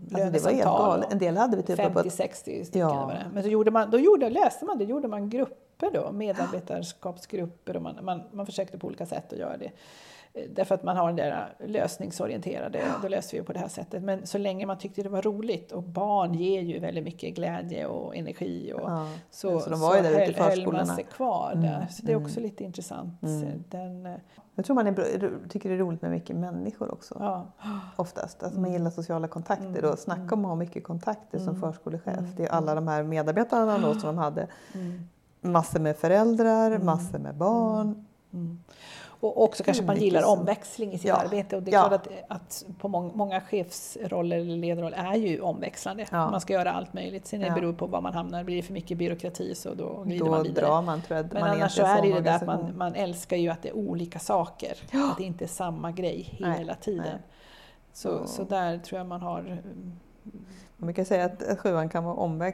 Alltså 0.04 0.18
lönesamtal. 0.18 1.06
En 1.12 1.18
del 1.18 1.38
hade 1.38 1.58
vi 1.58 1.64
typ 1.64 1.80
uppåt 1.80 2.06
50-60 2.06 2.64
stycken. 2.64 2.80
Ja. 2.80 3.12
Men 3.34 3.44
så 3.44 3.50
gjorde 3.50 3.72
man, 3.72 3.92
då 3.92 4.00
gjorde, 4.00 4.30
läste 4.30 4.66
man 4.66 4.78
det, 4.78 4.84
gjorde 4.84 5.08
man 5.08 5.30
grupper 5.30 5.92
då, 5.94 6.12
medarbetarskapsgrupper 6.12 7.76
och 7.76 7.82
man, 7.82 7.96
man, 8.02 8.22
man 8.32 8.46
försökte 8.46 8.78
på 8.78 8.88
olika 8.88 9.06
sätt 9.06 9.34
att 9.34 9.40
göra 9.40 9.58
det. 9.58 9.72
Eh, 10.34 10.44
Därför 10.50 10.76
att 10.76 10.84
man 10.84 10.98
har 10.98 11.08
den 11.08 11.16
där 11.16 11.56
lösningsorienterade, 11.68 12.82
då 13.02 13.08
löste 13.08 13.36
vi 13.36 13.42
på 13.44 13.54
det 13.54 13.60
här 13.60 13.68
sättet. 13.68 14.04
Men 14.04 14.28
så 14.28 14.38
länge 14.38 14.66
man 14.66 14.78
tyckte 14.78 15.04
det 15.04 15.10
var 15.10 15.22
roligt 15.22 15.72
och 15.72 15.84
barn 15.84 16.34
ger 16.34 16.62
ju 16.62 16.80
väldigt 16.80 17.04
mycket 17.04 17.36
glädje 17.36 17.86
och 17.86 18.16
energi 18.16 18.74
och 18.76 18.82
Ja. 18.90 19.08
så, 19.32 19.60
Så 19.60 19.70
de 19.70 19.80
var 19.80 19.96
ju 19.96 20.02
där 20.02 20.34
höll, 20.34 20.64
höll 20.64 20.74
man 20.74 20.86
sig 20.88 21.04
kvar 21.04 21.52
Mm, 21.54 21.64
där. 21.66 21.88
Så 21.92 22.06
det 22.06 22.12
är 22.12 22.16
mm. 22.16 22.26
också 22.26 22.40
lite 22.40 22.64
intressant. 22.64 23.24
Mm. 23.24 23.64
Den, 23.70 24.06
eh, 24.06 24.14
Jag 24.56 24.66
tror 24.66 24.76
man 24.76 24.88
är, 24.88 25.32
tycker 25.50 25.70
det 25.70 25.76
är 25.76 25.80
roligt 25.80 26.02
med 26.02 26.12
mycket 26.12 26.36
människor 26.36 26.92
också. 26.92 27.16
ja. 27.20 27.46
Oftast. 27.96 28.44
Alltså 28.44 28.60
man 28.60 28.72
gillar 28.72 28.90
sociala 28.92 29.28
kontakter 29.28 29.66
Mm, 29.80 29.92
och 29.92 30.00
snacka 30.00 30.36
om 30.36 30.46
att 30.46 30.50
ha 30.50 30.56
mycket 30.56 30.84
kontakter 30.84 31.40
som 31.40 31.56
Mm. 31.56 31.62
förskolechef. 31.62 32.18
Mm, 32.18 32.32
Det 32.38 32.44
är 32.44 32.50
alla 32.50 32.76
de 32.76 32.88
här 32.88 33.04
medarbetarna 33.04 33.78
då 33.78 33.94
som 33.94 34.02
de 34.02 34.18
hade. 34.18 34.48
Mm. 34.74 35.08
Massor 35.42 35.80
med 35.80 35.96
föräldrar, 35.98 36.72
Mm. 36.72 36.86
massor 36.86 37.20
med 37.20 37.36
barn. 37.36 38.06
Mm. 39.22 39.32
Och 39.32 39.44
också 39.44 39.64
kanske 39.64 39.84
man 39.84 39.94
mycket 39.96 40.06
gillar 40.06 40.24
omväxling 40.28 40.94
i 40.94 40.98
sitt 40.98 41.08
Ja. 41.08 41.16
arbete. 41.16 41.56
Och 41.56 41.64
det 41.64 41.72
är 41.72 41.74
Ja. 41.74 41.88
klart 41.88 42.08
att, 42.08 42.08
att 42.28 42.66
på 42.80 42.88
många, 42.88 43.12
många 43.14 43.42
chefsroller 43.42 44.38
eller 44.38 44.58
ledarroller 44.58 44.98
är 44.98 45.16
ju 45.16 45.42
omväxlande. 45.42 46.06
Ja. 46.12 46.32
Man 46.32 46.42
ska 46.42 46.54
göra 46.54 46.72
allt 46.72 46.94
möjligt. 46.94 47.28
Sen 47.28 47.42
det 47.42 47.52
beror 47.52 47.74
på 47.74 47.86
var 47.88 48.02
man 48.02 48.14
hamnar. 48.14 48.44
Blir 48.44 48.56
det 48.56 48.62
för 48.62 48.74
mycket 48.74 48.98
byråkrati 48.98 49.56
så 49.56 49.74
då 49.74 50.04
glider 50.04 50.26
Då 50.26 50.32
man 50.32 50.44
vidare. 50.44 50.66
drar 50.66 50.82
man 50.82 51.02
tror 51.02 51.18
jag. 51.18 51.34
Men 51.34 51.42
man 51.42 51.50
annars 51.52 51.72
så 51.76 51.84
är 51.86 52.02
det 52.02 52.08
ju 52.08 52.14
det 52.14 52.22
där 52.22 52.36
att 52.36 52.46
man, 52.46 52.78
man 52.78 52.96
älskar 52.96 53.38
ju 53.38 53.50
att 53.50 53.62
det 53.62 53.70
är 53.70 53.76
olika 53.76 54.20
saker. 54.20 54.74
Att 55.12 55.18
det 55.18 55.24
inte 55.24 55.46
är 55.46 55.48
samma 55.48 55.92
grej 55.92 56.38
Nej, 56.40 56.58
hela 56.60 56.76
tiden. 56.76 57.04
nej. 57.06 57.20
Så, 57.94 58.10
Så- 58.20 58.28
så 58.28 58.44
där 58.44 58.78
tror 58.78 58.98
jag 58.98 59.08
man 59.08 59.22
har... 59.22 59.40
mm, 59.40 60.00
Man 60.78 60.88
brukar 60.88 61.04
säga 61.04 61.26
att 61.26 61.44
att 61.44 61.60
sjuan 61.60 61.90
kan 61.90 62.04
vara 62.04 62.52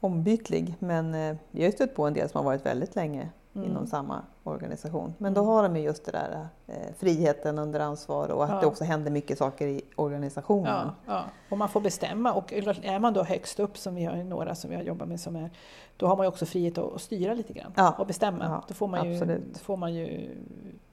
ombytlig 0.00 0.74
men 0.78 1.14
eh, 1.14 1.36
vi 1.50 1.60
har 1.62 1.66
ju 1.66 1.72
stött 1.72 1.94
på 1.94 2.06
en 2.06 2.14
del 2.14 2.28
som 2.28 2.38
har 2.38 2.44
varit 2.44 2.66
väldigt 2.66 2.94
länge 2.94 3.28
Mm. 3.54 3.70
inom 3.70 3.86
samma 3.86 4.22
organisation. 4.42 5.14
Men 5.18 5.34
då 5.34 5.40
Mm. 5.40 5.52
har 5.52 5.62
de 5.62 5.76
ju 5.76 5.82
just 5.82 6.04
det 6.04 6.12
där 6.12 6.46
eh, 6.66 6.74
friheten 6.98 7.58
under 7.58 7.80
ansvar 7.80 8.28
och 8.28 8.44
att 8.44 8.50
Ja. 8.50 8.60
det 8.60 8.66
också 8.66 8.84
händer 8.84 9.10
mycket 9.10 9.38
saker 9.38 9.66
i 9.66 9.82
organisationen. 9.96 10.66
Ja, 11.06 11.12
ja, 11.14 11.24
och 11.50 11.58
man 11.58 11.68
får 11.68 11.80
bestämma. 11.80 12.32
Och 12.32 12.52
är 12.52 12.98
man 12.98 13.12
då 13.12 13.22
högst 13.22 13.60
upp, 13.60 13.78
som 13.78 13.94
vi 13.94 14.04
har 14.04 14.16
några 14.16 14.54
som 14.54 14.70
vi 14.70 14.76
har 14.76 14.82
jobbat 14.82 15.08
med, 15.08 15.20
som 15.20 15.36
är, 15.36 15.50
då 15.96 16.06
har 16.06 16.16
man 16.16 16.24
ju 16.26 16.28
också 16.28 16.46
frihet 16.46 16.78
att, 16.78 16.94
att 16.94 17.00
styra 17.00 17.34
lite 17.34 17.52
grann 17.52 17.72
Ja. 17.76 17.94
och 17.98 18.06
bestämma. 18.06 18.44
Ja, 18.44 18.64
då 18.68 18.74
får 18.74 18.88
man, 18.88 19.08
ju, 19.08 19.14
absolut. 19.14 19.58
får 19.58 19.76
man 19.76 19.94
ju 19.94 20.30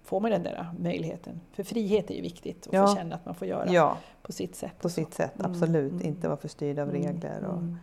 får 0.03 0.19
man 0.19 0.31
den 0.31 0.43
där 0.43 0.69
möjligheten. 0.79 1.41
För 1.51 1.63
frihet 1.63 2.11
är 2.11 2.15
ju 2.15 2.21
viktigt 2.21 2.65
och 2.65 2.73
Ja. 2.73 2.87
få 2.87 2.95
känna 2.95 3.15
att 3.15 3.25
man 3.25 3.35
får 3.35 3.47
göra 3.47 3.95
på 4.21 4.31
sitt 4.31 4.55
sätt. 4.55 4.79
på 4.81 4.89
sitt 4.89 5.13
sätt, 5.13 5.39
Mm, 5.39 5.51
absolut. 5.51 5.91
mm. 5.91 6.05
Inte 6.05 6.27
vara 6.27 6.37
förstyrd 6.37 6.79
av 6.79 6.89
Mm, 6.89 7.01
regler. 7.03 7.43
Och, 7.45 7.53
mm. 7.57 7.77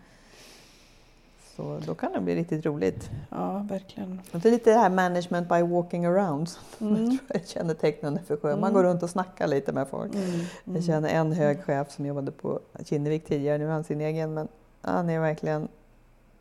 Så 1.58 1.78
då 1.86 1.94
kan 1.94 2.12
det 2.12 2.20
bli 2.20 2.34
riktigt 2.34 2.66
roligt. 2.66 3.10
Ja, 3.30 3.66
verkligen. 3.70 4.20
Det 4.32 4.44
är 4.48 4.52
lite 4.52 4.70
det 4.70 4.78
här 4.78 4.90
management 4.90 5.48
by 5.48 5.62
walking 5.62 6.06
around 6.06 6.48
som 6.48 6.88
Mm. 6.88 7.00
jag 7.00 7.08
tror 7.10 7.20
är 7.28 7.46
kännetecknande 7.46 8.20
för 8.22 8.36
sjö. 8.36 8.50
Man 8.50 8.58
Mm. 8.58 8.72
går 8.72 8.82
runt 8.84 9.02
och 9.02 9.10
snackar 9.10 9.46
lite 9.46 9.72
med 9.72 9.88
folk. 9.88 10.14
Mm. 10.14 10.40
Jag 10.64 10.84
känner 10.84 11.08
en 11.08 11.32
hög 11.32 11.64
chef 11.64 11.90
som 11.90 12.06
jobbade 12.06 12.30
på 12.32 12.60
Kinnevik 12.84 13.24
tidigare, 13.24 13.58
nu 13.58 13.66
är 13.66 13.70
han 13.70 13.84
sin 13.84 14.00
egen, 14.00 14.34
men 14.34 14.48
han 14.82 15.10
är 15.10 15.20
verkligen 15.20 15.68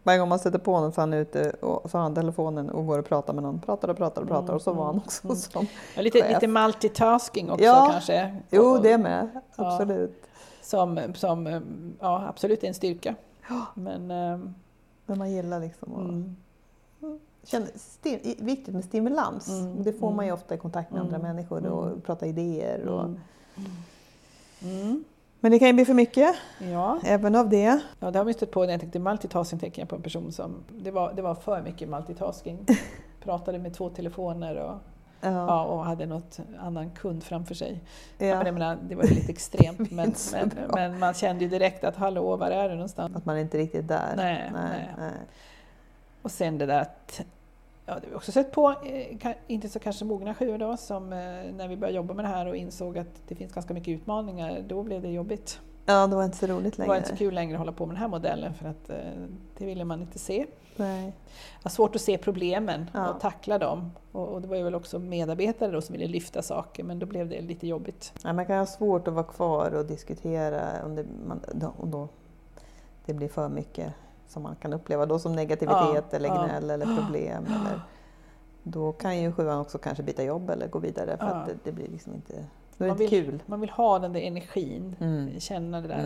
varje 0.03 0.19
gång 0.19 0.29
man 0.29 0.39
sätter 0.39 0.59
på 0.59 0.73
honom 0.75 0.91
så 0.91 1.01
är 1.01 1.03
han 1.03 1.13
ute 1.13 1.49
och 1.49 1.91
så 1.91 1.97
har 1.97 2.03
han 2.03 2.15
telefonen 2.15 2.69
och 2.69 2.85
går 2.85 2.99
och 2.99 3.05
pratar 3.05 3.33
med 3.33 3.43
någon. 3.43 3.59
Pratar 3.59 3.87
och 3.87 3.97
pratar 3.97 4.21
och 4.21 4.27
pratar 4.27 4.53
och 4.53 4.61
så 4.61 4.73
var 4.73 4.85
han 4.85 4.93
Mm, 4.93 5.03
också 5.05 5.25
mm. 5.27 5.35
som... 5.51 5.67
Ja, 5.95 6.01
lite, 6.01 6.21
chef. 6.21 6.31
lite 6.33 6.47
multitasking 6.47 7.51
också 7.51 7.65
Ja. 7.65 7.89
kanske. 7.91 8.35
Jo, 8.49 8.77
det 8.77 8.97
med. 8.97 9.29
Ja. 9.57 9.71
Absolut. 9.73 10.23
Som, 10.61 10.99
som 11.15 11.61
ja, 11.99 12.25
absolut 12.29 12.63
är 12.63 12.67
en 12.67 12.73
styrka. 12.73 13.15
Men, 13.73 14.11
ehm, 14.11 14.53
Men 15.07 15.17
man 15.17 15.31
gillar 15.31 15.59
liksom 15.59 15.95
att... 15.95 16.09
mm. 16.09 16.35
Känner, 17.43 17.69
sti, 17.75 18.35
viktigt 18.39 18.73
med 18.73 18.83
stimulans. 18.83 19.47
Mm, 19.49 19.83
det 19.83 19.93
får 19.93 20.11
man 20.13 20.25
ju 20.25 20.29
mm. 20.29 20.39
ofta 20.41 20.55
i 20.55 20.57
kontakt 20.57 20.91
med 20.91 21.01
andra 21.01 21.15
Mm, 21.15 21.27
människor 21.35 21.57
mm. 21.57 21.71
och 21.71 22.03
prata 22.03 22.25
idéer. 22.27 22.87
Och, 22.87 23.03
Mm. 23.03 23.19
Mm. 24.61 25.03
Men 25.39 25.51
det 25.51 25.59
kan 25.59 25.67
ju 25.67 25.73
bli 25.73 25.85
för 25.85 25.93
mycket, 25.93 26.35
Ja. 26.71 26.99
även 27.03 27.35
av 27.35 27.49
det. 27.49 27.79
ja, 27.99 28.11
det 28.11 28.17
har 28.17 28.25
vi 28.25 28.33
stött 28.33 28.51
på 28.51 28.63
när 28.65 28.71
jag 28.71 28.79
tänkte 28.79 28.99
multitasking 28.99 29.59
tänker 29.59 29.81
jag 29.81 29.89
på 29.89 29.95
en 29.95 30.01
person 30.01 30.31
som, 30.31 30.55
det 30.83 30.91
var, 30.91 31.13
det 31.13 31.21
var 31.21 31.35
för 31.35 31.61
mycket 31.61 31.89
multitasking. 31.89 32.65
Pratade 33.23 33.59
med 33.59 33.73
två 33.73 33.89
telefoner 33.89 34.55
och, 34.55 34.75
Ja. 35.21 35.29
ja, 35.29 35.63
och 35.63 35.85
hade 35.85 36.05
något 36.05 36.39
annan 36.59 36.91
kund 36.91 37.23
framför 37.23 37.55
sig. 37.55 37.79
Ja. 38.17 38.25
Ja. 38.25 38.37
Men 38.37 38.45
jag 38.45 38.53
menar, 38.53 38.77
det 38.89 38.95
var 38.95 39.03
ju 39.03 39.13
lite 39.13 39.31
extremt 39.31 39.79
men, 39.91 40.13
men, 40.31 40.51
men 40.73 40.99
man 40.99 41.13
kände 41.13 41.43
ju 41.43 41.49
direkt 41.49 41.83
att 41.83 41.95
hallå, 41.95 42.35
var 42.35 42.51
är 42.51 42.69
du 42.69 42.75
någonstans? 42.75 43.15
Att 43.15 43.25
man 43.25 43.37
inte 43.37 43.57
riktigt 43.57 43.83
är 43.83 43.87
där. 43.87 44.13
Nej, 44.15 44.51
nej, 44.53 44.69
nej. 44.71 44.93
nej. 44.97 45.11
Och 46.21 46.31
sen 46.31 46.57
det 46.57 46.65
där 46.65 46.81
att, 46.81 47.21
ja 47.85 47.93
det 47.93 48.05
har 48.05 48.09
vi 48.09 48.15
också 48.15 48.31
sett 48.31 48.51
på, 48.51 48.69
eh, 48.69 49.31
inte 49.47 49.69
så 49.69 49.79
kanske 49.79 50.05
mogna 50.05 50.35
sjuor 50.35 50.57
då, 50.57 50.77
som 50.77 51.13
eh, 51.13 51.19
när 51.57 51.67
vi 51.67 51.77
började 51.77 51.97
jobba 51.97 52.13
med 52.13 52.25
det 52.25 52.29
här 52.29 52.45
och 52.45 52.55
insåg 52.55 52.97
att 52.97 53.21
det 53.27 53.35
finns 53.35 53.53
ganska 53.53 53.73
mycket 53.73 54.01
utmaningar, 54.01 54.63
då 54.67 54.83
blev 54.83 55.01
det 55.01 55.09
jobbigt. 55.09 55.59
Ja, 55.89 56.07
det 56.07 56.15
var 56.15 56.23
inte 56.23 56.37
så 56.37 56.47
roligt 56.47 56.73
Det 56.73 56.77
längre. 56.77 56.89
var 56.89 56.97
inte 56.97 57.09
så 57.09 57.15
kul 57.15 57.33
längre 57.33 57.53
att 57.55 57.59
hålla 57.59 57.71
på 57.71 57.85
med 57.85 57.95
den 57.95 58.01
här 58.01 58.07
modellen 58.07 58.53
för 58.53 58.67
att 58.67 58.89
eh, 58.89 58.95
det 59.57 59.65
ville 59.65 59.85
man 59.85 60.01
inte 60.01 60.19
se. 60.19 60.45
Nej. 60.75 61.05
Det 61.05 61.63
var 61.63 61.69
svårt 61.69 61.95
att 61.95 62.01
se 62.01 62.17
problemen 62.17 62.89
Ja. 62.93 63.09
och 63.09 63.19
tackla 63.21 63.57
dem. 63.57 63.91
Och, 64.11 64.41
det 64.41 64.47
var 64.47 64.55
ju 64.55 64.63
väl 64.63 64.75
också 64.75 64.99
medarbetare 64.99 65.71
då 65.71 65.81
som 65.81 65.93
ville 65.93 66.07
lyfta 66.07 66.41
saker 66.41 66.83
men 66.83 66.99
då 66.99 67.05
blev 67.05 67.29
det 67.29 67.41
lite 67.41 67.67
jobbigt. 67.67 68.13
Ja, 68.23 68.33
man 68.33 68.45
kan 68.45 68.57
ha 68.57 68.65
svårt 68.65 69.07
att 69.07 69.13
vara 69.13 69.23
kvar 69.25 69.71
och 69.73 69.85
diskutera 69.85 70.85
om 70.85 70.95
det, 70.95 71.05
man, 71.27 71.39
då, 71.53 71.73
då 71.83 72.07
det 73.05 73.13
blir 73.13 73.27
för 73.27 73.49
mycket 73.49 73.93
som 74.27 74.43
man 74.43 74.55
kan 74.55 74.73
uppleva 74.73 75.05
då 75.05 75.19
som 75.19 75.35
negativitet 75.35 76.05
Ja, 76.11 76.15
eller 76.17 76.29
ja. 76.29 76.43
gnäll 76.45 76.69
eller 76.69 76.95
problem. 76.97 77.45
Eller, 77.61 77.81
då 78.63 78.91
kan 78.91 79.17
ju 79.21 79.31
sjuan 79.31 79.59
också 79.59 79.77
kanske 79.77 80.03
byta 80.03 80.23
jobb 80.23 80.49
eller 80.49 80.67
gå 80.67 80.79
vidare 80.79 81.17
för 81.17 81.25
att 81.25 81.45
det, 81.47 81.53
det 81.63 81.71
blir 81.71 81.87
liksom 81.87 82.13
inte, 82.13 82.33
det 82.77 82.87
Man 82.87 82.97
vill, 82.97 83.09
kul. 83.09 83.43
man 83.45 83.61
vill 83.61 83.69
ha 83.69 83.99
den 83.99 84.13
där 84.13 84.19
energin, 84.21 84.95
Mm. 84.99 85.39
känna 85.39 85.81
det 85.81 85.87
där. 85.87 85.99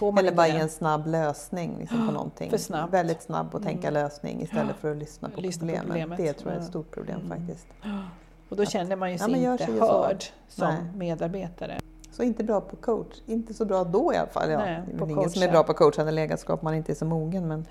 Mm. 0.00 0.18
Eller 0.18 0.32
bara 0.32 0.48
ge 0.48 0.56
en 0.58 0.68
snabb 0.68 1.06
lösning 1.06 1.76
liksom, 1.78 2.06
på 2.06 2.12
någonting. 2.12 2.50
för 2.50 2.58
snabbt. 2.58 2.92
Väldigt 2.94 3.22
snabb 3.22 3.54
och 3.54 3.62
tänka 3.62 3.88
Mm. 3.88 4.02
lösning 4.02 4.42
istället 4.42 4.76
för 4.80 4.90
att 4.90 4.96
lyssna 4.96 5.28
på, 5.28 5.40
Lyssna 5.40 5.66
på 5.66 5.72
problemet. 5.72 5.86
problemet. 5.88 6.18
Det 6.18 6.32
tror 6.32 6.50
jag 6.52 6.56
är 6.56 6.60
ett 6.60 6.64
Ja. 6.66 6.70
stort 6.70 6.90
problem 6.90 7.20
Mm. 7.24 7.28
faktiskt. 7.38 7.66
Och 8.48 8.56
då 8.56 8.62
Att- 8.62 8.70
känner 8.70 8.96
man 8.96 9.10
ju 9.10 9.16
Ja, 9.16 9.24
sig 9.24 9.42
gör 9.42 9.52
inte 9.52 9.64
sig 9.64 9.80
hörd 9.80 10.24
som 10.48 10.68
Nej. 10.74 10.82
medarbetare. 10.94 11.78
Så 12.12 12.22
inte 12.22 12.44
bra 12.44 12.60
på 12.60 12.76
coach. 12.76 13.16
Inte 13.26 13.54
så 13.54 13.64
bra 13.64 13.84
då 13.84 14.12
i 14.12 14.16
alla 14.16 14.28
fall. 14.28 14.50
Ja, 14.50 14.58
Nej, 14.58 14.82
det 14.98 15.04
är 15.04 15.10
ingen 15.10 15.30
som 15.30 15.42
är 15.42 15.48
bra 15.50 15.62
på 15.62 15.74
coachande 15.74 16.12
ledarskap 16.12 16.62
man 16.62 16.74
inte 16.74 16.92
är 16.92 16.94
så 16.94 17.04
mogen. 17.04 17.48
Men, 17.48 17.66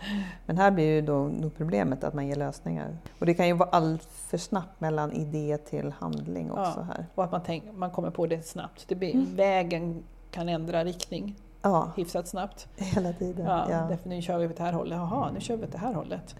men 0.45 0.57
här 0.57 0.71
blir 0.71 0.85
ju 0.85 1.01
då 1.01 1.13
nog 1.23 1.57
problemet 1.57 2.03
att 2.03 2.13
man 2.13 2.27
ger 2.27 2.35
lösningar. 2.35 2.97
Och 3.19 3.25
det 3.25 3.33
kan 3.33 3.47
ju 3.47 3.53
vara 3.53 3.69
allt 3.69 4.03
för 4.03 4.37
snabbt 4.37 4.81
mellan 4.81 5.11
idé 5.11 5.57
till 5.57 5.91
handling 5.99 6.51
också 6.51 6.73
Ja. 6.77 6.81
här. 6.83 7.05
Och 7.15 7.23
att 7.23 7.31
man, 7.31 7.41
tänk, 7.45 7.63
man 7.75 7.91
kommer 7.91 8.09
på 8.11 8.27
det 8.27 8.45
snabbt. 8.47 8.85
Det 8.87 8.95
blir, 8.95 9.13
Mm. 9.15 9.35
Vägen 9.35 10.03
kan 10.31 10.49
ändra 10.49 10.83
riktning 10.83 11.35
Ja, 11.61 11.91
hyfsat 11.97 12.27
snabbt. 12.27 12.67
hela 12.77 13.13
tiden. 13.13 13.45
Ja, 13.45 13.65
Ja. 13.69 13.85
Därför 13.89 14.09
nu 14.09 14.21
kör 14.21 14.37
vi 14.37 14.47
åt 14.47 14.57
det 14.57 14.63
här 14.63 14.73
hållet. 14.73 14.97
Jaha, 14.97 15.31
nu 15.33 15.39
kör 15.39 15.57
vi 15.57 15.63
åt 15.63 15.71
det 15.71 15.77
här 15.77 15.93
hållet. 15.93 16.35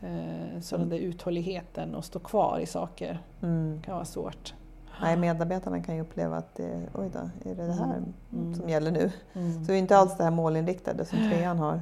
Eh, 0.00 0.60
Så 0.60 0.76
den 0.76 0.88
där 0.88 0.98
uthålligheten 0.98 1.94
och 1.94 2.04
stå 2.04 2.18
kvar 2.18 2.58
i 2.58 2.66
saker 2.66 3.18
Mm. 3.42 3.82
kan 3.84 3.94
vara 3.94 4.04
svårt. 4.04 4.54
Nej, 5.02 5.16
medarbetarna 5.16 5.82
kan 5.82 5.94
ju 5.94 6.00
uppleva 6.00 6.36
att 6.36 6.54
det, 6.54 6.82
oj 6.94 7.10
då, 7.12 7.50
är 7.50 7.54
det 7.54 7.66
det 7.66 7.72
här 7.72 8.02
Mm. 8.32 8.54
som 8.54 8.68
gäller 8.68 8.90
nu? 8.90 9.12
Mm. 9.34 9.64
Så 9.64 9.72
det 9.72 9.76
är 9.76 9.78
inte 9.78 9.96
alls 9.96 10.16
det 10.16 10.24
här 10.24 10.30
målinriktade 10.30 11.04
som 11.04 11.18
trean 11.18 11.58
har. 11.58 11.80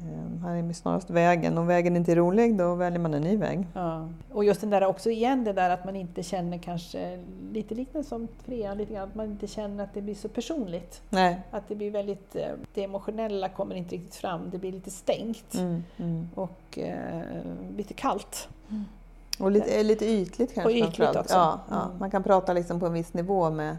Ehm, 0.00 0.42
här 0.42 0.54
är 0.56 0.72
snarast 0.72 1.10
vägen. 1.10 1.58
Om 1.58 1.66
vägen 1.66 1.96
inte 1.96 2.12
är 2.12 2.16
rolig 2.16 2.56
då 2.58 2.74
väljer 2.74 2.98
man 3.00 3.14
en 3.14 3.22
ny 3.22 3.36
väg. 3.36 3.66
Ja. 3.74 4.08
Och 4.32 4.44
just 4.44 4.60
den 4.60 4.70
där 4.70 4.84
också 4.84 5.10
igen, 5.10 5.44
det 5.44 5.52
där 5.52 5.70
att 5.70 5.84
man 5.84 5.96
inte 5.96 6.22
känner 6.22 6.58
kanske, 6.58 7.24
lite 7.52 7.74
liknande 7.74 8.08
som 8.08 8.28
trean, 8.46 8.78
lite 8.78 8.92
grann, 8.92 9.08
att 9.08 9.14
man 9.14 9.26
inte 9.26 9.46
känner 9.46 9.84
att 9.84 9.94
det 9.94 10.02
blir 10.02 10.14
så 10.14 10.28
personligt. 10.28 11.02
Nej. 11.10 11.40
Att 11.50 11.68
det 11.68 11.74
blir 11.74 11.90
väldigt, 11.90 12.36
eh, 12.36 12.48
det 12.74 12.84
emotionella 12.84 13.48
kommer 13.48 13.74
inte 13.74 13.94
riktigt 13.94 14.14
fram, 14.14 14.50
det 14.50 14.58
blir 14.58 14.72
lite 14.72 14.90
stängt 14.90 15.54
Mm, 15.54 15.84
mm. 15.96 16.28
och 16.34 16.78
eh, 16.78 17.22
lite 17.76 17.94
kallt. 17.94 18.48
Och 19.40 19.50
lite, 19.50 19.82
lite 19.82 20.06
ytligt 20.06 20.54
kanske 20.54 20.82
Och 20.82 20.88
ytligt 20.88 21.16
också. 21.16 21.34
Ja, 21.34 21.60
ja. 21.70 21.82
Mm. 21.84 21.98
Man 21.98 22.10
kan 22.10 22.22
prata 22.22 22.52
liksom 22.52 22.80
på 22.80 22.86
en 22.86 22.92
viss 22.92 23.14
nivå 23.14 23.50
med 23.50 23.76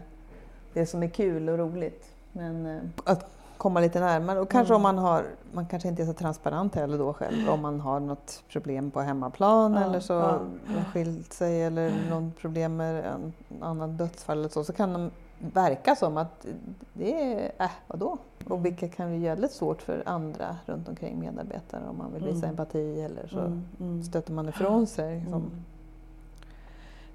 det 0.72 0.86
som 0.86 1.02
är 1.02 1.08
kul 1.08 1.48
och 1.48 1.58
roligt. 1.58 2.04
Men 2.32 2.66
eh, 2.66 2.82
att 3.04 3.26
komma 3.56 3.80
lite 3.80 4.00
närmare 4.00 4.40
och 4.40 4.50
kanske 4.50 4.74
Mm. 4.74 4.76
om 4.76 4.82
man 4.82 4.98
har, 5.04 5.24
man 5.52 5.66
kanske 5.66 5.88
inte 5.88 6.02
är 6.02 6.06
så 6.06 6.12
transparent 6.12 6.74
heller 6.74 6.98
då 6.98 7.12
själv, 7.12 7.50
om 7.50 7.60
man 7.60 7.80
har 7.80 8.00
något 8.00 8.42
problem 8.48 8.90
på 8.90 9.00
hemmaplan 9.00 9.74
Ja, 9.74 9.80
eller 9.84 10.00
så 10.00 10.12
ja. 10.12 10.40
skilt 10.92 11.32
sig 11.32 11.62
eller 11.64 11.92
något 12.10 12.36
problem 12.38 12.76
med 12.76 13.04
en 13.04 13.32
annan 13.60 13.96
dödsfall 13.96 14.38
eller 14.38 14.48
så, 14.48 14.64
så 14.64 14.72
kan 14.72 14.92
de 14.92 15.10
verka 15.40 15.96
som 15.96 16.16
att 16.16 16.46
det 16.92 17.32
är, 17.34 17.52
äh, 17.58 17.70
vadå? 17.86 18.18
Och 18.48 18.64
vilket 18.64 18.94
kan 18.96 19.12
ju 19.14 19.18
väldigt 19.28 19.52
svårt 19.52 19.82
för 19.82 20.02
andra 20.06 20.56
runt 20.66 20.88
omkring 20.88 21.18
medarbetare 21.20 21.82
om 21.88 21.98
man 21.98 22.12
vill 22.12 22.24
visa 22.24 22.36
Mm. 22.46 22.50
empati 22.50 23.00
eller 23.00 23.26
så 23.26 23.38
Mm, 23.38 23.62
mm. 23.80 24.02
stöter 24.02 24.32
man 24.32 24.48
ifrån 24.48 24.86
sig. 24.86 25.20
Liksom. 25.20 25.50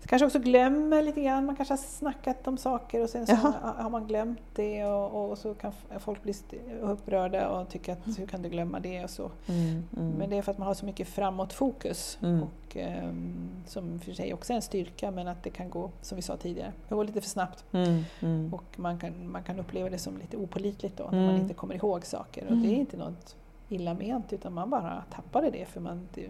Mm. 0.05 0.09
Kanske 0.09 0.25
också 0.25 0.39
glömmer 0.39 1.01
lite 1.01 1.21
grann, 1.21 1.45
man 1.45 1.55
kanske 1.55 1.71
har 1.71 1.77
snackat 1.77 2.47
om 2.47 2.57
saker 2.57 3.03
och 3.03 3.09
sen 3.09 3.27
så 3.27 3.33
Jaha. 3.33 3.73
har 3.77 3.89
man 3.89 4.07
glömt 4.07 4.39
det 4.55 4.85
och, 4.85 5.29
och 5.31 5.37
så 5.37 5.53
kan 5.53 5.71
folk 5.99 6.23
bli 6.23 6.33
upprörda 6.81 7.49
och 7.49 7.69
tycka 7.69 7.93
att 7.93 8.19
hur 8.19 8.25
kan 8.27 8.41
du 8.41 8.49
glömma 8.49 8.79
det 8.79 9.03
och 9.03 9.09
så. 9.09 9.31
Mm, 9.47 9.83
mm. 9.97 10.11
Men 10.17 10.29
det 10.29 10.37
är 10.37 10.41
för 10.41 10.51
att 10.51 10.57
man 10.57 10.67
har 10.67 10.73
så 10.73 10.85
mycket 10.85 11.07
framåtfokus 11.07 12.17
Mm. 12.21 12.43
och 12.43 12.77
ehm, 12.77 13.49
som 13.67 13.99
för 13.99 14.11
sig 14.11 14.33
också 14.33 14.53
är 14.53 14.55
en 14.55 14.61
styrka 14.61 15.11
men 15.11 15.27
att 15.27 15.43
det 15.43 15.49
kan 15.49 15.69
gå, 15.69 15.91
som 16.01 16.15
vi 16.15 16.21
sa 16.21 16.37
tidigare, 16.37 16.71
det 16.81 16.87
kan 16.89 16.97
gå 16.97 17.03
lite 17.03 17.21
för 17.21 17.29
snabbt 17.29 17.65
Mm, 17.71 18.03
mm. 18.21 18.53
och 18.53 18.79
man 18.79 18.99
kan, 18.99 19.31
man 19.31 19.43
kan 19.43 19.59
uppleva 19.59 19.89
det 19.89 19.97
som 19.97 20.17
lite 20.17 20.37
opålitligt 20.37 20.97
då 20.97 21.03
när 21.03 21.11
man 21.11 21.29
Mm. 21.29 21.41
inte 21.41 21.53
kommer 21.53 21.75
ihåg 21.75 22.05
saker 22.05 22.47
och 22.49 22.57
det 22.57 22.67
är 22.67 22.75
inte 22.75 22.97
något 22.97 23.35
illa 23.69 23.93
ment 23.93 24.33
utan 24.33 24.53
man 24.53 24.69
bara 24.69 25.03
tappade 25.11 25.49
det 25.49 25.65
för 25.65 25.79
man, 25.81 26.07
det, 26.13 26.29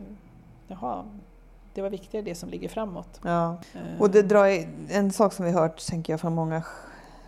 jaha, 0.67 1.03
det 1.75 1.81
var 1.81 1.89
viktigare 1.89 2.25
det 2.25 2.35
som 2.35 2.49
ligger 2.49 2.69
framåt. 2.69 3.19
Ja. 3.23 3.57
Eh, 3.73 4.01
Och 4.01 4.09
det 4.09 4.21
drar, 4.21 4.65
en 4.89 5.11
sak 5.11 5.33
som 5.33 5.45
vi 5.45 5.51
hört, 5.51 5.87
tänker 5.87 6.13
jag, 6.13 6.19
från 6.19 6.33
många 6.35 6.63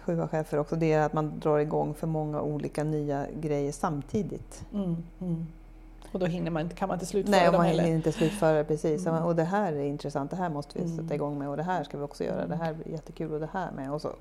SJUA-chefer 0.06 0.60
också, 0.60 0.76
det 0.76 0.94
är 0.94 1.02
att 1.06 1.14
man 1.14 1.40
drar 1.40 1.60
igång 1.60 1.94
för 1.94 2.08
många 2.08 2.42
olika 2.42 2.84
nya 2.84 3.26
grejer 3.42 3.72
samtidigt. 3.72 4.64
Mm, 4.74 4.98
mm. 5.22 5.48
Och 6.12 6.20
då 6.20 6.26
hinner 6.26 6.52
man, 6.52 6.70
kan 6.70 6.88
man 6.88 6.96
inte 6.96 7.06
slutföra 7.06 7.36
Nej, 7.38 7.46
dem 7.46 7.56
man 7.56 7.66
heller. 7.66 7.84
hinner 7.84 7.96
inte 7.96 8.12
slutföra 8.12 8.64
precis. 8.64 9.06
Mm. 9.06 9.24
Och 9.24 9.36
det 9.36 9.44
här 9.44 9.74
är 9.74 9.84
intressant, 9.84 10.32
det 10.32 10.38
här 10.38 10.50
måste 10.50 10.80
vi 10.80 10.86
Mm. 10.86 10.98
sätta 10.98 11.16
igång 11.16 11.40
med 11.40 11.50
och 11.50 11.58
det 11.58 11.64
här 11.64 11.84
ska 11.84 11.98
vi 11.98 12.04
också 12.04 12.24
göra, 12.24 12.48
det 12.48 12.56
här 12.56 12.74
blir 12.74 12.88
jättekul 12.92 13.34
och 13.34 13.40
det 13.40 13.50
här 13.54 13.72
med. 13.72 13.92
Och 13.94 14.02
så, 14.02 14.12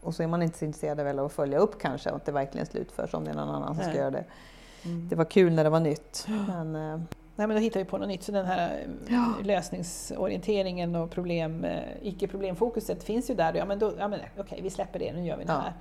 och 0.00 0.14
så 0.14 0.22
är 0.22 0.26
man 0.26 0.42
inte 0.42 0.58
så 0.58 0.64
intresserad 0.64 1.00
av 1.18 1.26
att 1.26 1.32
följa 1.32 1.58
upp 1.58 1.80
kanske, 1.80 2.10
att 2.10 2.24
det 2.26 2.32
verkligen 2.32 2.66
slutförs 2.66 3.14
om 3.14 3.24
det 3.24 3.30
är 3.30 3.34
någon 3.34 3.48
annan 3.54 3.74
som 3.74 3.84
ska 3.84 3.94
göra 3.94 4.10
det. 4.10 4.24
Mm. 4.84 5.08
Det 5.08 5.16
var 5.16 5.24
kul 5.24 5.52
när 5.52 5.64
det 5.64 5.70
var 5.70 5.80
nytt. 5.80 6.26
Men, 6.48 6.76
eh, 6.76 7.00
Nej, 7.38 7.46
men 7.46 7.56
då 7.56 7.60
hittar 7.62 7.80
vi 7.80 7.84
på 7.86 7.98
något 7.98 8.08
nytt. 8.08 8.22
Så 8.22 8.32
den 8.32 8.46
här 8.46 8.70
eh, 9.08 9.14
Ja. 9.14 9.24
lösningsorienteringen 9.44 10.96
och 10.96 11.10
problem, 11.10 11.64
eh, 11.64 11.78
icke-problemfokuset 12.02 13.04
finns 13.04 13.30
ju 13.30 13.34
där. 13.34 13.54
Ja, 13.54 13.64
men 13.64 13.78
då, 13.78 13.92
ja, 13.98 14.08
men, 14.08 14.20
okej, 14.38 14.60
vi 14.62 14.70
släpper 14.70 14.98
det, 14.98 15.12
nu 15.12 15.24
gör 15.26 15.36
vi 15.36 15.44
det 15.44 15.52
här. 15.52 15.72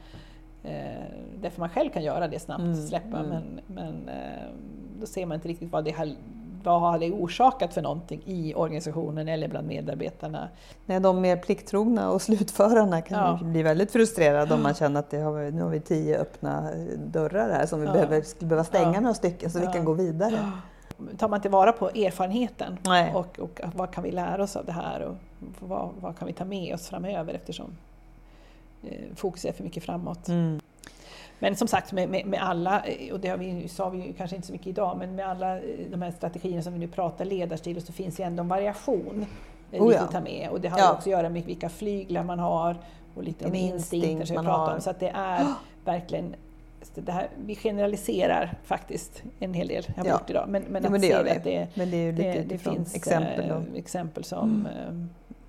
Eh, 0.63 1.03
därför 1.41 1.59
man 1.59 1.69
själv 1.69 1.89
kan 1.89 2.03
göra 2.03 2.27
det 2.27 2.39
snabbt, 2.39 2.61
Mm, 2.61 2.75
släppa, 2.87 3.17
mm. 3.17 3.29
men, 3.29 3.59
men 3.67 4.09
eh, 4.09 4.49
då 4.99 5.05
ser 5.05 5.25
man 5.25 5.35
inte 5.35 5.47
riktigt 5.47 5.71
vad 5.71 5.83
det 5.85 5.91
har, 5.91 6.09
vad 6.63 6.81
har 6.81 6.99
det 6.99 7.11
orsakat 7.11 7.73
för 7.73 7.81
någonting 7.81 8.21
i 8.25 8.53
organisationen 8.55 9.27
eller 9.27 9.47
bland 9.47 9.67
medarbetarna. 9.67 10.47
Nej, 10.85 10.99
de 10.99 11.21
mer 11.21 11.37
plikttrogna 11.37 12.09
och 12.11 12.21
slutförarna 12.21 13.01
kan 13.01 13.17
Ja. 13.39 13.39
bli 13.43 13.63
väldigt 13.63 13.91
frustrerade 13.91 14.53
om 14.53 14.63
man 14.63 14.73
känner 14.73 14.99
att 14.99 15.09
det 15.09 15.17
har, 15.19 15.51
nu 15.51 15.61
har 15.61 15.69
vi 15.69 15.79
tio 15.79 16.17
öppna 16.19 16.69
dörrar 16.97 17.49
här 17.49 17.65
som 17.65 17.79
vi 17.81 17.85
Ja. 17.87 17.93
behöver, 17.93 18.21
skulle 18.21 18.49
behöva 18.49 18.63
stänga 18.63 18.93
Ja. 18.93 18.99
några 18.99 19.13
stycken 19.13 19.49
så 19.51 19.59
vi 19.59 19.67
kan 19.67 19.85
gå 19.85 19.93
vidare. 19.93 20.51
Tar 21.17 21.27
man 21.27 21.37
inte 21.37 21.49
vara 21.49 21.71
på 21.71 21.89
erfarenheten 21.89 22.77
Nej. 22.85 23.13
och, 23.13 23.39
och 23.39 23.61
vad 23.75 23.91
kan 23.91 24.03
vi 24.03 24.11
lära 24.11 24.43
oss 24.43 24.55
av 24.55 24.65
det 24.65 24.71
här 24.71 25.01
och 25.01 25.15
vad, 25.59 25.89
vad 25.99 26.17
kan 26.17 26.27
vi 26.27 26.33
ta 26.33 26.45
med 26.45 26.73
oss 26.73 26.87
framöver 26.89 27.33
eftersom 27.33 27.77
eh, 28.83 29.15
fokus 29.15 29.45
är 29.45 29.51
för 29.51 29.63
mycket 29.63 29.83
framåt. 29.83 30.27
Mm. 30.27 30.59
Men 31.39 31.55
som 31.55 31.67
sagt 31.67 31.91
med, 31.91 32.09
med, 32.09 32.25
med 32.25 32.41
alla, 32.43 32.83
eh, 32.85 33.13
och 33.13 33.19
det 33.19 33.29
har 33.29 33.37
vi, 33.37 33.67
sa 33.67 33.89
vi 33.89 34.13
kanske 34.17 34.35
inte 34.35 34.47
så 34.47 34.53
mycket 34.53 34.67
idag, 34.67 34.97
men 34.97 35.15
med 35.15 35.27
alla 35.29 35.55
eh, 35.59 35.63
de 35.91 36.01
här 36.01 36.11
strategierna 36.11 36.61
som 36.61 36.73
vi 36.73 36.79
nu 36.79 36.87
pratar 36.87 37.25
ledarstil 37.25 37.81
så 37.85 37.93
finns 37.93 38.19
ju 38.19 38.23
ändå 38.23 38.41
en 38.43 38.47
variation 38.49 39.25
eh, 39.71 39.81
Oh 39.83 39.93
ja. 39.93 39.99
att 40.01 40.11
ta 40.11 40.21
med. 40.21 40.49
Och 40.49 40.61
det 40.61 40.67
har 40.67 40.79
Ja. 40.79 40.91
också 40.91 41.09
att 41.09 41.11
göra 41.17 41.29
med 41.29 41.43
vilka 41.45 41.69
flyglar 41.69 42.23
man 42.23 42.39
har 42.39 42.75
och 43.15 43.23
lite 43.23 43.47
med 43.47 43.61
instinkter 43.61 44.09
instinkt 44.09 44.27
som 44.27 44.45
vi 44.45 44.51
har. 44.51 44.73
om. 44.75 44.81
Så 44.81 44.89
att 44.89 44.99
det 44.99 45.09
är 45.15 45.45
verkligen 45.85 46.35
det 46.95 47.11
här, 47.11 47.27
vi 47.45 47.55
generaliserar 47.55 48.57
faktiskt 48.63 49.23
en 49.39 49.53
hel 49.53 49.67
del, 49.67 49.85
har 49.97 50.03
vi 50.03 50.09
Ja. 50.09 50.15
gjort 50.15 50.29
idag. 50.29 50.49
Men, 50.49 50.63
men 50.69 50.85
att 50.85 50.91
men 50.91 51.01
det 51.01 51.07
se 51.07 51.13
att 51.13 51.43
det, 51.43 51.67
Men 51.73 51.91
det 51.91 52.11
det, 52.11 52.43
det 52.49 52.57
finns 52.57 52.95
exempel. 52.95 53.47
Då. 53.49 53.77
exempel 53.77 54.23
som, 54.23 54.65
eh, 54.67 54.93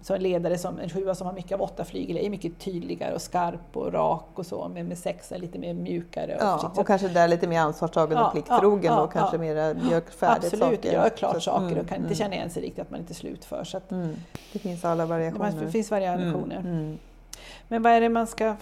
som 0.02 0.16
en 0.16 0.22
ledare, 0.22 0.58
som 0.58 0.78
en 0.78 0.88
sjua 0.90 1.14
som 1.14 1.26
har 1.26 1.34
mycket 1.34 1.52
av 1.52 1.62
åtta 1.62 1.84
flygel 1.84 2.16
är 2.16 2.30
mycket 2.30 2.58
tydligare 2.58 3.14
och 3.14 3.22
skarp 3.22 3.76
och 3.76 3.92
rak 3.92 4.24
och 4.34 4.46
så, 4.46 4.68
men 4.74 4.86
med 4.88 4.98
är 5.32 5.38
lite 5.38 5.58
mer 5.58 5.74
mjukare 5.74 6.34
och 6.36 6.42
Ja, 6.42 6.72
och 6.76 6.86
kanske 6.86 7.08
där 7.08 7.28
lite 7.28 7.46
mer 7.46 7.60
ansvarstagen 7.60 8.18
Ja, 8.18 8.26
och 8.26 8.32
plikttrogen 8.32 8.92
ja, 8.92 9.00
och 9.00 9.12
kanske 9.12 9.36
ja. 9.36 9.40
mera 9.40 9.66
gör 9.66 10.00
färdigt 10.00 10.44
Absolut, 10.52 10.60
saker. 10.84 10.92
gör 10.92 11.08
klart 11.08 11.34
Så- 11.34 11.40
saker 11.40 11.66
mm, 11.66 11.78
och 11.78 11.88
kan 11.88 11.96
inte 11.96 12.06
mm, 12.06 12.14
känna 12.14 12.34
igen 12.34 12.50
sig 12.50 12.62
riktigt 12.62 12.78
att 12.82 12.90
man 12.90 13.00
inte 13.00 13.14
slutför. 13.14 13.64
Så 13.64 13.76
att 13.76 13.90
mm. 13.90 14.14
Det 14.52 14.58
finns 14.58 14.84
alla 14.84 15.02
det 15.02 15.08
variationer. 15.08 15.68
finns 15.70 15.90
variationer. 15.90 16.96
Men 17.68 17.82
vad 17.82 17.92
är 17.92 18.00
det 18.00 18.08
man 18.08 18.26
ska 18.26 18.54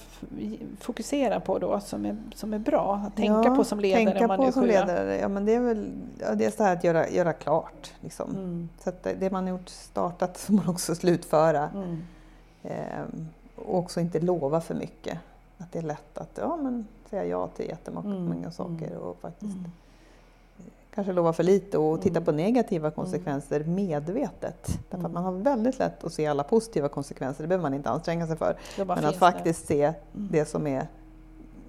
fokusera 0.80 1.40
på 1.40 1.58
då 1.58 1.80
som 1.80 2.04
är, 2.06 2.16
som 2.34 2.54
är 2.54 2.58
bra 2.58 3.02
att 3.06 3.16
tänka 3.16 3.48
Ja, 3.48 3.54
på 3.56 3.64
som 3.64 3.80
ledare? 3.80 4.04
Tänka 4.04 4.26
man 4.26 4.36
på 4.38 4.52
som 4.52 4.64
ledare, 4.64 5.18
ja 5.18 5.28
men 5.28 5.44
det 5.44 5.54
är 5.54 5.60
väl 5.60 5.90
ja, 6.20 6.34
det 6.34 6.58
här 6.58 6.72
att 6.76 6.84
göra, 6.84 7.08
göra 7.08 7.32
klart. 7.32 7.92
Liksom. 8.00 8.30
Mm, 8.30 8.68
Så 8.80 8.88
att 8.88 9.02
det- 9.02 9.32
man 9.32 9.44
har 9.44 9.50
gjort 9.50 9.68
startat 9.68 10.38
får 10.38 10.54
man 10.54 10.68
också 10.68 10.94
slutföra. 10.94 11.70
mm, 11.74 12.02
Ehm, 12.62 13.28
och 13.56 13.78
också 13.78 14.00
inte 14.00 14.20
lova 14.20 14.60
för 14.60 14.74
mycket. 14.74 15.18
Att 15.58 15.72
det 15.72 15.78
är 15.78 15.82
lätt 15.82 16.18
att 16.18 16.30
ja, 16.40 16.56
men, 16.56 16.86
säga 17.10 17.24
ja 17.24 17.46
till 17.46 17.66
jättemånga 17.68 18.16
Mm, 18.16 18.52
saker 18.52 18.96
och 18.96 19.18
faktiskt 19.20 19.56
mm. 19.56 19.70
Kanske 20.96 21.12
lova 21.12 21.32
för 21.32 21.42
lite 21.42 21.78
och 21.78 22.02
titta 22.02 22.16
Mm. 22.16 22.24
på 22.24 22.32
negativa 22.32 22.90
konsekvenser 22.90 23.64
medvetet. 23.64 24.66
Därför 24.66 24.94
Mm. 24.98 25.06
att 25.06 25.12
man 25.12 25.24
har 25.24 25.32
väldigt 25.32 25.78
lätt 25.78 26.04
att 26.04 26.12
se 26.12 26.26
alla 26.26 26.42
positiva 26.44 26.88
konsekvenser, 26.88 27.42
det 27.44 27.48
behöver 27.48 27.62
man 27.62 27.74
inte 27.74 27.90
anstränga 27.90 28.26
sig 28.26 28.36
för. 28.36 28.56
Det 28.76 28.84
Men 28.84 29.04
att 29.04 29.16
faktiskt 29.16 29.66
se 29.66 29.92
det 30.12 30.44
som 30.44 30.66
är 30.66 30.86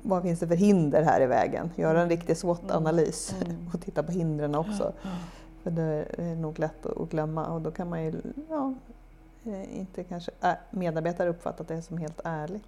vad 0.02 0.24
finns 0.24 0.40
det 0.40 0.48
för 0.48 0.56
hinder 0.56 1.04
här 1.04 1.22
i 1.22 1.26
vägen? 1.26 1.72
Göra 1.76 2.02
en 2.02 2.10
riktig 2.10 2.38
SWOT-analys 2.38 3.36
Mm. 3.46 3.58
och 3.74 3.82
titta 3.82 4.04
på 4.04 4.12
hindren 4.12 4.56
också. 4.56 4.94
För 5.64 5.72
det 5.72 6.06
är 6.18 6.36
nog 6.36 6.60
lätt 6.60 6.86
att 6.86 7.10
glömma 7.10 7.46
och 7.48 7.62
då 7.62 7.72
kan 7.72 7.90
man 7.90 8.04
ju 8.04 8.14
ja, 8.50 8.74
eh, 9.46 9.80
inte 9.80 10.04
kanske 10.04 10.32
medarbetare 10.72 11.30
uppfatta 11.30 11.64
det 11.64 11.82
som 11.82 11.98
helt 11.98 12.22
ärligt. 12.24 12.68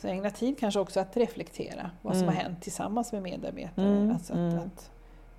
Så 0.00 0.06
ägna 0.08 0.30
tid 0.30 0.58
kanske 0.58 0.80
också 0.80 1.00
att 1.00 1.16
reflektera 1.16 1.90
vad 2.02 2.12
som 2.14 2.22
Mm. 2.22 2.34
har 2.36 2.42
hänt 2.42 2.62
tillsammans 2.62 3.12
med 3.12 3.22
medarbetare. 3.22 3.86
Mm, 3.86 4.10
Alltså 4.10 4.32
att, 4.32 4.38
mm. 4.38 4.58
att, 4.58 4.90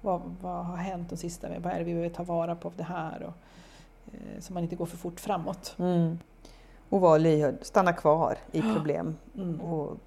vad, 0.06 0.22
vad 0.42 0.66
har 0.66 0.76
hänt 0.78 1.10
de 1.10 1.16
sista, 1.18 1.48
vad 1.60 1.74
är 1.74 1.78
det 1.78 1.84
vi 1.84 1.94
behöver 1.94 2.10
ta 2.16 2.24
vara 2.24 2.56
på 2.56 2.68
av 2.68 2.74
det 2.78 2.84
här? 2.84 3.24
Och, 3.24 3.34
eh, 4.14 4.40
så 4.40 4.54
man 4.54 4.64
inte 4.64 4.76
går 4.76 4.86
för 4.86 4.98
fort 4.98 5.20
framåt. 5.20 5.76
Mm. 5.80 6.20
Och 6.90 7.02
vara 7.02 7.18
lyhörd, 7.18 7.56
stanna 7.62 7.94
kvar 7.94 8.38
i 8.52 8.62
problem 8.62 9.16
Mm. 9.36 9.62
och 9.62 9.98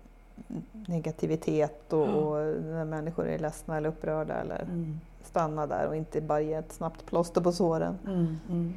negativitet 0.88 1.92
och, 1.92 2.07
och 2.09 2.36
när 2.62 2.84
människor 2.84 3.28
är 3.28 3.38
ledsna 3.38 3.76
eller 3.76 3.88
upprörda 3.88 4.34
eller 4.34 4.62
Mm. 4.62 5.01
stanna 5.22 5.66
där 5.66 5.86
och 5.88 5.96
inte 5.96 6.20
bara 6.20 6.40
ge 6.40 6.55
ett 6.55 6.72
snabbt 6.72 7.07
plåster 7.07 7.40
på 7.40 7.53
såren. 7.53 7.99
Mm. 8.07 8.38
Mm. 8.51 8.74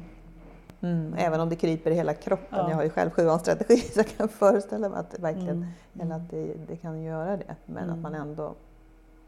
Mm. 0.80 1.14
Även 1.18 1.40
om 1.40 1.48
det 1.48 1.56
kryper 1.56 1.90
i 1.90 1.94
hela 1.94 2.14
kroppen. 2.14 2.58
Ja. 2.58 2.68
Jag 2.68 2.76
har 2.76 2.82
ju 2.82 2.90
själv 2.90 3.10
sjuans 3.10 3.42
strategi 3.42 3.76
så 3.92 3.98
jag 3.98 4.08
kan 4.08 4.28
föreställa 4.28 4.88
mig 4.88 4.98
att 4.98 5.10
det 5.10 5.22
verkligen 5.22 5.48
Mm. 5.56 6.00
eller 6.00 6.14
att 6.16 6.30
det, 6.30 6.54
det 6.68 6.76
kan 6.76 7.02
göra 7.02 7.36
det. 7.36 7.56
Men 7.66 7.82
Mm. 7.84 7.94
att 7.94 8.00
man 8.00 8.14
ändå 8.14 8.54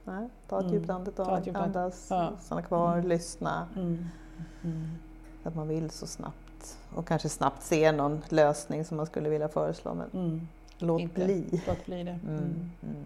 nej, 0.05 0.29
ta 0.49 0.59
ett 0.59 0.63
Mm. 0.65 0.75
djupt 0.75 0.91
andetag, 0.91 1.27
Ta 1.27 1.39
ett 1.39 1.47
djupt 1.47 1.59
and- 1.59 1.77
andas, 1.77 2.07
Ja. 2.11 2.31
stanna 2.41 2.63
kvar, 2.63 2.95
Mm. 2.95 3.09
lyssna. 3.09 3.67
Mm. 3.77 4.05
Mm. 4.65 4.89
Att 5.45 5.55
man 5.55 5.69
vill 5.69 5.91
så 5.91 6.07
snabbt. 6.07 6.79
Och 6.95 7.07
kanske 7.07 7.29
snabbt 7.29 7.63
se 7.63 7.93
någon 7.93 8.23
lösning 8.29 8.85
som 8.85 8.97
man 8.97 9.07
skulle 9.07 9.29
vilja 9.29 9.49
föreslå. 9.49 9.95
Men 9.95 10.11
Mm. 10.27 10.49
låt 10.79 11.01
Inte. 11.01 11.25
bli. 11.25 11.63
Låt 11.67 11.87
bli 11.87 12.03
det. 12.05 12.11
Mm. 12.11 12.21
Mm. 12.39 12.71
Mm. 12.83 13.05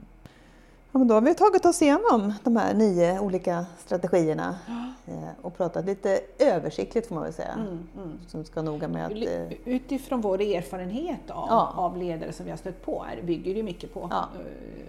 Ja, 0.92 0.98
men 0.98 1.08
då 1.08 1.14
har 1.14 1.20
vi 1.20 1.34
tagit 1.34 1.64
oss 1.64 1.82
igenom 1.82 2.34
de 2.44 2.56
här 2.56 2.74
nio 2.74 3.20
olika 3.20 3.66
strategierna 3.78 4.58
eh, 5.06 5.28
och 5.42 5.56
pratat 5.56 5.84
lite 5.84 6.20
översiktligt 6.38 7.06
får 7.08 7.14
man 7.14 7.24
väl 7.24 7.32
säga. 7.32 7.52
Mm, 7.52 7.88
mm. 7.96 8.18
Som 8.28 8.44
ska 8.44 8.62
noga 8.62 8.88
med 8.88 9.06
att... 9.06 9.12
Eh, 9.12 9.52
Utifrån 9.64 10.20
vår 10.20 10.40
erfarenhet 10.40 11.30
av, 11.30 11.46
Ja. 11.48 11.72
av 11.76 11.96
ledare 11.96 12.32
som 12.32 12.44
vi 12.44 12.50
har 12.50 12.58
stött 12.58 12.82
på 12.84 13.02
här, 13.08 13.22
bygger 13.22 13.54
det 13.54 13.62
mycket 13.62 13.94
på 13.94 14.08
Ja. 14.10 14.28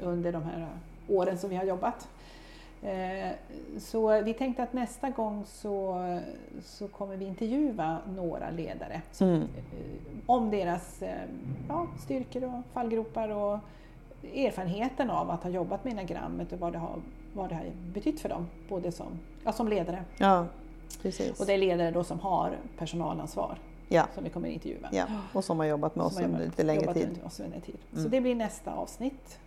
eh, 0.02 0.08
under 0.08 0.32
de 0.32 0.44
här 0.44 0.68
åren 1.10 1.38
som 1.38 1.50
vi 1.50 1.56
har 1.56 1.64
jobbat. 1.64 2.08
Eh, 2.84 3.32
Så 3.80 4.22
vi 4.22 4.34
tänkte 4.34 4.64
att 4.64 4.74
nästa 4.74 5.10
gång 5.10 5.44
så, 5.46 5.96
så 6.64 6.88
kommer 6.88 7.16
vi 7.18 7.26
intervjua 7.26 7.98
några 8.16 8.50
ledare 8.50 9.02
mm, 9.22 9.42
eh, 9.42 9.48
om 10.26 10.50
deras 10.52 11.02
eh, 11.02 11.22
ja, 11.70 11.88
styrkor 12.04 12.44
och 12.44 12.62
fallgropar 12.74 13.30
och 13.30 13.60
erfarenheten 14.36 15.10
av 15.10 15.30
att 15.32 15.44
ha 15.44 15.50
jobbat 15.50 15.84
med 15.84 15.94
enagrammet 15.94 16.52
och 16.54 16.60
vad 16.60 16.72
det 16.74 16.78
har, 16.80 16.96
vad 17.34 17.50
det 17.50 17.56
har 17.56 17.66
betytt 17.94 18.20
för 18.20 18.30
dem, 18.30 18.48
både 18.70 18.92
som, 18.92 19.08
ja, 19.46 19.52
som 19.52 19.68
ledare 19.68 20.04
ja, 20.18 20.46
precis. 21.02 21.40
och 21.40 21.46
det 21.46 21.54
är 21.54 21.58
ledare 21.58 21.92
då 21.92 22.04
som 22.04 22.20
har 22.20 22.58
personalansvar 22.78 23.58
Ja, 23.88 24.08
som 24.16 24.24
vi 24.24 24.30
kommer 24.30 24.50
intervjua. 24.50 24.90
ja, 24.92 25.06
och 25.34 25.44
som 25.44 25.60
har 25.60 25.66
jobbat 25.66 25.96
med 25.96 26.06
oss 26.06 26.14
Som 26.16 26.24
under 26.26 26.38
jobbat- 26.40 26.48
lite 26.50 26.64
längre 26.64 26.94
tid. 26.94 27.08
under 27.10 27.26
oss 27.26 27.40
under 27.40 27.60
tid. 27.60 27.78
Så 27.94 28.00
Mm. 28.00 28.12
det 28.12 28.22
blir 28.22 28.36
nästa 28.36 28.74
avsnitt. 28.74 29.40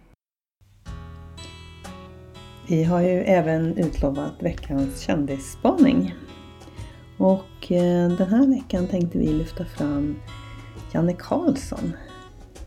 Vi 2.73 2.85
har 2.85 3.01
ju 3.01 3.23
även 3.23 3.79
utlovat 3.79 4.33
veckans 4.43 5.01
kändisspaning. 5.01 6.15
Och 7.19 7.73
eh, 7.73 8.09
den 8.09 8.29
här 8.29 8.47
veckan 8.47 8.87
tänkte 8.87 9.19
vi 9.19 9.27
lyfta 9.27 9.65
fram 9.65 10.17
Janne 10.95 11.13
Karlsson. 11.19 11.93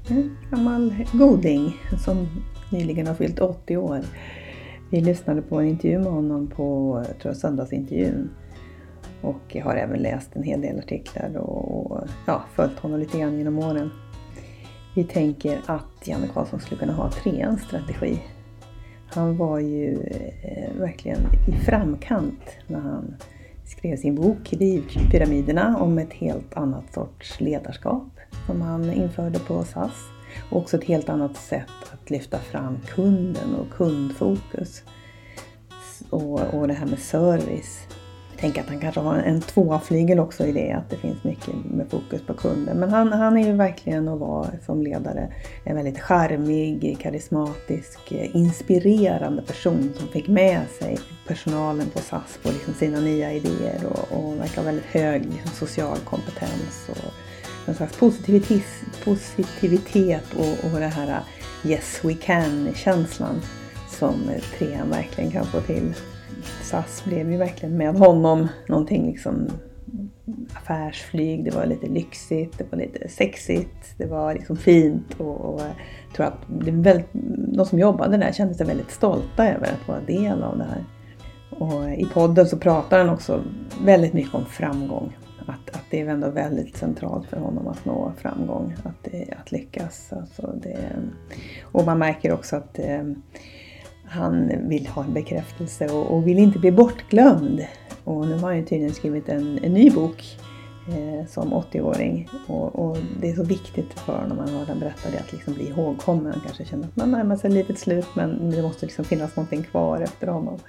En 0.10 0.38
gammal 0.52 0.96
goding 1.14 1.78
som 2.06 2.28
nyligen 2.72 3.08
har 3.08 3.14
fyllt 3.14 3.40
80 3.40 3.78
år. 3.78 4.00
Vi 4.92 5.02
lyssnade 5.02 5.42
på 5.42 5.60
en 5.60 5.68
intervju 5.68 5.98
med 5.98 6.12
honom 6.12 6.48
på 6.48 6.96
jag 7.08 7.20
tror 7.20 7.34
jag, 7.34 7.38
söndagsintervjun. 7.38 8.30
Och 9.22 9.42
jag 9.48 9.66
har 9.66 9.76
även 9.76 10.00
läst 10.00 10.36
en 10.36 10.44
hel 10.44 10.62
del 10.62 10.80
artiklar 10.80 11.38
och, 11.38 11.92
och 11.92 12.08
ja, 12.28 12.44
följt 12.56 12.80
honom 12.80 13.00
lite 13.00 13.20
grann 13.20 13.38
genom 13.38 13.60
åren. 13.60 13.90
Vi 14.96 15.04
tänker 15.04 15.62
att 15.66 16.08
Janne 16.08 16.28
Karlsson 16.34 16.60
skulle 16.60 16.80
kunna 16.80 16.94
ha 16.94 17.12
treans 17.12 17.62
strategi. 17.62 18.20
Han 19.08 19.38
var 19.38 19.60
ju 19.60 19.94
eh, 20.42 20.80
verkligen 20.80 21.20
i 21.48 21.52
framkant 21.52 22.42
när 22.68 22.80
han 22.80 23.16
skrev 23.66 23.98
sin 23.98 24.16
bok 24.16 24.52
Drivpyramiderna 24.52 25.78
om 25.78 25.98
ett 25.98 26.14
helt 26.14 26.58
annat 26.58 26.94
sorts 26.94 27.40
ledarskap 27.40 28.08
som 28.46 28.62
han 28.62 28.94
införde 28.94 29.40
på 29.40 29.64
SAS. 29.64 30.10
Och 30.50 30.58
också 30.62 30.78
ett 30.78 30.84
helt 30.84 31.10
annat 31.10 31.38
sätt 31.38 31.94
att 31.94 32.10
lyfta 32.10 32.40
fram 32.40 32.78
kunden 32.88 33.56
och 33.56 33.78
kundfokus. 33.78 34.84
Och, 36.10 36.54
och 36.54 36.68
det 36.68 36.74
här 36.74 36.88
med 36.88 37.00
service. 37.00 37.88
Jag 38.36 38.42
tänker 38.42 38.62
att 38.62 38.70
han 38.70 38.80
kanske 38.80 39.00
har 39.00 39.18
en 39.18 39.42
tvåflygel 39.42 40.20
också 40.20 40.46
i 40.46 40.52
det, 40.52 40.72
att 40.72 40.90
det 40.90 40.98
finns 40.98 41.24
mycket 41.24 41.54
med 41.66 41.88
fokus 41.90 42.22
på 42.22 42.34
kunden. 42.34 42.78
Men 42.78 42.90
han, 42.90 43.12
han 43.12 43.38
är 43.38 43.48
ju 43.48 43.54
verkligen 43.54 44.08
att 44.08 44.20
vara 44.20 44.48
som 44.66 44.82
ledare 44.82 45.34
en 45.64 45.76
väldigt 45.76 46.00
charmig, 46.00 46.98
karismatisk, 47.02 48.12
inspirerande 48.12 49.42
person 49.42 49.94
som 49.98 50.08
fick 50.08 50.28
med 50.28 50.62
sig 50.80 50.98
personalen 51.28 51.90
på 51.90 52.00
SAS 52.00 52.40
på 52.44 52.50
liksom 52.50 52.74
sina 52.74 53.00
nya 53.00 53.34
idéer 53.34 53.86
och, 53.86 54.18
och 54.18 54.40
verkar 54.40 54.56
ha 54.56 54.64
väldigt 54.64 54.86
hög 54.86 55.26
liksom, 55.26 55.52
social 55.52 55.98
kompetens 55.98 56.90
och 56.90 57.14
en 57.68 57.76
slags 57.76 57.98
positivitet, 57.98 58.66
positivitet 59.04 60.34
och, 60.34 60.72
och 60.72 60.80
det 60.80 60.88
här 60.88 61.08
uh, 61.08 61.72
yes 61.72 62.00
we 62.04 62.14
can-känslan 62.14 63.42
som 63.90 64.32
trean 64.58 64.90
verkligen 64.90 65.32
kan 65.32 65.46
få 65.46 65.62
till. 65.62 65.94
SAS 66.64 67.04
blev 67.06 67.32
ju 67.32 67.38
verkligen 67.38 67.78
med 67.78 67.96
honom 67.96 68.48
någonting 68.68 69.08
liksom 69.08 69.48
affärsflyg, 70.54 71.46
det 71.46 71.56
var 71.56 71.66
lite 71.66 71.88
lyxigt, 71.88 72.58
det 72.58 72.72
var 72.72 72.78
lite 72.78 73.08
sexigt, 73.08 73.98
det 73.98 74.06
var 74.06 74.34
liksom 74.34 74.58
fint 74.58 75.14
och, 75.18 75.54
och 75.54 75.62
jag 75.62 76.16
tror 76.16 76.26
att 76.26 76.40
det 76.48 76.72
väldigt, 76.72 77.10
de 77.54 77.66
som 77.66 77.80
jobbade 77.80 78.18
där 78.18 78.32
kände 78.32 78.54
sig 78.54 78.66
väldigt 78.66 78.92
stolta 78.92 79.48
över 79.48 79.68
att 79.68 79.88
vara 79.88 80.02
del 80.02 80.44
av 80.44 80.58
det 80.58 80.64
här. 80.64 80.86
Och 81.50 81.90
i 81.90 82.06
podden 82.14 82.48
så 82.48 82.58
pratar 82.58 83.00
han 83.00 83.10
också 83.10 83.44
väldigt 83.82 84.14
mycket 84.14 84.36
om 84.36 84.46
framgång. 84.46 85.18
Att, 85.48 85.76
att 85.76 85.84
det 85.90 86.02
är 86.02 86.08
ändå 86.08 86.30
väldigt 86.30 86.78
centralt 86.78 87.28
för 87.28 87.38
honom 87.38 87.68
att 87.68 87.86
nå 87.86 88.14
framgång, 88.18 88.76
att, 88.84 89.08
att 89.40 89.52
lyckas. 89.52 90.14
Alltså 90.14 90.56
det, 90.62 90.90
och 91.64 91.86
man 91.86 92.00
märker 92.00 92.32
också 92.32 92.56
att 92.56 92.80
eh, 92.80 93.04
han 94.08 94.52
vill 94.70 94.88
ha 94.88 95.04
en 95.04 95.14
bekräftelse 95.14 95.88
och, 95.88 96.12
och 96.12 96.28
vill 96.28 96.38
inte 96.38 96.60
bli 96.60 96.72
bortglömd. 96.72 97.66
Och 98.04 98.28
nu 98.28 98.34
har 98.34 98.48
han 98.48 98.58
ju 98.58 98.66
tydligen 98.66 98.94
skrivit 98.94 99.30
en, 99.30 99.60
en 99.64 99.74
ny 99.74 99.90
bok 99.90 100.38
eh, 100.88 101.28
som 101.28 101.54
80-åring. 101.54 102.30
Och, 102.48 102.76
och 102.76 102.98
det 103.22 103.30
är 103.30 103.36
så 103.36 103.44
viktigt 103.44 104.00
för 104.00 104.14
honom 104.14 104.40
han 104.40 104.50
har 104.50 104.66
den 104.66 104.80
berätta 104.80 105.12
det, 105.12 105.20
att 105.20 105.34
liksom 105.34 105.54
bli 105.54 105.70
ihågkommen. 105.70 106.32
Han 106.32 106.42
kanske 106.42 106.66
känner 106.66 106.88
att 106.88 106.96
man 106.96 107.12
närmar 107.12 107.36
sig 107.36 107.52
livets 107.52 107.82
slut 107.82 108.08
men 108.16 108.52
det 108.52 108.62
måste 108.62 108.86
liksom 108.86 109.06
finnas 109.06 109.36
någonting 109.36 109.64
kvar 109.64 110.02
efter 110.02 110.28
honom. 110.28 110.60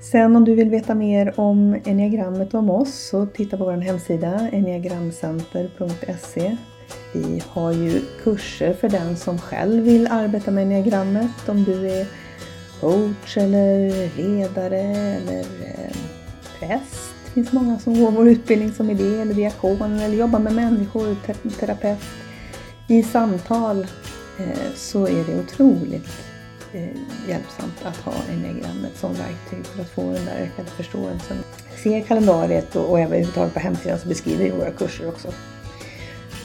Sen 0.00 0.36
om 0.36 0.44
du 0.44 0.54
vill 0.54 0.70
veta 0.70 0.94
mer 0.94 1.40
om 1.40 1.76
enneagrammet 1.84 2.54
och 2.54 2.60
om 2.60 2.70
oss 2.70 2.94
så 2.94 3.26
titta 3.26 3.56
på 3.56 3.64
vår 3.64 3.72
hemsida 3.72 4.48
enneagramcenter.se. 4.52 6.56
Vi 7.12 7.42
har 7.48 7.72
ju 7.72 8.00
kurser 8.22 8.72
för 8.72 8.88
den 8.88 9.16
som 9.16 9.38
själv 9.38 9.84
vill 9.84 10.06
arbeta 10.06 10.50
med 10.50 10.62
enneagrammet. 10.62 11.48
Om 11.48 11.64
du 11.64 11.90
är 11.90 12.06
coach 12.80 13.36
eller 13.36 13.90
ledare 14.16 14.80
eller 14.80 15.40
eh, 15.40 15.96
präst. 16.58 17.14
Det 17.24 17.30
finns 17.34 17.52
många 17.52 17.78
som 17.78 18.00
går 18.00 18.10
vår 18.10 18.28
utbildning 18.28 18.72
som 18.72 18.90
idé 18.90 19.20
eller 19.20 19.34
diakon 19.34 20.00
eller 20.00 20.16
jobbar 20.16 20.38
med 20.38 20.52
människor, 20.52 21.16
terapeut. 21.60 21.98
I 22.88 23.02
samtal 23.02 23.86
eh, 24.38 24.74
så 24.76 25.06
är 25.06 25.24
det 25.24 25.40
otroligt 25.40 26.08
eh, 26.72 26.96
hjälpsamt 27.28 27.84
att 27.84 27.96
ha 27.96 28.12
enneagrammet 28.32 28.96
som 28.96 29.14
verktyg 29.14 29.66
för 29.66 29.82
att 29.82 29.90
få 29.90 30.02
den 30.02 30.24
där 30.24 30.36
ökade 30.36 30.70
förståelsen. 30.76 31.36
Se 31.84 32.00
kalendariet 32.08 32.76
och, 32.76 32.90
och 32.90 32.98
även 33.00 33.12
överhuvudtaget 33.12 33.54
på 33.54 33.60
hemsidan 33.60 33.98
så 33.98 34.08
beskriver 34.08 34.44
vi 34.44 34.50
våra 34.50 34.70
kurser 34.70 35.08
också. 35.08 35.28